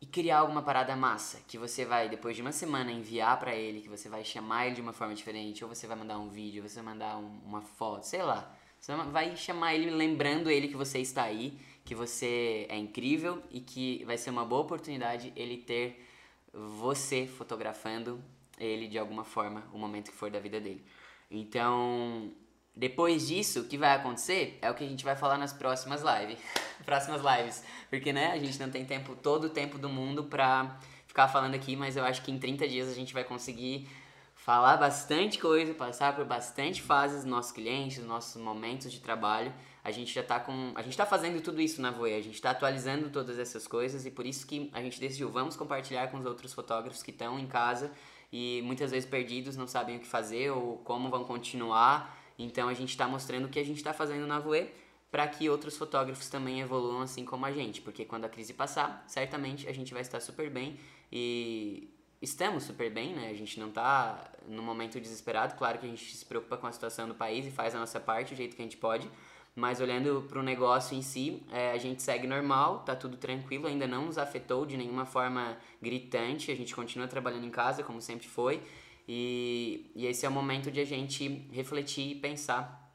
e 0.00 0.06
criar 0.06 0.38
alguma 0.38 0.62
parada 0.62 0.96
massa 0.96 1.40
que 1.46 1.56
você 1.56 1.84
vai 1.84 2.08
depois 2.08 2.34
de 2.34 2.42
uma 2.42 2.50
semana 2.50 2.90
enviar 2.90 3.38
para 3.38 3.54
ele, 3.54 3.82
que 3.82 3.88
você 3.88 4.08
vai 4.08 4.24
chamar 4.24 4.66
ele 4.66 4.74
de 4.74 4.80
uma 4.80 4.92
forma 4.92 5.14
diferente, 5.14 5.62
ou 5.62 5.72
você 5.72 5.86
vai 5.86 5.96
mandar 5.96 6.18
um 6.18 6.28
vídeo, 6.28 6.60
ou 6.60 6.68
você 6.68 6.82
vai 6.82 6.92
mandar 6.92 7.18
um, 7.18 7.40
uma 7.44 7.60
foto, 7.60 8.04
sei 8.04 8.22
lá. 8.22 8.52
Você 8.80 8.92
vai 8.96 9.36
chamar 9.36 9.76
ele 9.76 9.90
lembrando 9.90 10.50
ele 10.50 10.66
que 10.66 10.76
você 10.76 10.98
está 10.98 11.22
aí 11.22 11.56
que 11.84 11.94
você 11.94 12.66
é 12.68 12.76
incrível 12.76 13.42
e 13.50 13.60
que 13.60 14.04
vai 14.04 14.16
ser 14.16 14.30
uma 14.30 14.44
boa 14.44 14.62
oportunidade 14.62 15.32
ele 15.34 15.56
ter 15.56 16.06
você 16.52 17.26
fotografando 17.26 18.22
ele 18.58 18.86
de 18.86 18.98
alguma 18.98 19.24
forma, 19.24 19.64
o 19.72 19.78
momento 19.78 20.10
que 20.10 20.16
for 20.16 20.30
da 20.30 20.38
vida 20.38 20.60
dele. 20.60 20.84
Então, 21.30 22.32
depois 22.74 23.26
disso, 23.26 23.60
o 23.60 23.64
que 23.64 23.76
vai 23.76 23.94
acontecer 23.94 24.58
é 24.62 24.70
o 24.70 24.74
que 24.74 24.84
a 24.84 24.88
gente 24.88 25.04
vai 25.04 25.16
falar 25.16 25.38
nas 25.38 25.52
próximas 25.52 26.02
lives. 26.02 26.38
próximas 26.84 27.20
lives. 27.22 27.64
Porque, 27.90 28.12
né, 28.12 28.32
a 28.32 28.38
gente 28.38 28.58
não 28.60 28.70
tem 28.70 28.84
tempo, 28.84 29.16
todo 29.16 29.44
o 29.44 29.50
tempo 29.50 29.78
do 29.78 29.88
mundo 29.88 30.24
pra 30.24 30.78
ficar 31.06 31.28
falando 31.28 31.54
aqui, 31.54 31.74
mas 31.74 31.96
eu 31.96 32.04
acho 32.04 32.22
que 32.22 32.30
em 32.30 32.38
30 32.38 32.68
dias 32.68 32.88
a 32.88 32.94
gente 32.94 33.12
vai 33.12 33.24
conseguir 33.24 33.88
falar 34.34 34.76
bastante 34.76 35.38
coisa, 35.38 35.74
passar 35.74 36.14
por 36.16 36.24
bastante 36.24 36.82
fases 36.82 37.18
dos 37.22 37.30
nossos 37.30 37.52
clientes, 37.52 37.98
dos 37.98 38.06
nossos 38.06 38.40
momentos 38.40 38.90
de 38.90 39.00
trabalho 39.00 39.52
a 39.84 39.90
gente 39.90 40.12
já 40.12 40.22
tá 40.22 40.38
com. 40.38 40.72
A 40.74 40.82
gente 40.82 40.96
tá 40.96 41.04
fazendo 41.04 41.40
tudo 41.42 41.60
isso 41.60 41.82
na 41.82 41.90
Voe, 41.90 42.14
a 42.14 42.20
gente 42.20 42.40
tá 42.40 42.50
atualizando 42.50 43.10
todas 43.10 43.38
essas 43.38 43.66
coisas 43.66 44.06
e 44.06 44.10
por 44.10 44.24
isso 44.24 44.46
que 44.46 44.70
a 44.72 44.80
gente 44.80 45.00
decidiu, 45.00 45.28
vamos 45.30 45.56
compartilhar 45.56 46.08
com 46.08 46.18
os 46.18 46.26
outros 46.26 46.52
fotógrafos 46.52 47.02
que 47.02 47.10
estão 47.10 47.38
em 47.38 47.46
casa 47.46 47.90
e 48.32 48.62
muitas 48.64 48.90
vezes 48.90 49.08
perdidos, 49.08 49.56
não 49.56 49.66
sabem 49.66 49.96
o 49.96 50.00
que 50.00 50.06
fazer 50.06 50.50
ou 50.50 50.78
como 50.78 51.10
vão 51.10 51.24
continuar. 51.24 52.18
Então 52.38 52.68
a 52.68 52.74
gente 52.74 52.90
está 52.90 53.06
mostrando 53.06 53.46
o 53.46 53.48
que 53.48 53.58
a 53.58 53.64
gente 53.64 53.76
está 53.76 53.92
fazendo 53.92 54.26
na 54.26 54.38
Voe 54.38 54.70
para 55.10 55.26
que 55.28 55.50
outros 55.50 55.76
fotógrafos 55.76 56.30
também 56.30 56.60
evoluam 56.60 57.02
assim 57.02 57.24
como 57.24 57.44
a 57.44 57.52
gente, 57.52 57.82
porque 57.82 58.04
quando 58.04 58.24
a 58.24 58.28
crise 58.30 58.54
passar, 58.54 59.04
certamente 59.06 59.68
a 59.68 59.72
gente 59.72 59.92
vai 59.92 60.00
estar 60.00 60.20
super 60.20 60.48
bem 60.48 60.78
e 61.12 61.90
estamos 62.22 62.64
super 62.64 62.90
bem, 62.90 63.12
né? 63.14 63.28
A 63.28 63.34
gente 63.34 63.60
não 63.60 63.68
está 63.68 64.30
no 64.48 64.62
momento 64.62 64.98
desesperado, 64.98 65.54
claro 65.54 65.78
que 65.78 65.84
a 65.84 65.88
gente 65.88 66.16
se 66.16 66.24
preocupa 66.24 66.56
com 66.56 66.66
a 66.66 66.72
situação 66.72 67.06
do 67.06 67.14
país 67.14 67.44
e 67.44 67.50
faz 67.50 67.74
a 67.74 67.78
nossa 67.78 68.00
parte 68.00 68.32
do 68.32 68.36
jeito 68.38 68.56
que 68.56 68.62
a 68.62 68.64
gente 68.64 68.78
pode, 68.78 69.10
mas 69.54 69.80
olhando 69.80 70.24
para 70.28 70.38
o 70.38 70.42
negócio 70.42 70.96
em 70.96 71.02
si, 71.02 71.42
é, 71.52 71.72
a 71.72 71.78
gente 71.78 72.02
segue 72.02 72.26
normal, 72.26 72.80
tá 72.80 72.96
tudo 72.96 73.16
tranquilo, 73.16 73.66
ainda 73.66 73.86
não 73.86 74.06
nos 74.06 74.16
afetou 74.16 74.64
de 74.64 74.76
nenhuma 74.76 75.04
forma 75.04 75.58
gritante, 75.80 76.50
a 76.50 76.56
gente 76.56 76.74
continua 76.74 77.06
trabalhando 77.06 77.44
em 77.44 77.50
casa 77.50 77.82
como 77.82 78.00
sempre 78.00 78.26
foi. 78.26 78.62
E, 79.06 79.90
e 79.94 80.06
esse 80.06 80.24
é 80.24 80.28
o 80.28 80.32
momento 80.32 80.70
de 80.70 80.80
a 80.80 80.84
gente 80.84 81.28
refletir 81.52 82.12
e 82.12 82.14
pensar 82.14 82.90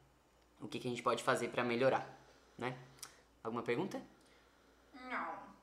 o 0.60 0.66
que, 0.66 0.78
que 0.78 0.88
a 0.88 0.90
gente 0.90 1.02
pode 1.02 1.22
fazer 1.22 1.48
para 1.48 1.62
melhorar, 1.62 2.18
né? 2.56 2.76
Alguma 3.44 3.62
pergunta? 3.62 4.02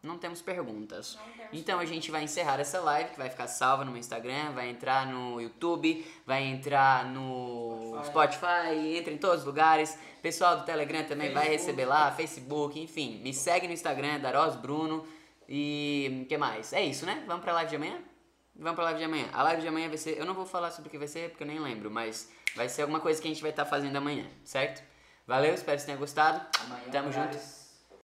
Não 0.06 0.18
temos 0.18 0.42
perguntas. 0.42 1.16
Não 1.16 1.34
temos 1.34 1.50
então 1.54 1.80
a 1.80 1.86
gente 1.86 2.12
vai 2.12 2.24
encerrar 2.24 2.60
essa 2.60 2.80
live, 2.80 3.12
que 3.12 3.18
vai 3.18 3.30
ficar 3.30 3.48
salva 3.48 3.84
no 3.84 3.92
meu 3.92 4.00
Instagram, 4.00 4.52
vai 4.54 4.70
entrar 4.70 5.06
no 5.08 5.42
YouTube, 5.42 6.06
vai 6.26 6.44
entrar 6.44 7.06
no 7.06 8.00
Spotify, 8.06 8.38
Spotify 8.38 8.98
entra 8.98 9.14
em 9.14 9.18
todos 9.18 9.40
os 9.40 9.46
lugares. 9.46 9.98
Pessoal 10.22 10.58
do 10.58 10.64
Telegram 10.64 11.04
também 11.04 11.28
Facebook. 11.28 11.48
vai 11.48 11.58
receber 11.58 11.86
lá, 11.86 12.12
Facebook, 12.12 12.80
enfim. 12.80 13.20
Me 13.24 13.34
segue 13.34 13.68
no 13.68 13.74
Instagram, 13.74 14.20
Daros 14.20 14.56
Bruno. 14.56 15.06
E 15.48 16.22
o 16.24 16.26
que 16.26 16.38
mais? 16.38 16.74
É 16.74 16.84
isso, 16.84 17.06
né? 17.06 17.24
Vamos 17.28 17.44
pra 17.44 17.54
live 17.54 17.70
de 17.70 17.76
amanhã? 17.76 18.00
Vamos 18.56 18.76
pra 18.76 18.86
live 18.86 19.00
de 19.00 19.06
amanhã. 19.06 19.30
A 19.34 19.44
live 19.44 19.62
de 19.62 19.68
amanhã 19.68 19.88
vai 19.88 19.98
ser. 19.98 20.18
Eu 20.18 20.26
não 20.26 20.34
vou 20.34 20.46
falar 20.46 20.72
sobre 20.72 20.88
o 20.88 20.92
que 20.92 20.98
vai 20.98 21.08
ser, 21.08 21.30
porque 21.30 21.44
eu 21.44 21.48
nem 21.48 21.60
lembro, 21.60 21.92
mas 21.92 22.32
vai 22.56 22.70
ser 22.70 22.84
alguma 22.84 23.00
coisa 23.00 23.22
que 23.22 23.28
a 23.28 23.32
gente 23.32 23.42
vai 23.42 23.52
estar 23.52 23.66
tá 23.66 23.70
fazendo 23.70 23.96
amanhã, 23.96 24.26
certo? 24.44 24.82
Valeu, 25.28 25.54
espero 25.54 25.78
que 25.78 25.82
vocês 25.82 25.86
tenham 25.86 26.00
gostado. 26.00 26.42
Amanhã 26.62 26.92
Tamo 26.92 27.12
junto. 27.12 27.55